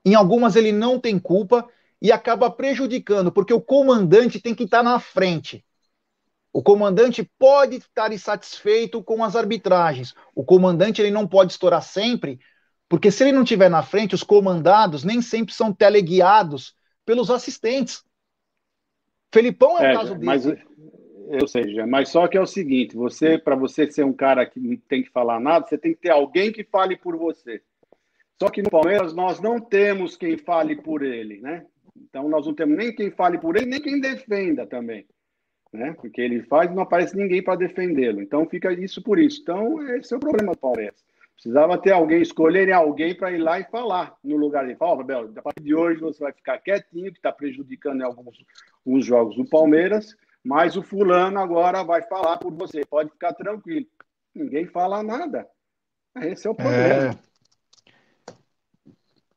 Em 0.05 0.14
algumas 0.14 0.55
ele 0.57 0.70
não 0.70 1.01
tem 1.01 1.18
culpa 1.18 1.66
e 2.01 2.11
acaba 2.11 2.51
prejudicando, 2.51 3.31
porque 3.31 3.53
o 3.53 3.61
comandante 3.61 4.41
tem 4.41 4.55
que 4.55 4.65
estar 4.65 4.83
na 4.83 4.99
frente. 4.99 5.65
O 6.53 6.63
comandante 6.63 7.31
pode 7.39 7.77
estar 7.77 8.13
insatisfeito 8.13 9.03
com 9.03 9.23
as 9.23 9.37
arbitragens. 9.37 10.15
O 10.35 10.45
comandante 10.45 11.01
ele 11.01 11.11
não 11.11 11.27
pode 11.27 11.53
estourar 11.53 11.83
sempre, 11.83 12.41
porque 12.89 13.11
se 13.11 13.23
ele 13.23 13.33
não 13.33 13.43
estiver 13.43 13.71
na 13.71 13.83
frente, 13.83 14.15
os 14.15 14.25
comandados 14.25 15.05
nem 15.05 15.23
sempre 15.23 15.55
são 15.55 15.73
teleguiados 15.73 16.75
pelos 17.05 17.31
assistentes. 17.31 18.03
Felipão 19.33 19.79
é, 19.79 19.93
é, 19.93 19.95
caso 19.95 20.15
dele. 20.15 20.27
Mas, 20.27 20.47
eu 20.47 21.47
sei, 21.47 21.87
mas 21.87 22.09
só 22.09 22.27
que 22.27 22.37
é 22.37 22.41
o 22.41 22.47
seguinte: 22.47 22.97
você, 22.97 23.39
para 23.39 23.55
você 23.55 23.89
ser 23.89 24.05
um 24.05 24.13
cara 24.13 24.45
que 24.45 24.59
não 24.59 24.77
tem 24.77 25.05
que 25.05 25.11
falar 25.11 25.39
nada, 25.39 25.67
você 25.69 25.79
tem 25.79 25.95
que 25.95 26.01
ter 26.01 26.11
alguém 26.11 26.51
que 26.51 26.65
fale 26.65 26.97
por 26.97 27.17
você. 27.17 27.63
Só 28.43 28.49
que 28.49 28.63
no 28.63 28.71
Palmeiras 28.71 29.15
nós 29.15 29.39
não 29.39 29.61
temos 29.61 30.17
quem 30.17 30.37
fale 30.37 30.75
por 30.75 31.03
ele, 31.03 31.41
né? 31.41 31.65
Então 32.01 32.29
nós 32.29 32.47
não 32.47 32.55
temos 32.55 32.77
nem 32.77 32.95
quem 32.95 33.11
fale 33.11 33.39
por 33.39 33.57
ele, 33.57 33.67
nem 33.67 33.81
quem 33.81 34.01
defenda 34.01 34.67
também. 34.67 35.07
Né? 35.73 35.93
Porque 35.93 36.21
ele 36.21 36.43
faz 36.45 36.71
e 36.71 36.75
não 36.75 36.83
aparece 36.83 37.17
ninguém 37.17 37.43
para 37.43 37.59
defendê-lo. 37.59 38.21
Então 38.21 38.47
fica 38.47 38.73
isso 38.73 39.03
por 39.03 39.19
isso. 39.19 39.41
Então, 39.43 39.81
esse 39.97 40.13
é 40.13 40.17
o 40.17 40.21
problema 40.21 40.53
do 40.53 40.59
Palmeiras. 40.59 41.05
Precisava 41.35 41.79
ter 41.79 41.93
alguém, 41.93 42.21
escolherem 42.21 42.75
alguém 42.75 43.15
para 43.15 43.33
ir 43.33 43.39
lá 43.39 43.59
e 43.59 43.65
falar 43.65 44.15
no 44.23 44.37
lugar 44.37 44.65
dele. 44.65 44.77
Fala, 44.77 45.03
Bel, 45.03 45.33
a 45.37 45.43
partir 45.43 45.63
de 45.63 45.75
hoje 45.75 46.01
você 46.01 46.23
vai 46.23 46.33
ficar 46.33 46.59
quietinho, 46.59 47.13
que 47.13 47.19
está 47.19 47.33
prejudicando 47.33 48.03
alguns, 48.03 48.37
alguns 48.85 49.07
jogos 49.07 49.37
do 49.37 49.49
Palmeiras, 49.49 50.15
mas 50.45 50.77
o 50.77 50.83
fulano 50.83 51.39
agora 51.39 51.83
vai 51.83 52.03
falar 52.03 52.37
por 52.37 52.53
você. 52.53 52.85
Pode 52.85 53.11
ficar 53.11 53.33
tranquilo. 53.33 53.87
Ninguém 54.35 54.67
fala 54.67 55.03
nada. 55.03 55.49
Esse 56.17 56.47
é 56.47 56.51
o 56.51 56.55
problema. 56.55 57.13
É. 57.13 57.30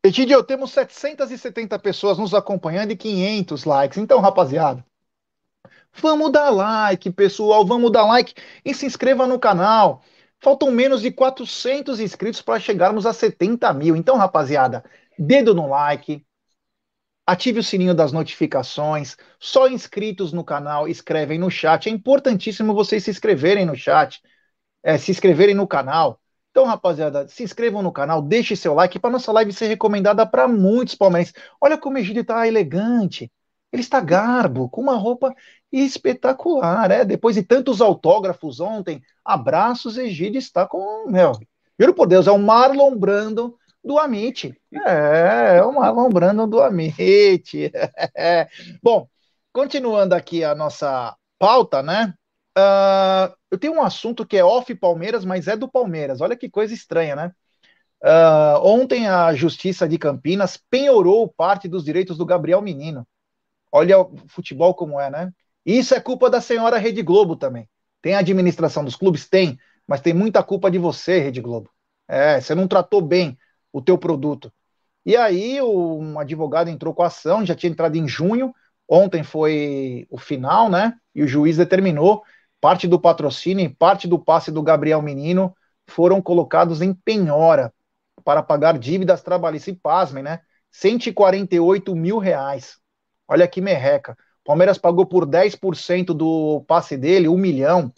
Egidio, 0.06 0.44
temos 0.44 0.72
770 0.72 1.80
pessoas 1.80 2.18
nos 2.18 2.34
acompanhando 2.34 2.92
e 2.92 2.98
500 2.98 3.64
likes. 3.64 3.98
Então, 3.98 4.20
rapaziada, 4.20 4.86
vamos 5.94 6.30
dar 6.30 6.50
like, 6.50 7.10
pessoal. 7.12 7.66
Vamos 7.66 7.90
dar 7.90 8.04
like 8.06 8.34
e 8.66 8.74
se 8.74 8.86
inscreva 8.86 9.26
no 9.26 9.40
canal. 9.40 10.04
Faltam 10.42 10.72
menos 10.72 11.02
de 11.02 11.10
400 11.10 12.02
inscritos 12.02 12.42
para 12.42 12.60
chegarmos 12.60 13.06
a 13.06 13.14
70 13.14 13.74
mil. 13.74 13.96
Então, 13.96 14.18
rapaziada, 14.18 14.84
dedo 15.18 15.54
no 15.54 15.70
like, 15.70 16.26
ative 17.26 17.60
o 17.60 17.64
sininho 17.64 17.96
das 17.96 18.12
notificações. 18.12 19.16
Só 19.40 19.70
inscritos 19.70 20.34
no 20.34 20.44
canal 20.44 20.86
escrevem 20.86 21.40
no 21.40 21.50
chat. 21.50 21.88
É 21.88 21.92
importantíssimo 21.92 22.74
vocês 22.74 23.06
se 23.06 23.10
inscreverem 23.12 23.66
no 23.66 23.76
chat, 23.76 24.22
é, 24.84 24.98
se 24.98 25.12
inscreverem 25.12 25.56
no 25.56 25.66
canal. 25.66 26.20
Então, 26.54 26.66
rapaziada, 26.66 27.28
se 27.28 27.42
inscrevam 27.42 27.82
no 27.82 27.92
canal, 27.92 28.22
deixe 28.22 28.56
seu 28.56 28.76
like 28.76 29.00
para 29.00 29.10
nossa 29.10 29.32
live 29.32 29.52
ser 29.52 29.66
recomendada 29.66 30.24
para 30.24 30.48
muitos 30.48 30.94
palmeirenses. 30.94 31.34
Olha 31.60 31.80
como 31.80 31.96
o 31.96 32.00
Egídio 32.00 32.22
está 32.22 32.48
elegante. 32.48 33.32
Ele 33.72 33.82
está 33.82 34.00
garbo, 34.00 34.70
com 34.70 34.80
uma 34.80 34.96
roupa 34.96 35.34
espetacular, 35.72 36.92
é. 36.92 37.04
Depois 37.04 37.36
de 37.36 37.42
tantos 37.42 37.82
autógrafos 37.82 38.60
ontem, 38.60 39.02
abraços, 39.26 39.98
Egídio 39.98 40.38
está 40.38 40.68
com, 40.68 41.10
meu, 41.10 41.32
juro 41.80 41.96
por 41.96 42.06
Deus, 42.06 42.28
é 42.28 42.32
o 42.32 42.38
Marlon 42.38 42.96
Brando 42.96 43.58
do 43.84 43.98
Amit. 43.98 44.56
É, 44.86 45.58
é 45.58 45.64
o 45.64 45.74
Marlon 45.74 46.10
Brando 46.10 46.46
do 46.46 46.62
Amit. 46.62 47.72
Bom, 48.80 49.08
continuando 49.52 50.14
aqui 50.14 50.44
a 50.44 50.54
nossa 50.54 51.16
pauta, 51.40 51.82
né? 51.82 52.14
Uh, 52.58 53.34
eu 53.50 53.58
tenho 53.58 53.74
um 53.74 53.82
assunto 53.82 54.26
que 54.26 54.38
é 54.38 54.44
off 54.44 54.74
Palmeiras, 54.76 55.26
mas 55.26 55.48
é 55.48 55.56
do 55.56 55.68
Palmeiras. 55.68 56.22
Olha 56.22 56.36
que 56.36 56.50
coisa 56.50 56.74
estranha, 56.74 57.16
né? 57.16 57.32
Uh, 58.04 58.60
ontem 58.62 59.08
a 59.08 59.34
Justiça 59.34 59.88
de 59.88 59.98
Campinas 59.98 60.58
penhorou 60.70 61.28
parte 61.28 61.68
dos 61.68 61.84
direitos 61.84 62.18
do 62.18 62.26
Gabriel 62.26 62.62
Menino. 62.62 63.08
Olha 63.72 64.00
o 64.00 64.16
futebol 64.28 64.74
como 64.74 65.00
é, 65.00 65.10
né? 65.10 65.32
Isso 65.66 65.96
é 65.96 66.00
culpa 66.00 66.30
da 66.30 66.42
senhora 66.42 66.78
Rede 66.78 67.02
Globo 67.02 67.36
também. 67.36 67.68
Tem 68.02 68.14
a 68.14 68.20
administração 68.20 68.84
dos 68.84 68.96
clubes? 68.96 69.28
Tem, 69.30 69.58
mas 69.88 70.02
tem 70.02 70.14
muita 70.14 70.44
culpa 70.44 70.70
de 70.70 70.78
você, 70.78 71.20
Rede 71.20 71.42
Globo. 71.42 71.70
É, 72.08 72.40
você 72.40 72.54
não 72.54 72.68
tratou 72.68 73.02
bem 73.02 73.38
o 73.72 73.82
teu 73.82 73.98
produto. 73.98 74.52
E 75.06 75.16
aí 75.16 75.62
um 75.62 76.20
advogado 76.20 76.70
entrou 76.70 76.94
com 76.94 77.04
a 77.04 77.08
ação, 77.08 77.46
já 77.46 77.56
tinha 77.56 77.72
entrado 77.72 77.96
em 77.96 78.08
junho, 78.08 78.54
ontem 78.88 79.24
foi 79.24 80.06
o 80.10 80.18
final, 80.18 80.70
né? 80.70 80.94
E 81.16 81.24
o 81.24 81.28
juiz 81.28 81.58
determinou 81.58 82.24
parte 82.64 82.88
do 82.88 82.98
patrocínio 82.98 83.66
e 83.66 83.68
parte 83.68 84.08
do 84.08 84.18
passe 84.18 84.50
do 84.50 84.64
Gabriel 84.64 85.02
Menino 85.02 85.54
foram 85.86 86.22
colocados 86.22 86.82
em 86.82 86.94
penhora 86.94 87.74
para 88.24 88.42
pagar 88.42 88.80
dívidas 88.80 89.22
trabalhistas. 89.22 89.74
E 89.74 89.78
pasmem, 89.78 90.24
né? 90.24 90.40
148 90.72 91.94
mil 91.94 92.20
reais. 92.20 92.78
Olha 93.28 93.50
que 93.50 93.60
merreca. 93.60 94.18
Palmeiras 94.46 94.78
pagou 94.78 95.06
por 95.06 95.26
10% 95.26 96.14
do 96.14 96.64
passe 96.66 96.96
dele, 96.96 97.28
um 97.28 97.36
milhão, 97.36 97.94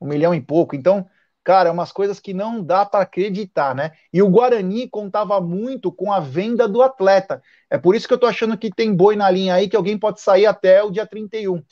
um 0.00 0.08
milhão 0.08 0.34
e 0.34 0.40
pouco. 0.40 0.74
Então, 0.74 1.06
cara, 1.44 1.68
é 1.68 1.72
umas 1.72 1.92
coisas 1.92 2.18
que 2.18 2.32
não 2.32 2.64
dá 2.64 2.86
para 2.86 3.02
acreditar, 3.02 3.74
né? 3.74 3.92
E 4.10 4.22
o 4.22 4.30
Guarani 4.30 4.88
contava 4.88 5.38
muito 5.42 5.92
com 5.92 6.10
a 6.10 6.20
venda 6.20 6.66
do 6.66 6.80
atleta. 6.80 7.42
É 7.68 7.76
por 7.76 7.94
isso 7.94 8.08
que 8.08 8.14
eu 8.14 8.18
tô 8.18 8.24
achando 8.24 8.56
que 8.56 8.70
tem 8.70 8.94
boi 8.96 9.14
na 9.14 9.30
linha 9.30 9.52
aí, 9.52 9.68
que 9.68 9.76
alguém 9.76 9.98
pode 9.98 10.22
sair 10.22 10.46
até 10.46 10.82
o 10.82 10.90
dia 10.90 11.06
31 11.06 11.62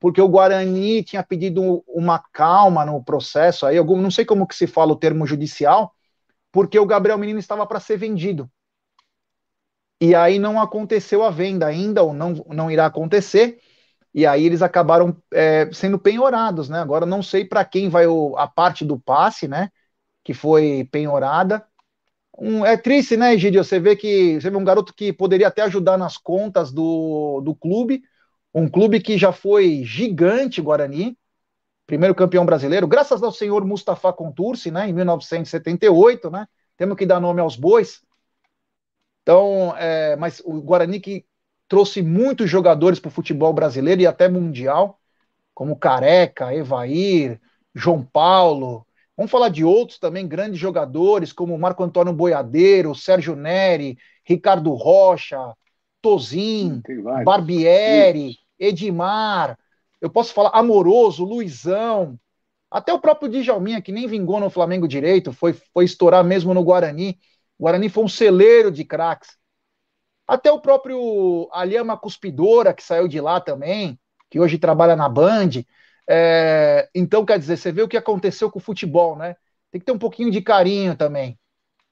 porque 0.00 0.20
o 0.20 0.28
Guarani 0.28 1.02
tinha 1.02 1.22
pedido 1.22 1.82
uma 1.86 2.18
calma 2.32 2.84
no 2.84 3.02
processo, 3.02 3.66
aí 3.66 3.76
algum, 3.76 4.00
não 4.00 4.10
sei 4.10 4.24
como 4.24 4.46
que 4.46 4.54
se 4.54 4.66
fala 4.66 4.92
o 4.92 4.96
termo 4.96 5.26
judicial, 5.26 5.94
porque 6.52 6.78
o 6.78 6.86
Gabriel 6.86 7.18
Menino 7.18 7.38
estava 7.38 7.66
para 7.66 7.80
ser 7.80 7.96
vendido. 7.96 8.50
E 10.00 10.14
aí 10.14 10.38
não 10.38 10.60
aconteceu 10.60 11.24
a 11.24 11.30
venda 11.30 11.66
ainda, 11.66 12.02
ou 12.02 12.12
não, 12.12 12.34
não 12.48 12.70
irá 12.70 12.86
acontecer, 12.86 13.60
e 14.14 14.26
aí 14.26 14.44
eles 14.44 14.62
acabaram 14.62 15.16
é, 15.32 15.68
sendo 15.72 15.98
penhorados, 15.98 16.68
né? 16.68 16.78
Agora 16.80 17.04
não 17.04 17.22
sei 17.22 17.44
para 17.44 17.64
quem 17.64 17.88
vai 17.88 18.06
o, 18.06 18.36
a 18.36 18.46
parte 18.46 18.84
do 18.84 18.98
passe, 18.98 19.48
né? 19.48 19.70
Que 20.24 20.32
foi 20.34 20.88
penhorada. 20.90 21.66
Um, 22.38 22.64
é 22.64 22.76
triste, 22.76 23.16
né, 23.16 23.34
Egidio? 23.34 23.64
Você 23.64 23.80
vê 23.80 23.96
que 23.96 24.40
você 24.40 24.50
vê 24.50 24.56
um 24.56 24.64
garoto 24.64 24.94
que 24.94 25.12
poderia 25.12 25.48
até 25.48 25.62
ajudar 25.62 25.98
nas 25.98 26.16
contas 26.16 26.72
do, 26.72 27.40
do 27.42 27.54
clube, 27.54 28.02
um 28.58 28.68
clube 28.68 29.00
que 29.00 29.16
já 29.16 29.32
foi 29.32 29.82
gigante, 29.84 30.60
Guarani, 30.60 31.16
primeiro 31.86 32.14
campeão 32.14 32.44
brasileiro, 32.44 32.86
graças 32.86 33.22
ao 33.22 33.32
senhor 33.32 33.64
Mustafa 33.64 34.12
Contursi, 34.12 34.70
né, 34.70 34.88
em 34.88 34.92
1978, 34.92 36.30
né, 36.30 36.46
temos 36.76 36.96
que 36.96 37.06
dar 37.06 37.20
nome 37.20 37.40
aos 37.40 37.56
bois. 37.56 38.02
Então, 39.22 39.74
é, 39.76 40.16
mas 40.16 40.42
o 40.44 40.60
Guarani 40.60 41.00
que 41.00 41.24
trouxe 41.68 42.02
muitos 42.02 42.50
jogadores 42.50 42.98
para 42.98 43.08
o 43.08 43.12
futebol 43.12 43.52
brasileiro 43.52 44.00
e 44.00 44.06
até 44.06 44.28
mundial, 44.28 44.98
como 45.54 45.76
Careca, 45.76 46.54
Evair, 46.54 47.40
João 47.74 48.02
Paulo. 48.02 48.86
Vamos 49.16 49.30
falar 49.30 49.50
de 49.50 49.64
outros 49.64 49.98
também 49.98 50.26
grandes 50.26 50.58
jogadores, 50.58 51.32
como 51.32 51.58
Marco 51.58 51.82
Antônio 51.82 52.12
Boiadeiro, 52.12 52.94
Sérgio 52.94 53.36
Neri, 53.36 53.98
Ricardo 54.24 54.72
Rocha, 54.72 55.52
Tozin, 56.00 56.80
Barbieri, 57.24 58.38
Edmar, 58.58 59.58
eu 60.00 60.10
posso 60.10 60.32
falar 60.32 60.50
Amoroso, 60.50 61.24
Luizão, 61.24 62.18
até 62.70 62.92
o 62.92 63.00
próprio 63.00 63.30
Djalminha, 63.30 63.80
que 63.82 63.92
nem 63.92 64.06
vingou 64.06 64.40
no 64.40 64.50
Flamengo 64.50 64.86
direito, 64.86 65.32
foi, 65.32 65.52
foi 65.52 65.84
estourar 65.84 66.22
mesmo 66.24 66.52
no 66.52 66.62
Guarani. 66.62 67.18
O 67.58 67.64
Guarani 67.64 67.88
foi 67.88 68.04
um 68.04 68.08
celeiro 68.08 68.70
de 68.70 68.84
craques. 68.84 69.36
Até 70.26 70.52
o 70.52 70.60
próprio 70.60 71.48
Aliama 71.52 71.96
Cuspidora, 71.96 72.74
que 72.74 72.82
saiu 72.82 73.08
de 73.08 73.20
lá 73.20 73.40
também, 73.40 73.98
que 74.30 74.38
hoje 74.38 74.58
trabalha 74.58 74.94
na 74.94 75.08
Band. 75.08 75.64
É, 76.06 76.88
então, 76.94 77.24
quer 77.24 77.38
dizer, 77.38 77.56
você 77.56 77.72
vê 77.72 77.82
o 77.82 77.88
que 77.88 77.96
aconteceu 77.96 78.50
com 78.50 78.58
o 78.58 78.62
futebol, 78.62 79.16
né? 79.16 79.36
Tem 79.70 79.80
que 79.80 79.86
ter 79.86 79.92
um 79.92 79.98
pouquinho 79.98 80.30
de 80.30 80.42
carinho 80.42 80.94
também. 80.96 81.38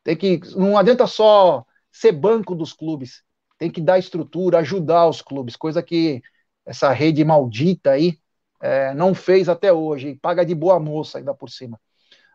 Tem 0.04 0.16
que, 0.16 0.40
não 0.56 0.78
adianta 0.78 1.06
só 1.06 1.64
ser 1.90 2.12
banco 2.12 2.54
dos 2.54 2.72
clubes 2.72 3.24
tem 3.58 3.70
que 3.70 3.80
dar 3.80 3.98
estrutura, 3.98 4.58
ajudar 4.58 5.08
os 5.08 5.22
clubes, 5.22 5.56
coisa 5.56 5.82
que 5.82 6.22
essa 6.66 6.92
rede 6.92 7.24
maldita 7.24 7.92
aí 7.92 8.18
é, 8.60 8.92
não 8.94 9.14
fez 9.14 9.48
até 9.48 9.72
hoje, 9.72 10.18
paga 10.20 10.44
de 10.44 10.54
boa 10.54 10.80
moça 10.80 11.18
ainda 11.18 11.32
por 11.32 11.48
cima. 11.48 11.80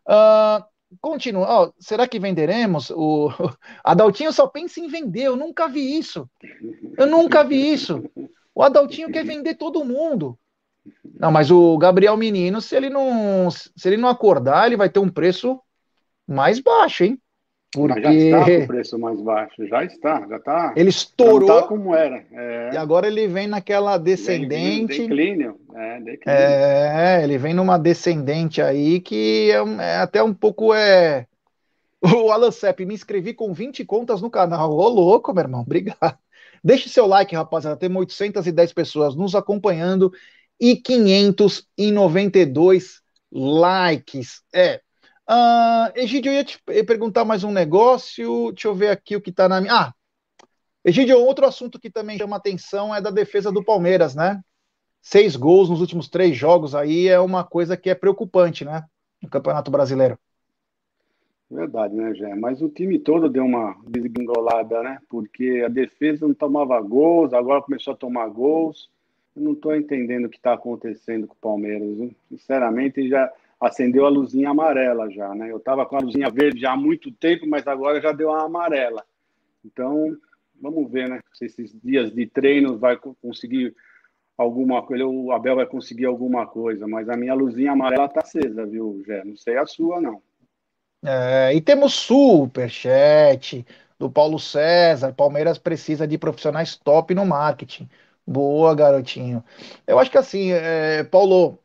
Uh, 0.07 0.63
continua, 0.99 1.67
oh, 1.67 1.73
será 1.79 2.07
que 2.07 2.19
venderemos? 2.19 2.89
O 2.91 3.29
Adaltinho 3.83 4.31
só 4.31 4.47
pensa 4.47 4.79
em 4.79 4.87
vender, 4.87 5.23
eu 5.23 5.35
nunca 5.35 5.67
vi 5.67 5.97
isso. 5.97 6.29
Eu 6.97 7.05
nunca 7.05 7.43
vi 7.43 7.73
isso. 7.73 8.03
O 8.53 8.63
Adaltinho 8.63 9.11
quer 9.11 9.25
vender 9.25 9.55
todo 9.55 9.85
mundo. 9.85 10.37
Não, 11.03 11.31
mas 11.31 11.51
o 11.51 11.77
Gabriel 11.77 12.17
Menino, 12.17 12.61
se 12.61 12.75
ele 12.75 12.89
não, 12.89 13.49
se 13.51 13.71
ele 13.85 13.97
não 13.97 14.09
acordar, 14.09 14.65
ele 14.65 14.77
vai 14.77 14.89
ter 14.89 14.99
um 14.99 15.09
preço 15.09 15.61
mais 16.27 16.59
baixo, 16.59 17.03
hein? 17.03 17.21
Porque... 17.71 18.01
já 18.01 18.13
está 18.13 18.45
com 18.45 18.57
o 18.57 18.67
preço 18.67 18.99
mais 18.99 19.21
baixo, 19.21 19.65
já 19.65 19.85
está, 19.85 20.27
já 20.27 20.35
está. 20.35 20.73
Ele 20.75 20.89
estourou. 20.89 21.47
Não 21.47 21.61
tá 21.61 21.67
como 21.67 21.95
era. 21.95 22.25
É... 22.31 22.71
E 22.73 22.77
agora 22.77 23.07
ele 23.07 23.27
vem 23.27 23.47
naquela 23.47 23.97
descendente. 23.97 24.97
Vem, 24.97 25.07
declínio. 25.07 25.57
É, 25.73 25.99
declínio. 26.01 26.21
é, 26.25 27.23
ele 27.23 27.37
vem 27.37 27.53
numa 27.53 27.77
descendente 27.77 28.61
aí 28.61 28.99
que 28.99 29.51
é, 29.51 29.83
é 29.83 29.95
até 29.97 30.21
um 30.21 30.33
pouco 30.33 30.73
é. 30.73 31.25
O 32.03 32.31
Alan 32.31 32.51
Sepp, 32.51 32.81
me 32.81 32.93
inscrevi 32.93 33.33
com 33.33 33.53
20 33.53 33.85
contas 33.85 34.21
no 34.21 34.29
canal. 34.29 34.69
Ô, 34.71 34.89
louco, 34.89 35.33
meu 35.33 35.43
irmão, 35.43 35.61
obrigado. 35.61 36.17
Deixe 36.63 36.87
seu 36.89 37.07
like, 37.07 37.35
rapaziada. 37.35 37.77
Temos 37.77 38.01
810 38.01 38.73
pessoas 38.73 39.15
nos 39.15 39.33
acompanhando 39.33 40.11
e 40.59 40.75
592 40.75 43.01
likes. 43.31 44.43
É, 44.53 44.81
Uh, 45.31 45.87
Egidio, 45.95 46.29
eu 46.29 46.35
ia 46.35 46.43
te 46.43 46.61
perguntar 46.85 47.23
mais 47.23 47.45
um 47.45 47.53
negócio. 47.53 48.51
Deixa 48.51 48.67
eu 48.67 48.75
ver 48.75 48.89
aqui 48.89 49.15
o 49.15 49.21
que 49.21 49.29
está 49.29 49.47
na 49.47 49.61
minha. 49.61 49.73
Ah, 49.73 49.93
Egidio, 50.83 51.19
outro 51.19 51.45
assunto 51.45 51.79
que 51.79 51.89
também 51.89 52.17
chama 52.17 52.35
atenção 52.35 52.93
é 52.93 52.99
da 52.99 53.09
defesa 53.09 53.49
do 53.49 53.63
Palmeiras, 53.63 54.13
né? 54.13 54.41
Seis 55.01 55.37
gols 55.37 55.69
nos 55.69 55.79
últimos 55.79 56.09
três 56.09 56.35
jogos 56.35 56.75
aí 56.75 57.07
é 57.07 57.17
uma 57.17 57.45
coisa 57.45 57.77
que 57.77 57.89
é 57.89 57.95
preocupante, 57.95 58.65
né? 58.65 58.83
No 59.21 59.29
Campeonato 59.29 59.71
Brasileiro. 59.71 60.19
Verdade, 61.49 61.95
né, 61.95 62.13
Jé? 62.13 62.35
Mas 62.35 62.61
o 62.61 62.67
time 62.67 62.99
todo 62.99 63.29
deu 63.29 63.45
uma 63.45 63.77
desengolada, 63.87 64.83
né? 64.83 64.99
Porque 65.09 65.63
a 65.65 65.69
defesa 65.69 66.27
não 66.27 66.33
tomava 66.33 66.79
gols, 66.81 67.33
agora 67.33 67.61
começou 67.61 67.93
a 67.93 67.97
tomar 67.97 68.27
gols. 68.27 68.89
Eu 69.33 69.43
não 69.43 69.53
estou 69.53 69.73
entendendo 69.73 70.25
o 70.25 70.29
que 70.29 70.37
está 70.37 70.53
acontecendo 70.53 71.25
com 71.25 71.35
o 71.35 71.41
Palmeiras. 71.41 71.99
Hein? 71.99 72.13
Sinceramente, 72.27 73.07
já 73.07 73.31
acendeu 73.61 74.07
a 74.07 74.09
luzinha 74.09 74.49
amarela 74.49 75.09
já, 75.11 75.33
né? 75.35 75.51
Eu 75.51 75.57
estava 75.57 75.85
com 75.85 75.95
a 75.95 75.99
luzinha 75.99 76.31
verde 76.31 76.59
já 76.59 76.71
há 76.71 76.77
muito 76.77 77.11
tempo, 77.11 77.47
mas 77.47 77.67
agora 77.67 78.01
já 78.01 78.11
deu 78.11 78.31
a 78.31 78.43
amarela. 78.43 79.05
Então, 79.63 80.17
vamos 80.59 80.91
ver, 80.91 81.07
né? 81.07 81.21
Se 81.33 81.45
esses 81.45 81.71
dias 81.79 82.11
de 82.11 82.25
treino 82.25 82.79
vai 82.79 82.97
conseguir 82.97 83.75
alguma 84.35 84.81
coisa, 84.81 85.05
o 85.05 85.31
Abel 85.31 85.57
vai 85.57 85.67
conseguir 85.67 86.05
alguma 86.05 86.47
coisa, 86.47 86.87
mas 86.87 87.07
a 87.07 87.15
minha 87.15 87.35
luzinha 87.35 87.73
amarela 87.73 88.05
está 88.05 88.21
acesa, 88.21 88.65
viu, 88.65 89.03
Jé? 89.05 89.23
Não 89.23 89.37
sei 89.37 89.55
a 89.57 89.65
sua, 89.67 90.01
não. 90.01 90.21
É, 91.03 91.53
e 91.53 91.61
temos 91.61 91.93
superchat 91.93 93.65
do 93.99 94.09
Paulo 94.09 94.39
César. 94.39 95.13
Palmeiras 95.13 95.59
precisa 95.59 96.07
de 96.07 96.17
profissionais 96.17 96.75
top 96.75 97.13
no 97.13 97.25
marketing. 97.25 97.87
Boa, 98.25 98.73
garotinho. 98.73 99.43
Eu 99.85 99.99
acho 99.99 100.09
que 100.09 100.17
assim, 100.17 100.51
é, 100.51 101.03
Paulo, 101.03 101.60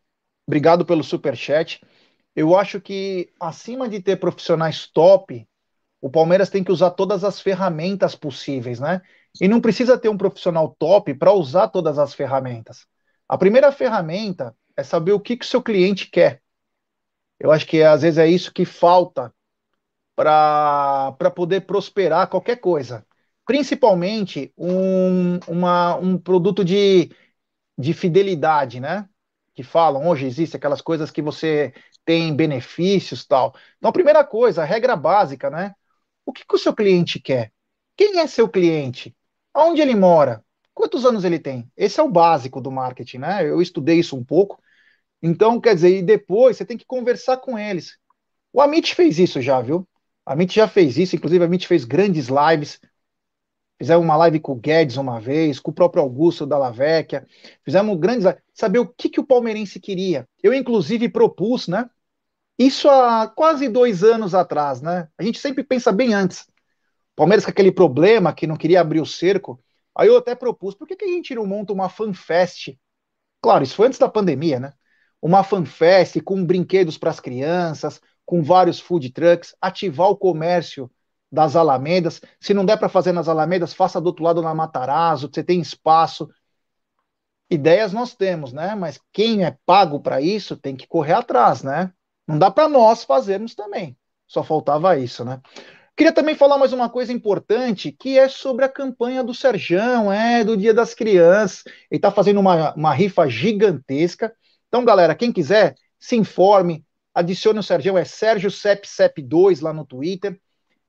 obrigado 0.47 0.85
pelo 0.85 1.03
superchat. 1.05 1.81
Eu 2.35 2.57
acho 2.57 2.81
que 2.81 3.33
acima 3.41 3.89
de 3.89 4.01
ter 4.01 4.17
profissionais 4.17 4.87
top, 4.87 5.49
o 6.01 6.11
Palmeiras 6.11 6.51
tem 6.51 6.63
que 6.63 6.71
usar 6.71 6.91
todas 6.91 7.25
as 7.25 7.41
ferramentas 7.41 8.15
possíveis, 8.15 8.79
né? 8.79 9.01
E 9.41 9.49
não 9.49 9.61
precisa 9.61 9.99
ter 9.99 10.09
um 10.09 10.17
profissional 10.17 10.75
top 10.79 11.15
para 11.15 11.33
usar 11.33 11.69
todas 11.69 11.99
as 11.99 12.15
ferramentas. 12.15 12.87
A 13.29 13.37
primeira 13.37 13.73
ferramenta 13.73 14.55
é 14.77 14.83
saber 14.83 15.13
o 15.13 15.21
que, 15.21 15.37
que 15.37 15.45
o 15.45 15.49
seu 15.49 15.63
cliente 15.63 16.11
quer. 16.11 16.43
Eu 17.39 17.51
acho 17.51 17.67
que 17.67 17.83
às 17.83 18.03
vezes 18.03 18.19
é 18.19 18.27
isso 18.27 18.53
que 18.53 18.65
falta 18.65 19.35
para 20.15 21.31
poder 21.35 21.67
prosperar 21.67 22.29
qualquer 22.29 22.57
coisa. 22.57 23.07
Principalmente 23.45 24.53
um, 24.57 25.39
uma, 25.47 25.97
um 25.97 26.19
produto 26.19 26.65
de, 26.65 27.11
de 27.79 27.93
fidelidade, 27.93 28.81
né? 28.81 29.09
Que 29.57 29.65
falam, 29.65 30.07
hoje 30.09 30.27
existe 30.27 30.57
aquelas 30.57 30.81
coisas 30.81 31.11
que 31.11 31.23
você 31.23 31.75
tem 32.05 32.35
benefícios 32.37 33.27
tal. 33.27 33.57
Então, 33.79 33.91
a 33.91 33.93
primeira 33.93 34.25
coisa, 34.25 34.63
a 34.63 34.65
regra 34.65 34.95
básica, 34.95 35.51
né? 35.51 35.75
O 36.25 36.33
que, 36.33 36.45
que 36.47 36.55
o 36.55 36.59
seu 36.59 36.75
cliente 36.75 37.19
quer? 37.19 37.53
Quem 37.97 38.21
é 38.21 38.27
seu 38.29 38.49
cliente? 38.49 39.17
Aonde 39.53 39.81
ele 39.81 39.97
mora? 39.97 40.45
Quantos 40.75 41.05
anos 41.05 41.25
ele 41.25 41.39
tem? 41.41 41.69
Esse 41.77 41.99
é 41.99 42.03
o 42.03 42.11
básico 42.11 42.61
do 42.61 42.71
marketing, 42.71 43.19
né? 43.19 43.49
Eu 43.49 43.61
estudei 43.61 43.99
isso 43.99 44.17
um 44.17 44.25
pouco 44.25 44.61
então, 45.23 45.61
quer 45.61 45.75
dizer, 45.75 45.99
e 45.99 46.03
depois 46.03 46.57
você 46.57 46.65
tem 46.65 46.77
que 46.77 46.87
conversar 46.87 47.39
com 47.39 47.59
eles. 47.59 47.99
O 48.53 48.61
Amit 48.61 48.95
fez 48.95 49.19
isso 49.19 49.41
já, 49.41 49.61
viu? 49.61 49.87
A 50.25 50.33
Amit 50.33 50.55
já 50.55 50.69
fez 50.69 50.97
isso, 50.97 51.17
inclusive 51.17 51.43
a 51.43 51.47
Amit 51.47 51.67
fez 51.67 51.85
grandes 51.85 52.29
lives. 52.29 52.81
Fizemos 53.79 54.05
uma 54.05 54.17
live 54.17 54.41
com 54.41 54.53
o 54.53 54.57
Guedes 54.57 54.97
uma 54.97 55.21
vez, 55.21 55.61
com 55.61 55.71
o 55.71 55.75
próprio 55.75 56.03
Augusto 56.03 56.47
da 56.47 56.57
Lavecchia. 56.57 57.27
Fizemos 57.63 57.99
grandes. 57.99 58.25
Saber 58.55 58.79
o 58.79 58.87
que, 58.87 59.09
que 59.09 59.21
o 59.21 59.27
palmeirense 59.27 59.79
queria. 59.79 60.27
Eu, 60.43 60.55
inclusive, 60.55 61.09
propus, 61.09 61.69
né? 61.69 61.89
Isso 62.59 62.89
há 62.89 63.29
quase 63.29 63.69
dois 63.69 64.03
anos 64.03 64.35
atrás, 64.35 64.81
né? 64.81 65.09
A 65.19 65.23
gente 65.23 65.39
sempre 65.39 65.63
pensa 65.63 65.93
bem 65.93 66.15
antes. 66.15 66.49
Palmeiras 67.15 67.45
com 67.45 67.51
aquele 67.51 67.73
problema 67.73 68.33
que 68.35 68.47
não 68.47 68.57
queria 68.57 68.81
abrir 68.81 69.01
o 69.01 69.07
cerco. 69.07 69.63
Aí 69.95 70.09
eu 70.09 70.17
até 70.17 70.35
propus, 70.35 70.75
por 70.75 70.87
que, 70.87 70.97
que 70.97 71.05
a 71.05 71.09
gente 71.09 71.35
não 71.35 71.47
monta 71.47 71.73
uma 71.73 71.89
fanfest? 71.89 72.79
Claro, 73.43 73.65
isso 73.65 73.75
foi 73.75 73.87
antes 73.87 73.99
da 73.99 74.09
pandemia, 74.09 74.61
né? 74.61 74.73
uma 75.21 75.43
fanfest 75.43 76.21
com 76.23 76.45
brinquedos 76.45 76.99
para 76.99 77.11
as 77.11 77.21
crianças, 77.21 78.01
com 78.25 78.43
vários 78.43 78.81
food 78.81 79.11
trucks, 79.11 79.55
ativar 79.61 80.09
o 80.09 80.17
comércio 80.17 80.91
das 81.37 81.55
alamedas. 81.55 82.23
Se 82.41 82.55
não 82.55 82.65
der 82.65 82.79
para 82.79 82.89
fazer 82.89 83.13
nas 83.13 83.29
alamedas, 83.29 83.75
faça 83.75 84.01
do 84.01 84.07
outro 84.07 84.25
lado 84.25 84.41
na 84.41 84.55
Matarazzo, 84.55 85.29
você 85.31 85.45
tem 85.45 85.61
espaço. 85.61 86.31
Ideias 87.51 87.93
nós 87.93 88.15
temos, 88.15 88.55
né? 88.55 88.75
Mas 88.75 88.99
quem 89.13 89.45
é 89.45 89.55
pago 89.67 90.01
para 90.01 90.19
isso 90.19 90.57
tem 90.57 90.75
que 90.75 90.87
correr 90.87 91.13
atrás, 91.13 91.63
né? 91.63 91.93
Não 92.27 92.39
dá 92.39 92.51
para 92.51 92.69
nós 92.71 93.05
fazermos 93.05 93.55
também. 93.55 93.97
Só 94.27 94.43
faltava 94.43 94.99
isso, 94.99 95.27
né? 95.27 95.41
Queria 95.95 96.13
também 96.13 96.35
falar 96.35 96.57
mais 96.59 96.73
uma 96.73 96.89
coisa 96.89 97.13
importante, 97.13 97.93
que 97.93 98.19
é 98.19 98.29
sobre 98.29 98.65
a 98.65 98.69
campanha 98.69 99.23
do 99.23 99.35
Serjão, 99.35 100.11
é, 100.11 100.43
do 100.43 100.57
Dia 100.57 100.73
das 100.73 100.95
Crianças. 100.95 101.65
Ele 101.91 101.99
está 101.99 102.11
fazendo 102.11 102.41
uma, 102.41 102.75
uma 102.75 102.95
rifa 102.95 103.29
gigantesca. 103.29 104.35
Então, 104.69 104.85
galera, 104.85 105.15
quem 105.15 105.31
quiser, 105.31 105.75
se 106.01 106.17
informe, 106.17 106.85
adicione 107.15 107.59
o 107.59 107.63
Sérgio, 107.63 107.97
é 107.97 108.05
Sérgio 108.05 108.51
Cep 108.51 109.23
2 109.23 109.61
lá 109.61 109.73
no 109.73 109.87
Twitter. 109.87 110.39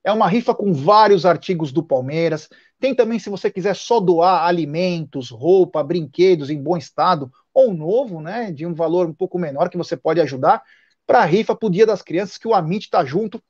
É 0.08 0.12
uma 0.14 0.30
rifa 0.30 0.56
com 0.56 0.72
vários 0.72 1.26
artigos 1.26 1.74
do 1.74 1.84
Palmeiras. 1.84 2.48
Tem 2.80 2.96
também, 2.96 3.20
se 3.20 3.30
você 3.30 3.52
quiser 3.52 3.76
só 3.76 4.00
doar 4.00 4.48
alimentos, 4.48 5.30
roupa, 5.30 5.84
brinquedos 5.84 6.50
em 6.50 6.64
bom 6.64 6.78
estado, 6.78 7.30
ou 7.54 7.74
novo, 7.74 8.22
né, 8.22 8.50
de 8.50 8.66
um 8.66 8.74
valor 8.74 9.06
um 9.06 9.14
pouco 9.14 9.38
menor 9.38 9.70
que 9.70 9.76
você 9.76 9.98
pode 9.98 10.22
ajudar, 10.22 10.64
para 11.06 11.20
a 11.20 11.26
rifa 11.26 11.54
para 11.54 11.68
o 11.68 11.70
Dia 11.70 11.86
das 11.86 12.02
Crianças, 12.02 12.38
que 12.38 12.48
o 12.48 12.54
Amit 12.54 12.86
está 12.86 13.04
junto. 13.04 13.44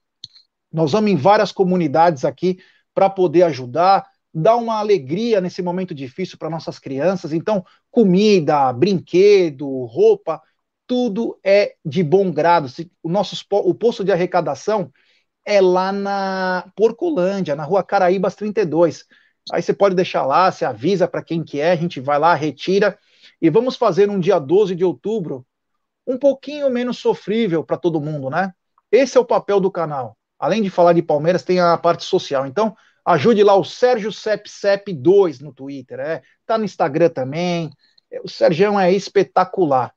Nós 0.74 0.94
vamos 0.94 1.12
em 1.12 1.16
várias 1.16 1.52
comunidades 1.52 2.26
aqui 2.26 2.58
para 2.92 3.08
poder 3.08 3.44
ajudar 3.44 4.08
dar 4.34 4.56
uma 4.56 4.80
alegria 4.80 5.40
nesse 5.40 5.62
momento 5.62 5.94
difícil 5.94 6.40
para 6.40 6.50
nossas 6.50 6.80
crianças. 6.80 7.34
Então, 7.34 7.64
comida, 7.92 8.74
brinquedo, 8.74 9.86
roupa, 9.86 10.42
tudo 10.88 11.40
é 11.44 11.76
de 11.86 12.02
bom 12.02 12.32
grado. 12.32 12.68
O 13.04 13.10
nosso 13.10 13.36
o 13.52 13.76
posto 13.76 14.04
de 14.04 14.12
arrecadação 14.12 14.92
é 15.48 15.62
lá 15.62 15.92
na 15.92 16.72
Porcolândia, 16.76 17.56
na 17.56 17.64
Rua 17.64 17.84
Caraíbas 17.84 18.36
32. 18.36 19.06
Aí 19.52 19.62
você 19.62 19.74
pode 19.74 19.96
deixar 19.96 20.26
lá, 20.26 20.52
você 20.52 20.66
avisa 20.66 21.08
para 21.08 21.24
quem 21.24 21.44
que 21.44 21.62
é, 21.62 21.72
a 21.72 21.76
gente 21.76 22.00
vai 22.00 22.20
lá, 22.20 22.34
retira 22.34 23.00
e 23.42 23.50
vamos 23.50 23.76
fazer 23.78 24.10
um 24.10 24.20
dia 24.20 24.38
12 24.40 24.76
de 24.76 24.84
outubro 24.84 25.46
um 26.06 26.18
pouquinho 26.18 26.70
menos 26.70 26.98
sofrível 26.98 27.64
para 27.64 27.78
todo 27.78 28.02
mundo, 28.02 28.30
né? 28.30 28.54
Esse 28.92 29.18
é 29.18 29.22
o 29.22 29.26
papel 29.26 29.60
do 29.60 29.72
canal. 29.72 30.18
Além 30.38 30.62
de 30.62 30.70
falar 30.70 30.94
de 30.94 31.02
Palmeiras, 31.02 31.44
tem 31.44 31.60
a 31.60 31.78
parte 31.78 32.04
social. 32.04 32.46
Então, 32.46 32.76
Ajude 33.08 33.42
lá 33.42 33.56
o 33.56 33.64
Sérgio 33.64 34.12
Sepsep 34.12 34.92
2 34.92 35.40
no 35.40 35.54
Twitter, 35.54 35.98
é. 35.98 36.22
Tá 36.46 36.58
no 36.58 36.66
Instagram 36.66 37.08
também. 37.08 37.70
O 38.22 38.28
Sérgio 38.28 38.78
é 38.78 38.92
espetacular. 38.92 39.94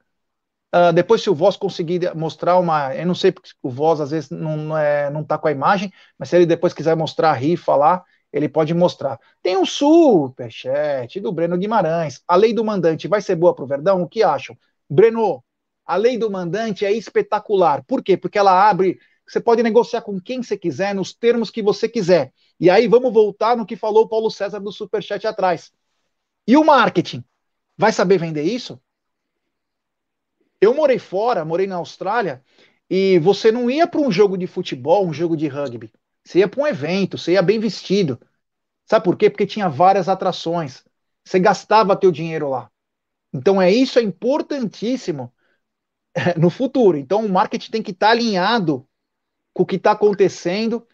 Uh, 0.75 0.93
depois, 0.93 1.21
se 1.21 1.29
o 1.29 1.35
Voz 1.35 1.57
conseguir 1.57 2.14
mostrar 2.14 2.57
uma. 2.59 2.95
Eu 2.95 3.07
não 3.07 3.14
sei 3.14 3.33
porque 3.33 3.51
o 3.62 3.71
Voz 3.71 4.01
às 4.01 4.11
vezes 4.11 4.31
não, 4.31 4.57
não, 4.57 4.79
é, 4.79 5.11
não 5.11 5.25
tá 5.25 5.37
com 5.37 5.49
a 5.49 5.53
imagem, 5.53 5.93
mas 6.16 6.29
se 6.29 6.37
ele 6.37 6.47
depois 6.47 6.73
quiser 6.73 6.95
mostrar 6.97 7.31
a 7.31 7.35
rifa 7.35 7.75
lá, 7.75 8.05
ele 8.33 8.49
pode 8.49 8.73
mostrar. 8.73 9.18
Tem 9.43 9.57
um 9.57 9.66
superchat 9.66 11.18
do 11.21 11.33
Breno 11.33 11.59
Guimarães. 11.59 12.23
A 12.27 12.37
lei 12.37 12.53
do 12.53 12.64
mandante 12.64 13.09
vai 13.09 13.21
ser 13.21 13.35
boa 13.35 13.55
pro 13.55 13.66
Verdão? 13.66 14.03
O 14.03 14.09
que 14.09 14.23
acham? 14.23 14.57
Breno, 14.89 15.43
a 15.85 15.97
lei 15.97 16.16
do 16.16 16.31
mandante 16.31 16.85
é 16.87 16.93
espetacular. 16.93 17.83
Por 17.85 18.03
quê? 18.03 18.16
Porque 18.16 18.39
ela 18.39 18.68
abre. 18.68 18.99
Você 19.27 19.41
pode 19.41 19.62
negociar 19.62 20.03
com 20.03 20.21
quem 20.21 20.43
você 20.43 20.57
quiser, 20.57 20.95
nos 20.95 21.12
termos 21.12 21.51
que 21.51 21.62
você 21.62 21.89
quiser. 21.89 22.33
E 22.59 22.71
aí 22.71 22.87
vamos 22.87 23.12
voltar 23.12 23.57
no 23.57 23.66
que 23.66 23.77
falou 23.77 24.05
o 24.05 24.09
Paulo 24.09 24.31
César 24.31 24.61
do 24.61 24.73
Superchat 24.73 25.27
atrás. 25.27 25.73
E 26.47 26.57
o 26.57 26.64
marketing? 26.64 27.25
Vai 27.77 27.93
saber 27.93 28.18
vender 28.18 28.43
isso? 28.43 28.81
Eu 30.61 30.74
morei 30.74 30.98
fora, 30.98 31.44
morei 31.44 31.66
na 31.66 31.76
Austrália, 31.76 32.42
e 32.88 33.18
você 33.18 33.50
não 33.50 33.70
ia 33.70 33.86
para 33.86 34.00
um 34.00 34.11
jogo 34.11 34.36
de 34.36 34.46
futebol, 34.46 35.06
um 35.06 35.12
jogo 35.12 35.36
de 35.36 35.48
rugby. 35.48 35.92
Você 36.24 36.40
ia 36.40 36.48
para 36.48 36.62
um 36.62 36.66
evento, 36.66 37.16
você 37.16 37.32
ia 37.32 37.42
bem 37.42 37.58
vestido. 37.58 38.20
Sabe 38.84 39.04
por 39.04 39.16
quê? 39.16 39.30
Porque 39.30 39.46
tinha 39.46 39.68
várias 39.68 40.08
atrações. 40.08 40.84
Você 41.24 41.38
gastava 41.38 41.96
teu 41.96 42.11
dinheiro 42.11 42.50
lá. 42.50 42.70
Então 43.32 43.62
é 43.62 43.70
isso 43.70 43.98
é 43.98 44.02
importantíssimo 44.02 45.32
no 46.36 46.50
futuro. 46.50 46.98
Então 46.98 47.24
o 47.24 47.28
marketing 47.28 47.70
tem 47.70 47.82
que 47.82 47.92
estar 47.92 48.08
tá 48.08 48.12
alinhado 48.12 48.86
com 49.54 49.62
o 49.62 49.66
que 49.66 49.76
está 49.76 49.92
acontecendo 49.92 50.86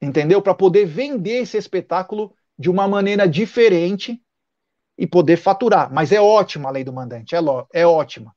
entendeu? 0.00 0.40
Para 0.40 0.54
poder 0.54 0.86
vender 0.86 1.42
esse 1.42 1.56
espetáculo 1.56 2.34
de 2.58 2.70
uma 2.70 2.88
maneira 2.88 3.28
diferente 3.28 4.20
e 4.96 5.06
poder 5.06 5.36
faturar. 5.36 5.92
Mas 5.92 6.12
é 6.12 6.20
ótima 6.20 6.68
a 6.68 6.72
lei 6.72 6.84
do 6.84 6.92
mandante, 6.92 7.34
é, 7.34 7.38
é 7.72 7.86
ótima. 7.86 8.34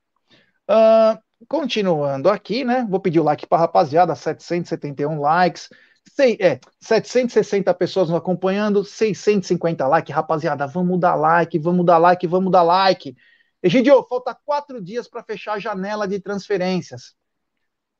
Uh, 0.69 1.21
continuando 1.47 2.29
aqui, 2.29 2.63
né? 2.63 2.85
Vou 2.89 2.99
pedir 2.99 3.19
o 3.19 3.23
like 3.23 3.47
para 3.47 3.57
a 3.59 3.61
rapaziada, 3.61 4.15
771 4.15 5.19
likes. 5.19 5.69
Sei, 6.11 6.37
é, 6.39 6.59
760 6.79 7.73
pessoas 7.73 8.09
nos 8.09 8.17
acompanhando, 8.17 8.83
650 8.83 9.87
likes. 9.87 10.13
Rapaziada, 10.13 10.67
vamos 10.67 10.99
dar 10.99 11.15
like, 11.15 11.57
vamos 11.57 11.85
dar 11.85 11.97
like, 11.97 12.27
vamos 12.27 12.51
dar 12.51 12.63
like. 12.63 13.15
Egidio, 13.61 14.03
falta 14.03 14.37
quatro 14.45 14.81
dias 14.81 15.07
para 15.07 15.23
fechar 15.23 15.53
a 15.53 15.59
janela 15.59 16.07
de 16.07 16.19
transferências. 16.19 17.15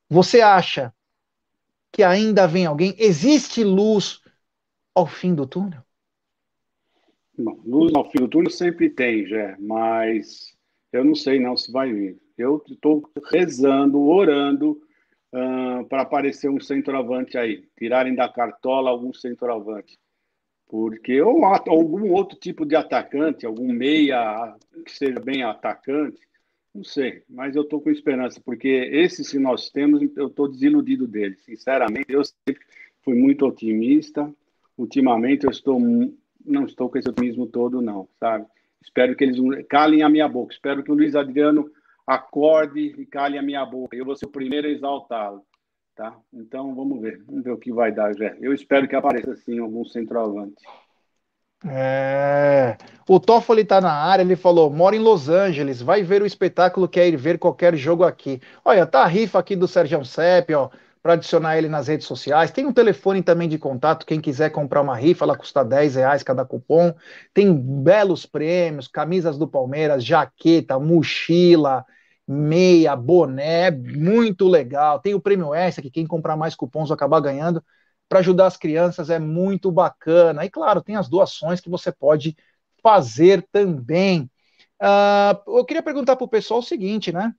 Você 0.09 0.41
acha 0.41 0.93
que 1.91 2.03
ainda 2.03 2.47
vem 2.47 2.65
alguém? 2.65 2.93
Existe 2.97 3.63
luz 3.63 4.21
ao 4.93 5.07
fim 5.07 5.33
do 5.33 5.47
túnel? 5.47 5.81
Não, 7.37 7.53
luz 7.65 7.93
ao 7.95 8.09
fim 8.11 8.19
do 8.19 8.27
túnel 8.27 8.51
sempre 8.51 8.89
tem, 8.89 9.25
já, 9.25 9.55
mas 9.59 10.55
eu 10.91 11.03
não 11.03 11.15
sei 11.15 11.39
não 11.39 11.57
se 11.57 11.71
vai 11.71 11.91
vir. 11.91 12.22
Eu 12.37 12.63
estou 12.67 13.09
rezando, 13.31 14.01
orando 14.01 14.81
uh, 15.33 15.85
para 15.87 16.01
aparecer 16.01 16.49
um 16.49 16.59
centroavante 16.59 17.37
aí, 17.37 17.67
tirarem 17.77 18.15
da 18.15 18.27
cartola 18.27 18.89
algum 18.89 19.13
centroavante. 19.13 19.97
Porque, 20.67 21.21
ou 21.21 21.45
algum 21.45 22.11
outro 22.11 22.37
tipo 22.37 22.65
de 22.65 22.75
atacante, 22.75 23.45
algum 23.45 23.71
meia 23.71 24.55
que 24.83 24.91
seja 24.91 25.19
bem 25.19 25.43
atacante, 25.43 26.19
não 26.73 26.83
sei, 26.83 27.21
mas 27.29 27.55
eu 27.55 27.61
estou 27.61 27.79
com 27.79 27.91
esperança, 27.91 28.41
porque 28.43 28.67
esses 28.67 29.29
que 29.29 29.37
nós 29.37 29.69
temos, 29.69 30.01
eu 30.17 30.27
estou 30.27 30.47
desiludido 30.47 31.07
deles. 31.07 31.43
Sinceramente, 31.43 32.11
eu 32.11 32.23
sempre 32.23 32.65
fui 33.03 33.13
muito 33.13 33.45
otimista. 33.45 34.33
Ultimamente, 34.75 35.45
eu 35.45 35.51
estou 35.51 35.79
não 36.45 36.65
estou 36.65 36.89
com 36.89 36.97
esse 36.97 37.09
otimismo 37.09 37.45
todo, 37.45 37.81
não, 37.81 38.07
sabe? 38.19 38.45
Espero 38.81 39.15
que 39.15 39.23
eles 39.23 39.37
calem 39.67 40.03
a 40.03 40.09
minha 40.09 40.27
boca. 40.27 40.53
Espero 40.53 40.83
que 40.83 40.91
o 40.91 40.95
Luiz 40.95 41.15
Adriano 41.15 41.71
acorde 42.05 42.79
e 42.79 43.05
cale 43.05 43.37
a 43.37 43.41
minha 43.41 43.65
boca. 43.65 43.95
Eu 43.95 44.05
vou 44.05 44.15
ser 44.15 44.25
o 44.25 44.31
primeiro 44.31 44.67
a 44.67 44.71
exaltá-lo, 44.71 45.43
tá? 45.95 46.15
Então, 46.33 46.75
vamos 46.75 47.01
ver. 47.01 47.23
Vamos 47.25 47.43
ver 47.43 47.51
o 47.51 47.57
que 47.57 47.71
vai 47.71 47.91
dar, 47.91 48.13
Jé. 48.15 48.37
Eu 48.41 48.53
espero 48.53 48.87
que 48.87 48.95
apareça, 48.95 49.35
sim, 49.35 49.59
algum 49.59 49.85
centroavante. 49.85 50.63
É. 51.65 52.77
O 53.07 53.19
Toffoli 53.19 53.61
está 53.61 53.79
na 53.79 53.91
área, 53.91 54.21
ele 54.21 54.35
falou: 54.35 54.69
mora 54.69 54.95
em 54.95 54.99
Los 54.99 55.29
Angeles, 55.29 55.81
vai 55.81 56.03
ver 56.03 56.21
o 56.21 56.25
espetáculo, 56.25 56.89
quer 56.89 57.07
ir 57.07 57.15
ver 57.15 57.39
qualquer 57.39 57.75
jogo 57.75 58.03
aqui. 58.03 58.41
Olha, 58.65 58.85
tá 58.85 59.03
a 59.03 59.07
rifa 59.07 59.39
aqui 59.39 59.55
do 59.55 59.67
Sérgio 59.67 60.03
Sepp, 60.03 60.53
ó, 60.53 60.69
para 61.03 61.13
adicionar 61.13 61.57
ele 61.57 61.67
nas 61.67 61.89
redes 61.89 62.07
sociais. 62.07 62.49
Tem 62.51 62.65
um 62.65 62.73
telefone 62.73 63.21
também 63.21 63.49
de 63.49 63.59
contato, 63.59 64.05
quem 64.05 64.21
quiser 64.21 64.49
comprar 64.51 64.81
uma 64.81 64.95
rifa, 64.95 65.25
ela 65.25 65.37
custa 65.37 65.63
10 65.63 65.95
reais 65.95 66.23
cada 66.23 66.45
cupom. 66.45 66.95
Tem 67.33 67.53
belos 67.53 68.25
prêmios, 68.25 68.87
camisas 68.87 69.37
do 69.37 69.47
Palmeiras, 69.47 70.03
jaqueta, 70.05 70.79
mochila, 70.79 71.85
meia, 72.25 72.95
boné, 72.95 73.69
muito 73.69 74.47
legal. 74.47 74.99
Tem 74.99 75.13
o 75.13 75.19
prêmio 75.19 75.53
S, 75.53 75.81
que 75.81 75.91
quem 75.91 76.07
comprar 76.07 76.37
mais 76.37 76.55
cupons 76.55 76.87
vai 76.87 76.95
acabar 76.95 77.19
ganhando 77.19 77.61
para 78.07 78.19
ajudar 78.19 78.47
as 78.47 78.57
crianças 78.57 79.09
é 79.09 79.19
muito 79.19 79.71
bacana. 79.71 80.45
E 80.45 80.49
claro, 80.49 80.81
tem 80.81 80.95
as 80.95 81.09
doações 81.09 81.59
que 81.59 81.69
você 81.69 81.91
pode 81.91 82.35
fazer 82.81 83.45
também. 83.51 84.29
Uh, 84.81 85.57
eu 85.57 85.65
queria 85.65 85.83
perguntar 85.83 86.15
para 86.15 86.25
o 86.25 86.29
pessoal 86.29 86.59
o 86.59 86.63
seguinte, 86.63 87.11
né? 87.11 87.33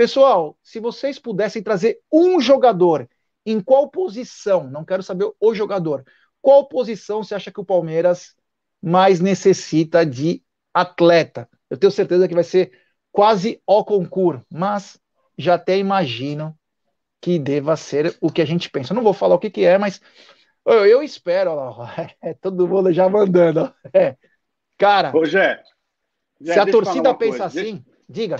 Pessoal, 0.00 0.56
se 0.62 0.80
vocês 0.80 1.18
pudessem 1.18 1.62
trazer 1.62 2.00
um 2.10 2.40
jogador, 2.40 3.06
em 3.44 3.60
qual 3.60 3.90
posição? 3.90 4.64
Não 4.66 4.82
quero 4.82 5.02
saber 5.02 5.30
o 5.38 5.54
jogador. 5.54 6.06
Qual 6.40 6.66
posição 6.66 7.22
você 7.22 7.34
acha 7.34 7.52
que 7.52 7.60
o 7.60 7.64
Palmeiras 7.66 8.34
mais 8.80 9.20
necessita 9.20 10.06
de 10.06 10.42
atleta? 10.72 11.46
Eu 11.68 11.76
tenho 11.76 11.90
certeza 11.90 12.26
que 12.26 12.34
vai 12.34 12.44
ser 12.44 12.72
quase 13.12 13.60
o 13.66 13.84
concurso, 13.84 14.42
mas 14.50 14.98
já 15.36 15.56
até 15.56 15.76
imagino 15.76 16.58
que 17.20 17.38
deva 17.38 17.76
ser 17.76 18.16
o 18.22 18.32
que 18.32 18.40
a 18.40 18.46
gente 18.46 18.70
pensa. 18.70 18.94
Não 18.94 19.02
vou 19.02 19.12
falar 19.12 19.34
o 19.34 19.38
que, 19.38 19.50
que 19.50 19.66
é, 19.66 19.76
mas 19.76 20.00
eu, 20.64 20.86
eu 20.86 21.02
espero. 21.02 21.50
Ó, 21.50 21.84
é, 22.24 22.32
todo 22.32 22.66
mundo 22.66 22.90
já 22.90 23.06
mandando. 23.06 23.70
É. 23.92 24.16
Cara, 24.78 25.12
Ô, 25.14 25.26
se 25.26 26.58
a 26.58 26.64
torcida 26.64 27.14
pensa 27.14 27.40
coisa. 27.40 27.44
assim, 27.44 27.84
deixa, 27.84 27.84
diga. 28.08 28.36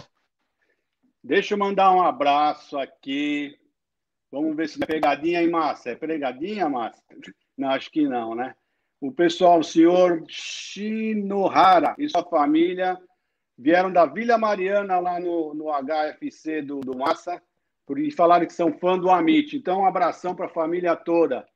Deixa 1.23 1.55
eu 1.55 1.59
mandar 1.59 1.93
um 1.93 2.03
abraço 2.03 2.79
aqui. 2.79 3.57
Vamos 4.31 4.57
ver 4.57 4.69
se 4.69 4.83
é 4.83 4.87
pegadinha, 4.87 5.43
hein, 5.43 5.51
Márcia? 5.51 5.91
É 5.91 5.95
pegadinha, 5.95 6.69
Márcia? 6.69 7.03
Não, 7.57 7.69
acho 7.71 7.91
que 7.91 8.07
não, 8.07 8.35
né? 8.35 8.55
O 9.01 9.13
pessoal, 9.13 9.61
o 9.61 9.65
senhor 9.65 10.23
Shinohara 10.29 11.95
e 11.99 12.09
sua 12.09 12.25
família 12.25 12.99
vieram 13.57 13.93
da 13.93 14.07
Vila 14.07 14.39
Mariana, 14.39 14.99
lá 14.99 15.21
no, 15.21 15.55
no 15.55 15.67
HFC 15.67 16.63
do, 16.63 16.81
do 16.81 16.97
Massa, 16.97 17.43
e 17.97 18.11
falaram 18.11 18.47
que 18.47 18.53
são 18.53 18.73
fã 18.73 18.99
do 18.99 19.11
Amit. 19.11 19.57
Então, 19.57 19.81
um 19.81 19.87
abração 19.87 20.35
para 20.35 20.47
a 20.47 20.51
família 20.51 20.97
toda. 20.97 21.47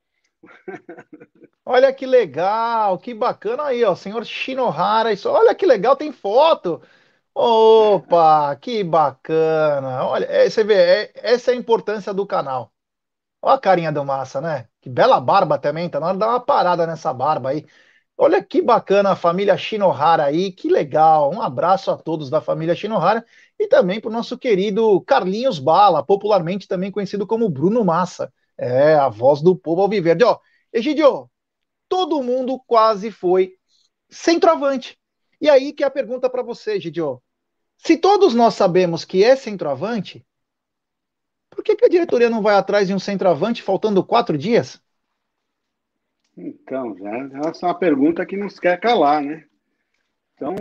Olha 1.65 1.91
que 1.91 2.05
legal, 2.05 2.99
que 2.99 3.13
bacana 3.13 3.63
aí, 3.63 3.83
ó, 3.83 3.95
senhor 3.95 4.23
Shinohara. 4.23 5.11
Isso, 5.11 5.27
olha 5.27 5.55
que 5.55 5.65
legal, 5.65 5.95
tem 5.95 6.11
foto. 6.11 6.79
Opa, 7.37 8.55
que 8.55 8.83
bacana. 8.83 10.05
Olha, 10.05 10.25
é, 10.25 10.49
você 10.49 10.63
vê, 10.63 10.73
é, 10.75 11.11
essa 11.15 11.51
é 11.51 11.53
a 11.53 11.57
importância 11.57 12.13
do 12.13 12.25
canal. 12.25 12.73
Olha 13.41 13.55
a 13.55 13.59
carinha 13.59 13.91
do 13.91 14.05
Massa, 14.05 14.41
né? 14.41 14.67
Que 14.81 14.89
bela 14.89 15.19
barba 15.21 15.57
também, 15.59 15.89
tá 15.89 15.99
na 15.99 16.07
hora 16.07 16.15
de 16.15 16.19
dar 16.21 16.29
uma 16.29 16.39
parada 16.41 16.87
nessa 16.87 17.13
barba 17.13 17.49
aí. 17.51 17.65
Olha 18.17 18.43
que 18.43 18.61
bacana 18.61 19.11
a 19.11 19.15
família 19.17 19.57
Shinohara 19.57 20.25
aí, 20.25 20.51
que 20.51 20.69
legal. 20.69 21.33
Um 21.33 21.41
abraço 21.41 21.91
a 21.91 21.97
todos 21.97 22.29
da 22.29 22.41
família 22.41 22.75
Shinohara 22.75 23.25
e 23.59 23.67
também 23.67 24.01
para 24.01 24.09
o 24.09 24.13
nosso 24.13 24.37
querido 24.37 25.01
Carlinhos 25.03 25.59
Bala, 25.59 26.03
popularmente 26.05 26.67
também 26.67 26.91
conhecido 26.91 27.27
como 27.27 27.49
Bruno 27.49 27.85
Massa. 27.85 28.33
É, 28.57 28.95
a 28.95 29.09
voz 29.09 29.41
do 29.41 29.55
povo 29.57 29.81
alviverde. 29.81 30.23
Ó, 30.25 30.39
Egidio, 30.73 31.29
todo 31.89 32.23
mundo 32.23 32.59
quase 32.67 33.11
foi 33.11 33.53
centroavante. 34.09 34.97
E 35.41 35.49
aí 35.49 35.73
que 35.73 35.83
é 35.83 35.87
a 35.87 35.91
pergunta 35.91 36.29
para 36.29 36.43
você, 36.43 36.73
Egidio. 36.73 37.21
Se 37.77 37.97
todos 37.97 38.33
nós 38.33 38.53
sabemos 38.53 39.05
que 39.05 39.23
é 39.23 39.35
centroavante, 39.35 40.25
por 41.49 41.63
que, 41.63 41.75
que 41.75 41.85
a 41.85 41.89
diretoria 41.89 42.29
não 42.29 42.41
vai 42.41 42.55
atrás 42.55 42.87
de 42.87 42.93
um 42.93 42.99
centroavante 42.99 43.63
faltando 43.63 44.03
quatro 44.03 44.37
dias? 44.37 44.81
Então, 46.37 46.97
já, 46.97 47.49
essa 47.49 47.65
é 47.65 47.69
uma 47.69 47.79
pergunta 47.79 48.25
que 48.25 48.35
nos 48.35 48.59
quer 48.59 48.79
calar, 48.79 49.21
né? 49.21 49.45
Então, 50.35 50.53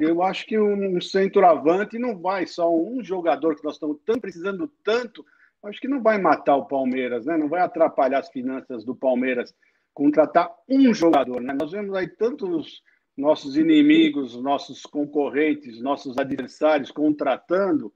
eu 0.00 0.20
acho 0.20 0.44
que 0.44 0.58
um 0.58 1.00
centroavante 1.00 1.96
não 1.96 2.18
vai 2.18 2.44
só 2.44 2.74
um 2.74 3.02
jogador 3.04 3.54
que 3.54 3.62
nós 3.62 3.74
estamos 3.74 3.98
tão 4.04 4.18
precisando 4.18 4.66
tanto, 4.82 5.24
acho 5.62 5.80
que 5.80 5.86
não 5.86 6.02
vai 6.02 6.18
matar 6.18 6.56
o 6.56 6.66
Palmeiras, 6.66 7.24
né? 7.24 7.36
Não 7.36 7.48
vai 7.48 7.60
atrapalhar 7.60 8.18
as 8.18 8.30
finanças 8.30 8.84
do 8.84 8.96
Palmeiras 8.96 9.54
contratar 9.94 10.52
um 10.68 10.92
jogador, 10.92 11.40
né? 11.40 11.54
Nós 11.54 11.70
vemos 11.70 11.94
aí 11.94 12.08
tantos 12.08 12.82
nossos 13.16 13.56
inimigos, 13.56 14.36
nossos 14.36 14.82
concorrentes, 14.82 15.80
nossos 15.80 16.16
adversários 16.18 16.90
contratando 16.90 17.92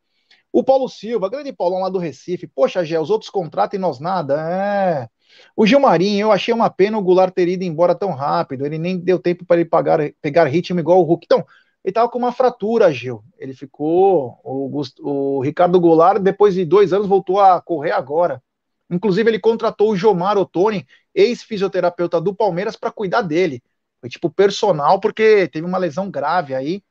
O 0.52 0.62
Paulo 0.62 0.90
Silva, 0.90 1.30
grande 1.30 1.54
Paulão 1.54 1.80
lá 1.80 1.88
do 1.88 1.98
Recife. 1.98 2.46
Poxa, 2.46 2.84
Gé, 2.84 3.00
os 3.00 3.08
outros 3.08 3.30
contratam 3.30 3.78
e 3.78 3.80
nós 3.80 3.98
nada. 3.98 4.34
É. 4.38 5.08
O 5.56 5.66
Gilmarinho, 5.66 6.26
eu 6.26 6.32
achei 6.32 6.52
uma 6.52 6.68
pena 6.68 6.98
o 6.98 7.02
Goulart 7.02 7.32
ter 7.34 7.48
ido 7.48 7.64
embora 7.64 7.94
tão 7.94 8.10
rápido. 8.10 8.66
Ele 8.66 8.76
nem 8.78 8.98
deu 8.98 9.18
tempo 9.18 9.46
para 9.46 9.60
ele 9.60 9.68
pagar, 9.70 10.00
pegar 10.20 10.44
ritmo 10.44 10.78
igual 10.78 11.00
o 11.00 11.02
Hulk. 11.02 11.24
Então, 11.24 11.46
ele 11.84 11.90
estava 11.90 12.08
com 12.08 12.18
uma 12.18 12.32
fratura, 12.32 12.90
Gil. 12.90 13.22
Ele 13.38 13.52
ficou. 13.52 14.40
O, 14.42 14.82
o 15.02 15.42
Ricardo 15.42 15.78
Goulart, 15.78 16.18
depois 16.18 16.54
de 16.54 16.64
dois 16.64 16.94
anos, 16.94 17.06
voltou 17.06 17.38
a 17.38 17.60
correr 17.60 17.92
agora. 17.92 18.42
Inclusive, 18.90 19.30
ele 19.30 19.38
contratou 19.38 19.90
o 19.90 19.96
Jomar 19.96 20.38
Ottoni, 20.38 20.86
ex-fisioterapeuta 21.14 22.20
do 22.20 22.34
Palmeiras, 22.34 22.74
para 22.74 22.90
cuidar 22.90 23.20
dele. 23.20 23.62
Foi 24.00 24.08
tipo 24.08 24.30
personal, 24.30 24.98
porque 24.98 25.46
teve 25.48 25.66
uma 25.66 25.76
lesão 25.78 26.10
grave 26.10 26.54
aí. 26.54 26.82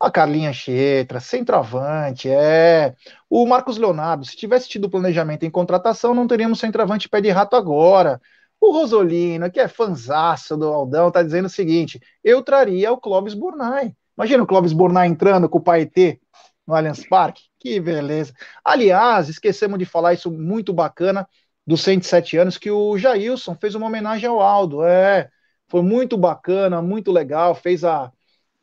A 0.00 0.10
Carlinha 0.10 0.52
Chetra, 0.52 1.20
centroavante, 1.20 2.28
é. 2.28 2.94
O 3.30 3.46
Marcos 3.46 3.78
Leonardo, 3.78 4.24
se 4.24 4.36
tivesse 4.36 4.68
tido 4.68 4.90
planejamento 4.90 5.44
em 5.44 5.50
contratação, 5.50 6.14
não 6.14 6.26
teríamos 6.26 6.58
centroavante 6.60 7.08
pé 7.08 7.20
de 7.20 7.30
rato 7.30 7.54
agora. 7.56 8.20
O 8.60 8.72
Rosolino, 8.72 9.50
que 9.50 9.60
é 9.60 9.68
fanzaço 9.68 10.56
do 10.56 10.66
Aldão, 10.66 11.10
tá 11.10 11.22
dizendo 11.22 11.46
o 11.46 11.48
seguinte: 11.48 12.00
eu 12.24 12.42
traria 12.42 12.92
o 12.92 12.98
Clóvis 12.98 13.34
Burnay. 13.34 13.94
Imagina 14.18 14.42
o 14.42 14.46
Clóvis 14.48 14.72
Bornai 14.72 15.06
entrando 15.06 15.48
com 15.48 15.58
o 15.58 15.62
Paetê 15.62 16.18
no 16.66 16.74
Allianz 16.74 17.06
Parque. 17.06 17.44
Que 17.56 17.78
beleza. 17.78 18.34
Aliás, 18.64 19.28
esquecemos 19.28 19.78
de 19.78 19.84
falar 19.84 20.12
isso 20.12 20.28
muito 20.28 20.72
bacana 20.72 21.24
dos 21.64 21.82
107 21.82 22.36
anos, 22.36 22.58
que 22.58 22.68
o 22.68 22.98
Jailson 22.98 23.54
fez 23.54 23.76
uma 23.76 23.86
homenagem 23.86 24.28
ao 24.28 24.40
Aldo. 24.40 24.82
É, 24.82 25.30
foi 25.68 25.82
muito 25.82 26.18
bacana, 26.18 26.82
muito 26.82 27.12
legal. 27.12 27.54
Fez 27.54 27.84
a, 27.84 28.10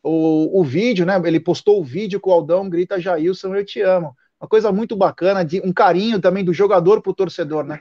o, 0.02 0.60
o 0.60 0.62
vídeo, 0.62 1.06
né? 1.06 1.18
Ele 1.24 1.40
postou 1.40 1.80
o 1.80 1.84
vídeo 1.84 2.20
com 2.20 2.28
o 2.28 2.34
Aldão 2.34 2.68
grita 2.68 3.00
Jailson, 3.00 3.54
eu 3.54 3.64
te 3.64 3.80
amo. 3.80 4.14
Uma 4.38 4.48
coisa 4.48 4.70
muito 4.70 4.94
bacana, 4.94 5.42
de 5.42 5.62
um 5.62 5.72
carinho 5.72 6.20
também 6.20 6.44
do 6.44 6.52
jogador 6.52 7.00
pro 7.00 7.14
torcedor, 7.14 7.64
né? 7.64 7.80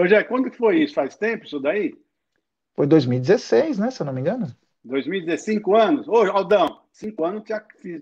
Rogério, 0.00 0.26
quando 0.26 0.50
que 0.50 0.56
foi 0.56 0.82
isso? 0.82 0.94
Faz 0.94 1.16
tempo 1.16 1.44
isso 1.44 1.60
daí? 1.60 1.94
Foi 2.74 2.84
2016, 2.84 3.78
né? 3.78 3.92
Se 3.92 4.02
eu 4.02 4.06
não 4.06 4.12
me 4.12 4.20
engano. 4.20 4.52
2015 4.84 5.60
anos? 5.74 6.08
Ô, 6.08 6.16
Aldão, 6.16 6.80
cinco 6.92 7.24
anos 7.24 7.42
que 7.44 7.52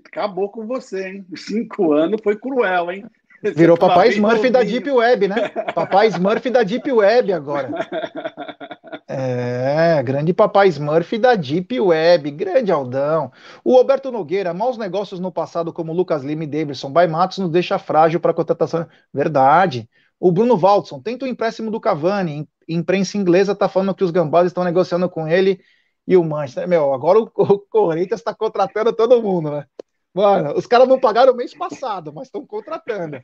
acabou 0.06 0.50
com 0.50 0.66
você, 0.66 1.08
hein? 1.08 1.26
Cinco 1.36 1.92
anos 1.92 2.20
foi 2.22 2.36
cruel, 2.36 2.90
hein? 2.90 3.04
Virou 3.42 3.76
papai 3.76 4.08
Smurf 4.08 4.48
da 4.50 4.62
Deep 4.62 4.90
Web, 4.90 5.28
né? 5.28 5.48
Papai 5.74 6.08
Smurf 6.08 6.48
da 6.50 6.62
Deep 6.62 6.90
Web 6.90 7.32
agora. 7.32 7.70
É, 9.08 10.02
grande 10.02 10.34
papai 10.34 10.66
Smurf 10.68 11.16
da 11.16 11.36
Deep 11.36 11.80
Web, 11.80 12.30
grande 12.32 12.72
Aldão. 12.72 13.30
O 13.64 13.76
Roberto 13.76 14.10
Nogueira, 14.10 14.52
maus 14.52 14.76
negócios 14.76 15.20
no 15.20 15.30
passado 15.30 15.72
como 15.72 15.92
Lucas 15.92 16.24
Lima 16.24 16.42
e 16.42 16.46
Davidson 16.46 16.92
by 16.92 17.06
Matos 17.06 17.38
nos 17.38 17.50
deixa 17.50 17.78
frágil 17.78 18.18
para 18.18 18.34
contratação. 18.34 18.86
Verdade. 19.14 19.88
O 20.18 20.32
Bruno 20.32 20.56
Waldson, 20.56 21.00
tenta 21.00 21.24
o 21.24 21.28
empréstimo 21.28 21.70
do 21.70 21.80
Cavani. 21.80 22.48
Imprensa 22.68 23.16
inglesa 23.16 23.54
tá 23.54 23.68
falando 23.68 23.94
que 23.94 24.02
os 24.02 24.10
gambás 24.10 24.48
estão 24.48 24.64
negociando 24.64 25.08
com 25.08 25.28
ele 25.28 25.60
e 26.06 26.16
o 26.16 26.24
Manchester. 26.24 26.68
Meu, 26.68 26.92
agora 26.94 27.18
o, 27.20 27.30
o 27.34 27.58
Corinthians 27.58 28.20
está 28.20 28.34
contratando 28.34 28.92
todo 28.92 29.22
mundo, 29.22 29.50
né? 29.50 29.66
Mano, 30.14 30.56
os 30.56 30.66
caras 30.66 30.88
não 30.88 30.98
pagaram 30.98 31.34
o 31.34 31.36
mês 31.36 31.52
passado, 31.52 32.10
mas 32.10 32.28
estão 32.28 32.46
contratando. 32.46 33.20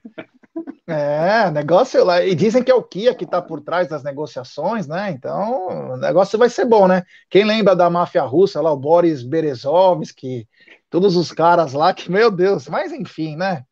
É, 0.86 1.50
negócio 1.50 2.04
lá. 2.04 2.22
E 2.22 2.34
dizem 2.34 2.62
que 2.62 2.70
é 2.70 2.74
o 2.74 2.82
Kia 2.82 3.14
que 3.14 3.24
está 3.24 3.40
por 3.40 3.62
trás 3.62 3.88
das 3.88 4.02
negociações, 4.02 4.86
né? 4.86 5.10
Então, 5.10 5.92
o 5.92 5.96
negócio 5.96 6.38
vai 6.38 6.50
ser 6.50 6.66
bom, 6.66 6.86
né? 6.86 7.02
Quem 7.30 7.44
lembra 7.44 7.74
da 7.74 7.88
máfia 7.88 8.22
russa 8.22 8.60
lá, 8.60 8.70
o 8.70 8.76
Boris 8.76 9.22
Berezovsky, 9.22 10.46
todos 10.90 11.16
os 11.16 11.32
caras 11.32 11.72
lá 11.72 11.94
que, 11.94 12.10
meu 12.10 12.30
Deus, 12.30 12.68
mas 12.68 12.92
enfim, 12.92 13.36
né? 13.36 13.64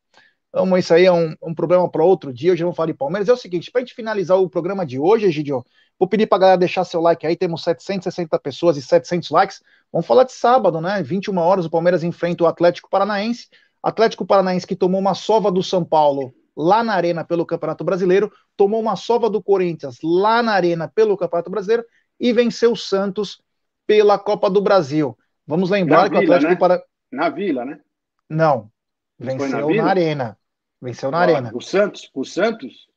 Vamos, 0.53 0.81
isso 0.81 0.93
aí 0.93 1.05
é 1.05 1.13
um, 1.13 1.35
um 1.43 1.55
problema 1.55 1.89
para 1.89 2.03
outro 2.03 2.33
dia. 2.33 2.53
Hoje 2.53 2.63
vamos 2.63 2.77
falar 2.77 2.89
de 2.89 2.95
Palmeiras. 2.95 3.29
É 3.29 3.33
o 3.33 3.37
seguinte, 3.37 3.71
para 3.71 3.81
a 3.81 3.85
gente 3.85 3.95
finalizar 3.95 4.37
o 4.37 4.51
programa 4.51 4.85
de 4.85 4.99
hoje, 4.99 5.27
Egidio, 5.27 5.65
vou 5.99 6.09
pedir 6.09 6.27
para 6.27 6.39
a 6.39 6.41
galera 6.41 6.59
deixar 6.59 6.85
seu 6.85 7.01
like 7.01 7.25
aí. 7.27 7.37
Temos 7.37 7.63
760 7.63 8.39
pessoas 8.41 8.77
e 8.77 8.83
700 8.83 9.31
likes. 9.31 9.63
Vamos 9.93 10.07
falar 10.07 10.25
de 10.25 10.33
sábado, 10.33 10.81
né? 10.81 11.03
21 11.03 11.37
horas, 11.39 11.67
o 11.67 11.71
Palmeiras 11.71 12.03
enfrenta 12.03 12.43
o 12.43 12.47
Atlético 12.47 12.91
Paranaense. 12.91 13.49
Atlético 13.83 14.27
Paranaense 14.27 14.67
que 14.67 14.77
tomou 14.77 15.01
uma 15.01 15.15
sova 15.15 15.51
do 15.51 15.63
São 15.63 15.85
Paulo 15.85 16.35
lá 16.57 16.83
na 16.83 16.95
Arena 16.95 17.25
pelo 17.25 17.47
Campeonato 17.47 17.85
Brasileiro, 17.85 18.31
tomou 18.57 18.81
uma 18.81 18.97
sova 18.97 19.31
do 19.31 19.43
Corinthians 19.43 19.99
lá 20.03 20.43
na 20.43 20.53
Arena 20.53 20.89
pelo 20.89 21.17
Campeonato 21.17 21.51
Brasileiro 21.51 21.85
e 22.19 22.33
venceu 22.33 22.73
o 22.73 22.77
Santos 22.77 23.41
pela 23.87 24.19
Copa 24.19 24.51
do 24.51 24.61
Brasil. 24.61 25.17
Vamos 25.47 25.71
lembrar 25.71 26.03
na 26.03 26.11
que 26.11 26.17
o 26.17 26.19
Atlético 26.19 26.51
né? 26.51 26.57
para 26.57 26.83
Na 27.11 27.29
Vila, 27.29 27.65
né? 27.65 27.81
Não, 28.29 28.71
venceu 29.19 29.71
na 29.71 29.83
na? 29.83 29.91
Arena. 29.91 30.39
Venceu 30.81 31.11
na 31.11 31.19
Arena. 31.19 31.51
O 31.55 31.61
Santos, 31.61 32.11
o 32.15 32.25
Santos, 32.25 32.89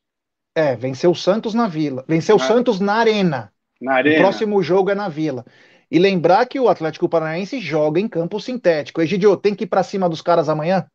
É, 0.55 0.75
venceu 0.75 1.09
o 1.11 1.15
Santos 1.15 1.53
na 1.55 1.67
Vila. 1.67 2.05
Venceu 2.07 2.35
o 2.35 2.39
Na- 2.39 2.45
Santos 2.45 2.79
na 2.79 2.93
Arena. 2.93 3.51
na 3.81 3.93
O 3.93 3.95
Arena. 3.95 4.19
próximo 4.21 4.61
jogo 4.61 4.91
é 4.91 4.95
na 4.95 5.09
Vila. 5.09 5.43
E 5.89 5.97
lembrar 5.99 6.45
que 6.45 6.59
o 6.59 6.69
Atlético 6.69 7.09
Paranaense 7.09 7.59
joga 7.59 7.99
em 7.99 8.07
campo 8.07 8.39
sintético. 8.39 9.01
Egidio, 9.01 9.35
tem 9.35 9.55
que 9.55 9.63
ir 9.63 9.67
para 9.67 9.83
cima 9.83 10.07
dos 10.07 10.21
caras 10.21 10.49
amanhã? 10.49 10.87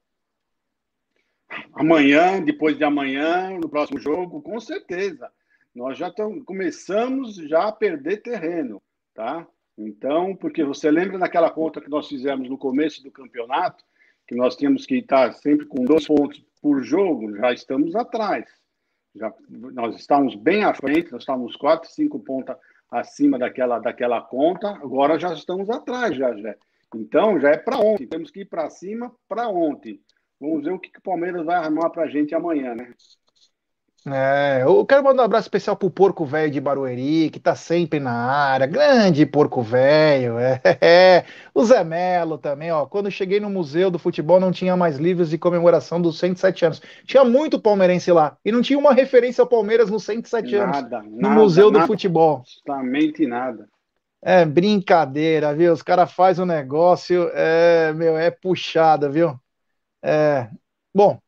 Amanhã, 1.72 2.42
depois 2.42 2.76
de 2.76 2.84
amanhã, 2.84 3.50
no 3.58 3.68
próximo 3.68 3.98
jogo, 3.98 4.40
com 4.42 4.58
certeza. 4.60 5.30
Nós 5.74 5.96
já 5.98 6.10
tamo, 6.10 6.44
começamos 6.44 7.36
já 7.36 7.68
a 7.68 7.72
perder 7.72 8.22
terreno, 8.22 8.82
tá? 9.14 9.46
Então, 9.76 10.34
porque 10.34 10.64
você 10.64 10.90
lembra 10.90 11.18
daquela 11.18 11.50
conta 11.50 11.80
que 11.80 11.88
nós 11.90 12.08
fizemos 12.08 12.48
no 12.48 12.58
começo 12.58 13.02
do 13.02 13.10
campeonato, 13.10 13.84
que 14.26 14.34
nós 14.34 14.56
tínhamos 14.56 14.84
que 14.84 14.96
estar 14.96 15.32
sempre 15.34 15.66
com 15.66 15.84
dois 15.84 16.06
pontos 16.06 16.42
por 16.60 16.82
jogo, 16.82 17.36
já 17.36 17.52
estamos 17.52 17.94
atrás. 17.94 18.44
Já, 19.14 19.32
nós 19.48 19.96
estávamos 19.96 20.34
bem 20.34 20.64
à 20.64 20.74
frente, 20.74 21.10
nós 21.10 21.22
estávamos 21.22 21.56
quatro, 21.56 21.88
cinco 21.90 22.20
pontos 22.20 22.54
acima 22.90 23.38
daquela, 23.38 23.78
daquela 23.78 24.20
conta, 24.20 24.70
agora 24.70 25.18
já 25.18 25.32
estamos 25.32 25.68
atrás, 25.68 26.16
já, 26.16 26.34
já. 26.36 26.54
Então, 26.94 27.38
já 27.38 27.50
é 27.50 27.56
para 27.56 27.78
ontem, 27.78 28.06
temos 28.06 28.30
que 28.30 28.40
ir 28.40 28.44
para 28.46 28.70
cima 28.70 29.14
para 29.28 29.48
ontem. 29.48 30.00
Vamos 30.40 30.64
ver 30.64 30.72
o 30.72 30.78
que, 30.78 30.90
que 30.90 30.98
o 30.98 31.02
Palmeiras 31.02 31.44
vai 31.44 31.56
armar 31.56 31.90
para 31.90 32.04
a 32.04 32.08
gente 32.08 32.34
amanhã, 32.34 32.74
né? 32.74 32.94
É, 34.06 34.62
eu 34.62 34.86
quero 34.86 35.02
mandar 35.02 35.22
um 35.22 35.24
abraço 35.26 35.46
especial 35.46 35.76
pro 35.76 35.90
Porco 35.90 36.24
Velho 36.24 36.50
de 36.50 36.60
Barueri, 36.60 37.30
que 37.30 37.40
tá 37.40 37.54
sempre 37.54 37.98
na 37.98 38.12
área. 38.12 38.66
Grande 38.66 39.26
Porco 39.26 39.60
Velho. 39.60 40.38
É, 40.38 40.60
é. 40.80 41.24
O 41.52 41.64
Zé 41.64 41.82
Melo 41.82 42.38
também, 42.38 42.70
ó. 42.70 42.86
Quando 42.86 43.10
cheguei 43.10 43.40
no 43.40 43.50
Museu 43.50 43.90
do 43.90 43.98
Futebol, 43.98 44.38
não 44.38 44.52
tinha 44.52 44.76
mais 44.76 44.96
livros 44.98 45.30
de 45.30 45.36
comemoração 45.36 46.00
dos 46.00 46.18
107 46.18 46.64
anos. 46.64 46.82
Tinha 47.04 47.24
muito 47.24 47.60
palmeirense 47.60 48.10
lá. 48.12 48.36
E 48.44 48.52
não 48.52 48.62
tinha 48.62 48.78
uma 48.78 48.92
referência 48.92 49.42
ao 49.42 49.48
Palmeiras 49.48 49.90
nos 49.90 50.04
107 50.04 50.54
anos. 50.56 50.76
Nada, 50.76 51.02
No 51.02 51.20
nada, 51.20 51.34
Museu 51.34 51.70
do 51.70 51.78
nada, 51.78 51.86
Futebol. 51.86 52.38
Absolutamente 52.38 53.26
nada. 53.26 53.68
É 54.22 54.44
brincadeira, 54.44 55.54
viu? 55.54 55.72
Os 55.72 55.82
caras 55.82 56.12
fazem 56.12 56.44
um 56.44 56.46
negócio, 56.46 57.30
é, 57.34 57.92
meu, 57.92 58.16
é 58.18 58.30
puxada, 58.30 59.08
viu? 59.08 59.38
É, 60.02 60.48
bom, 60.94 61.20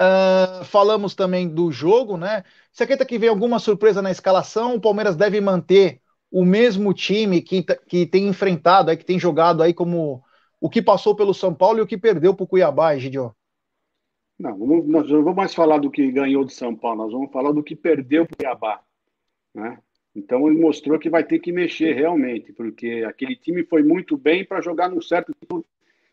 ah, 0.00 0.62
falamos 0.64 1.14
também 1.14 1.48
do 1.48 1.70
jogo, 1.72 2.16
né? 2.16 2.44
Você 2.72 2.84
acredita 2.84 3.06
que 3.06 3.18
vem 3.18 3.28
alguma 3.28 3.58
surpresa 3.58 4.02
na 4.02 4.10
escalação? 4.10 4.74
O 4.74 4.80
Palmeiras 4.80 5.16
deve 5.16 5.40
manter 5.40 6.00
o 6.30 6.44
mesmo 6.44 6.92
time 6.92 7.40
que, 7.40 7.62
tá- 7.62 7.76
que 7.76 8.06
tem 8.06 8.26
enfrentado, 8.28 8.90
aí, 8.90 8.96
que 8.96 9.04
tem 9.04 9.18
jogado 9.18 9.62
aí 9.62 9.72
como 9.72 10.22
o 10.60 10.68
que 10.68 10.82
passou 10.82 11.14
pelo 11.16 11.32
São 11.34 11.54
Paulo 11.54 11.78
e 11.78 11.82
o 11.82 11.86
que 11.86 11.96
perdeu 11.98 12.34
para 12.34 12.44
o 12.44 12.46
Cuiabá, 12.46 12.94
Egidio. 12.94 13.34
Não, 14.38 14.56
nós 14.58 15.08
não 15.08 15.22
vamos 15.22 15.36
mais 15.36 15.54
falar 15.54 15.78
do 15.78 15.90
que 15.90 16.10
ganhou 16.12 16.44
de 16.44 16.52
São 16.52 16.74
Paulo, 16.76 17.04
nós 17.04 17.12
vamos 17.12 17.32
falar 17.32 17.52
do 17.52 17.62
que 17.62 17.74
perdeu 17.74 18.26
para 18.26 18.34
o 18.34 18.36
Cuiabá. 18.36 18.82
Né? 19.54 19.78
Então 20.14 20.48
ele 20.48 20.60
mostrou 20.60 20.98
que 20.98 21.10
vai 21.10 21.24
ter 21.24 21.38
que 21.40 21.52
mexer 21.52 21.94
realmente, 21.94 22.52
porque 22.52 23.04
aquele 23.08 23.36
time 23.36 23.64
foi 23.64 23.82
muito 23.82 24.16
bem 24.16 24.44
para 24.44 24.60
jogar 24.60 24.88
num 24.90 25.00
certo 25.02 25.32
tipo 25.40 25.64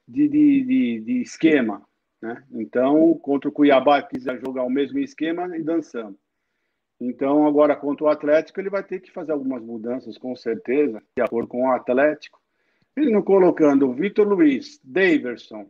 de, 0.08 0.28
de, 0.28 0.64
de, 0.66 1.02
de 1.02 1.22
esquema. 1.22 1.84
Né? 2.24 2.42
Então, 2.54 3.14
contra 3.16 3.50
o 3.50 3.52
Cuiabá, 3.52 4.02
quiser 4.02 4.40
jogar 4.40 4.64
o 4.64 4.70
mesmo 4.70 4.98
esquema 4.98 5.58
e 5.58 5.62
dançando. 5.62 6.18
Então, 6.98 7.46
agora 7.46 7.76
contra 7.76 8.06
o 8.06 8.08
Atlético, 8.08 8.62
ele 8.62 8.70
vai 8.70 8.82
ter 8.82 9.02
que 9.02 9.12
fazer 9.12 9.34
algumas 9.34 9.62
mudanças, 9.62 10.18
com 10.18 10.34
certeza, 10.34 11.04
de 11.18 11.22
acordo 11.22 11.50
com 11.50 11.64
o 11.64 11.72
Atlético. 11.74 12.40
Ele 12.96 13.12
não 13.12 13.22
colocando 13.22 13.90
o 13.90 13.94
Vitor 13.94 14.26
Luiz, 14.26 14.80
Daverson 14.82 15.70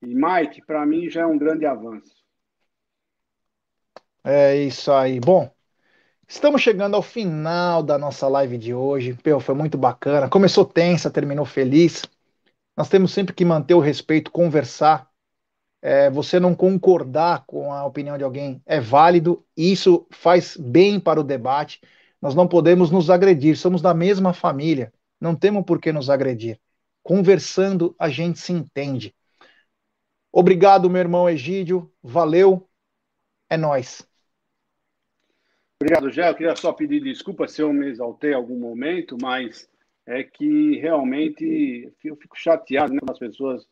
e 0.00 0.14
Mike, 0.14 0.64
para 0.64 0.86
mim 0.86 1.10
já 1.10 1.22
é 1.22 1.26
um 1.26 1.36
grande 1.36 1.66
avanço. 1.66 2.14
É 4.22 4.54
isso 4.54 4.92
aí. 4.92 5.18
Bom, 5.18 5.50
estamos 6.28 6.62
chegando 6.62 6.94
ao 6.94 7.02
final 7.02 7.82
da 7.82 7.98
nossa 7.98 8.28
live 8.28 8.56
de 8.56 8.72
hoje. 8.72 9.14
Pô, 9.14 9.40
foi 9.40 9.56
muito 9.56 9.76
bacana. 9.76 10.30
Começou 10.30 10.64
tensa, 10.64 11.10
terminou 11.10 11.44
feliz. 11.44 12.04
Nós 12.76 12.88
temos 12.88 13.12
sempre 13.12 13.34
que 13.34 13.44
manter 13.44 13.74
o 13.74 13.80
respeito, 13.80 14.30
conversar. 14.30 15.09
É, 15.82 16.10
você 16.10 16.38
não 16.38 16.54
concordar 16.54 17.44
com 17.46 17.72
a 17.72 17.84
opinião 17.86 18.18
de 18.18 18.24
alguém 18.24 18.62
é 18.66 18.80
válido, 18.80 19.44
isso 19.56 20.06
faz 20.10 20.56
bem 20.56 21.00
para 21.00 21.20
o 21.20 21.24
debate. 21.24 21.80
Nós 22.20 22.34
não 22.34 22.46
podemos 22.46 22.90
nos 22.90 23.08
agredir, 23.08 23.56
somos 23.56 23.80
da 23.80 23.94
mesma 23.94 24.34
família, 24.34 24.92
não 25.20 25.34
temos 25.34 25.64
por 25.64 25.80
que 25.80 25.90
nos 25.90 26.10
agredir. 26.10 26.60
Conversando, 27.02 27.94
a 27.98 28.10
gente 28.10 28.38
se 28.38 28.52
entende. 28.52 29.14
Obrigado, 30.30 30.90
meu 30.90 31.00
irmão 31.00 31.28
Egídio, 31.28 31.90
valeu, 32.02 32.68
é 33.48 33.56
nós. 33.56 34.06
Obrigado, 35.82 36.10
Gé. 36.10 36.28
Eu 36.28 36.34
queria 36.34 36.54
só 36.54 36.74
pedir 36.74 37.00
desculpa 37.02 37.48
se 37.48 37.62
eu 37.62 37.72
me 37.72 37.88
exaltei 37.88 38.32
em 38.32 38.34
algum 38.34 38.58
momento, 38.58 39.16
mas 39.20 39.66
é 40.06 40.22
que 40.22 40.76
realmente 40.78 41.90
eu 42.04 42.16
fico 42.16 42.36
chateado 42.36 42.92
né, 42.92 43.00
as 43.08 43.18
pessoas 43.18 43.66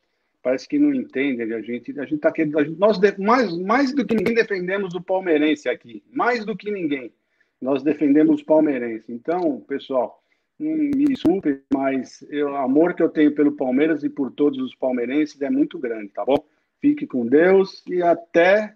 parece 0.49 0.66
que 0.66 0.78
não 0.78 0.94
entendem. 0.94 1.53
A 1.53 1.61
gente, 1.61 2.01
a 2.01 2.05
gente 2.05 2.20
tá 2.20 2.32
querendo, 2.32 2.59
gente, 2.64 2.78
nós 2.78 2.99
mais, 3.18 3.55
mais 3.59 3.94
do 3.94 4.07
que 4.07 4.14
ninguém 4.14 4.34
defendemos 4.34 4.94
o 4.94 5.03
palmeirense 5.03 5.68
aqui, 5.68 6.03
mais 6.11 6.42
do 6.42 6.57
que 6.57 6.70
ninguém. 6.70 7.12
Nós 7.61 7.82
defendemos 7.82 8.40
o 8.40 8.44
palmeirense. 8.46 9.12
Então, 9.12 9.61
pessoal, 9.68 10.22
me 10.59 11.05
desculpe, 11.05 11.61
mas 11.72 12.26
o 12.32 12.57
amor 12.57 12.94
que 12.94 13.03
eu 13.03 13.11
tenho 13.11 13.34
pelo 13.34 13.53
Palmeiras 13.53 14.03
e 14.05 14.09
por 14.09 14.32
todos 14.32 14.59
os 14.59 14.74
palmeirenses 14.74 15.40
é 15.42 15.51
muito 15.51 15.78
grande, 15.78 16.09
tá 16.09 16.24
bom? 16.24 16.38
Fique 16.80 17.07
com 17.07 17.26
Deus 17.26 17.84
e 17.86 18.03
até 18.03 18.74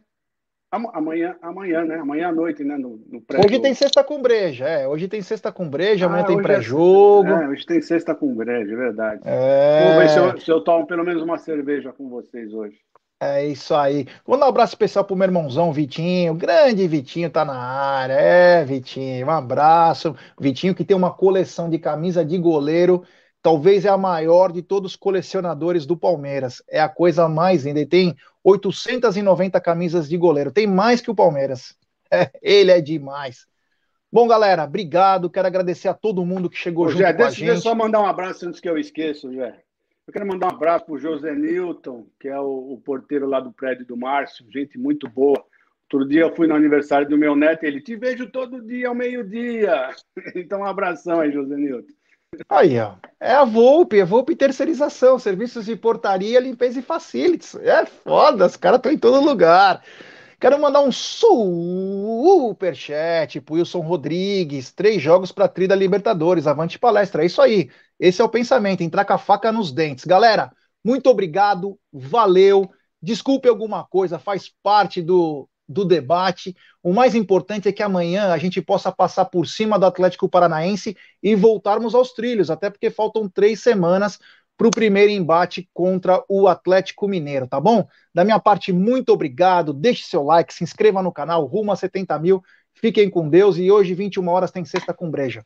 Amanhã, 0.72 1.36
amanhã, 1.42 1.84
né? 1.84 1.96
Amanhã 1.96 2.28
à 2.28 2.32
noite, 2.32 2.64
né? 2.64 2.78
No, 2.78 2.98
no 3.10 3.20
pré 3.20 3.38
Hoje 3.44 3.58
tem 3.58 3.74
sexta 3.74 4.02
com 4.02 4.22
breja, 4.22 4.66
é. 4.66 4.88
Hoje 4.88 5.06
tem 5.06 5.20
sexta 5.20 5.52
com 5.52 5.68
breja, 5.68 6.06
amanhã 6.06 6.22
ah, 6.22 6.26
tem 6.26 6.38
é 6.38 6.42
pré-jogo. 6.42 7.28
É, 7.28 7.44
é, 7.44 7.48
hoje 7.48 7.66
tem 7.66 7.82
sexta 7.82 8.14
com 8.14 8.34
breja, 8.34 8.72
é 8.72 8.76
verdade. 8.76 9.20
É... 9.22 9.84
Vamos 9.84 9.98
ver 9.98 10.08
se 10.08 10.18
eu, 10.18 10.40
se 10.40 10.50
eu 10.50 10.60
tomo 10.62 10.86
pelo 10.86 11.04
menos 11.04 11.22
uma 11.22 11.36
cerveja 11.36 11.92
com 11.92 12.08
vocês 12.08 12.54
hoje. 12.54 12.78
É 13.20 13.46
isso 13.46 13.74
aí. 13.74 14.06
Vou 14.26 14.38
dar 14.38 14.46
um 14.46 14.48
abraço 14.48 14.72
especial 14.72 15.04
pro 15.04 15.14
meu 15.14 15.26
irmãozão 15.26 15.72
Vitinho. 15.74 16.34
Grande 16.34 16.88
Vitinho 16.88 17.28
tá 17.28 17.44
na 17.44 17.54
área. 17.54 18.14
É, 18.14 18.64
Vitinho. 18.64 19.26
Um 19.26 19.30
abraço. 19.30 20.16
Vitinho 20.40 20.74
que 20.74 20.84
tem 20.84 20.96
uma 20.96 21.12
coleção 21.12 21.68
de 21.68 21.78
camisa 21.78 22.24
de 22.24 22.36
goleiro. 22.38 23.04
Talvez 23.43 23.84
é 23.84 23.88
a 23.88 23.99
maior 23.99 24.53
de 24.53 24.62
todos 24.62 24.93
os 24.93 24.97
colecionadores 24.97 25.84
do 25.84 25.97
Palmeiras. 25.97 26.62
É 26.70 26.80
a 26.80 26.88
coisa 26.88 27.28
mais 27.28 27.64
linda. 27.64 27.80
Ele 27.80 27.88
tem 27.88 28.16
890 28.45 29.61
camisas 29.61 30.09
de 30.09 30.16
goleiro. 30.16 30.53
Tem 30.53 30.66
mais 30.66 31.01
que 31.01 31.11
o 31.11 31.14
Palmeiras. 31.14 31.76
É, 32.14 32.30
ele 32.43 32.70
é 32.70 32.78
demais. 32.78 33.47
Bom, 34.12 34.28
galera, 34.28 34.64
obrigado. 34.64 35.30
Quero 35.30 35.47
agradecer 35.47 35.88
a 35.88 35.95
todo 35.95 36.26
mundo 36.26 36.51
que 36.51 36.59
chegou 36.59 36.84
Ô, 36.84 36.88
junto 36.90 36.99
Jé, 36.99 37.11
com 37.14 37.22
a 37.22 37.30
gente. 37.30 37.47
Deixa 37.47 37.53
eu 37.53 37.62
só 37.62 37.74
mandar 37.74 38.03
um 38.03 38.07
abraço 38.07 38.47
antes 38.47 38.61
que 38.61 38.68
eu 38.68 38.76
esqueça, 38.76 39.32
Jé. 39.32 39.62
Eu 40.07 40.12
quero 40.12 40.26
mandar 40.26 40.49
um 40.49 40.55
abraço 40.55 40.84
para 40.84 40.95
o 40.95 40.99
José 40.99 41.34
Newton, 41.34 42.07
que 42.20 42.28
é 42.28 42.38
o, 42.38 42.74
o, 42.74 42.80
porteiro 42.84 43.26
lá 43.26 43.40
do 43.40 43.51
prédio 43.51 43.86
do 43.86 43.97
Márcio, 43.97 44.45
gente 44.53 44.76
muito 44.76 45.09
boa. 45.09 45.43
Outro 45.90 46.07
dia 46.07 46.20
eu 46.20 46.36
fui 46.36 46.47
no 46.47 46.55
aniversário 46.55 47.09
do 47.09 47.16
meu 47.16 47.34
neto 47.34 47.64
e 47.64 47.66
ele, 47.66 47.80
te 47.80 47.97
vejo 47.97 48.30
todo 48.30 48.61
dia 48.61 48.88
ao 48.88 48.95
meio-dia. 48.95 49.88
Então, 50.36 50.61
um 50.61 50.66
abração 50.66 51.20
aí, 51.20 51.32
José 51.32 51.57
Newton. 51.57 51.95
Aí, 52.49 52.78
ó. 52.78 52.95
É 53.20 53.33
a 53.35 53.45
Volpe, 53.45 54.01
a 54.01 54.05
Volpe 54.05 54.35
Terceirização, 54.35 55.18
serviços 55.18 55.66
de 55.66 55.76
portaria, 55.76 56.41
limpeza 56.41 56.78
e 56.78 56.83
facilities. 56.83 57.55
É 57.57 57.85
foda, 57.87 58.47
os 58.47 58.57
caras 58.57 58.78
estão 58.78 58.91
em 58.91 58.99
todo 58.99 59.20
lugar. 59.24 59.83
Quero 60.41 60.61
mandar 60.61 60.80
um 60.80 60.91
superchat 60.91 61.80
pro 63.41 63.55
Wilson 63.55 63.80
Rodrigues. 63.80 64.72
Três 64.72 65.01
jogos 65.01 65.30
para 65.30 65.47
Trida 65.47 65.74
Libertadores. 65.74 66.49
Avante 66.49 66.78
palestra. 66.78 67.22
É 67.22 67.26
isso 67.26 67.41
aí. 67.41 67.70
Esse 67.99 68.20
é 68.20 68.24
o 68.24 68.28
pensamento. 68.28 68.83
Entrar 68.83 69.05
com 69.05 69.12
a 69.12 69.18
faca 69.18 69.53
nos 69.53 69.70
dentes. 69.70 70.05
Galera, 70.05 70.51
muito 70.85 71.09
obrigado. 71.09 71.78
Valeu. 71.93 72.68
Desculpe 73.01 73.49
alguma 73.49 73.85
coisa, 73.85 74.18
faz 74.18 74.51
parte 74.62 75.03
do, 75.03 75.49
do 75.72 75.84
debate. 75.84 76.54
O 76.82 76.92
mais 76.92 77.14
importante 77.14 77.68
é 77.68 77.72
que 77.72 77.82
amanhã 77.82 78.32
a 78.32 78.38
gente 78.38 78.60
possa 78.60 78.92
passar 78.92 79.24
por 79.24 79.46
cima 79.46 79.78
do 79.78 79.86
Atlético 79.86 80.28
Paranaense 80.28 80.96
e 81.22 81.34
voltarmos 81.34 81.94
aos 81.94 82.12
trilhos, 82.12 82.50
até 82.50 82.70
porque 82.70 82.90
faltam 82.90 83.28
três 83.28 83.60
semanas 83.60 84.18
para 84.56 84.68
o 84.68 84.70
primeiro 84.70 85.10
embate 85.10 85.68
contra 85.72 86.22
o 86.28 86.46
Atlético 86.46 87.08
Mineiro, 87.08 87.48
tá 87.48 87.58
bom? 87.58 87.86
Da 88.14 88.24
minha 88.24 88.38
parte, 88.38 88.72
muito 88.72 89.12
obrigado. 89.12 89.72
Deixe 89.72 90.04
seu 90.04 90.22
like, 90.22 90.54
se 90.54 90.62
inscreva 90.62 91.02
no 91.02 91.12
canal, 91.12 91.44
rumo 91.46 91.72
a 91.72 91.76
70 91.76 92.18
mil. 92.18 92.42
Fiquem 92.74 93.10
com 93.10 93.28
Deus 93.28 93.56
e 93.56 93.70
hoje, 93.70 93.94
21 93.94 94.28
horas, 94.28 94.50
tem 94.50 94.64
sexta 94.64 94.94
com 94.94 95.10
breja. 95.10 95.44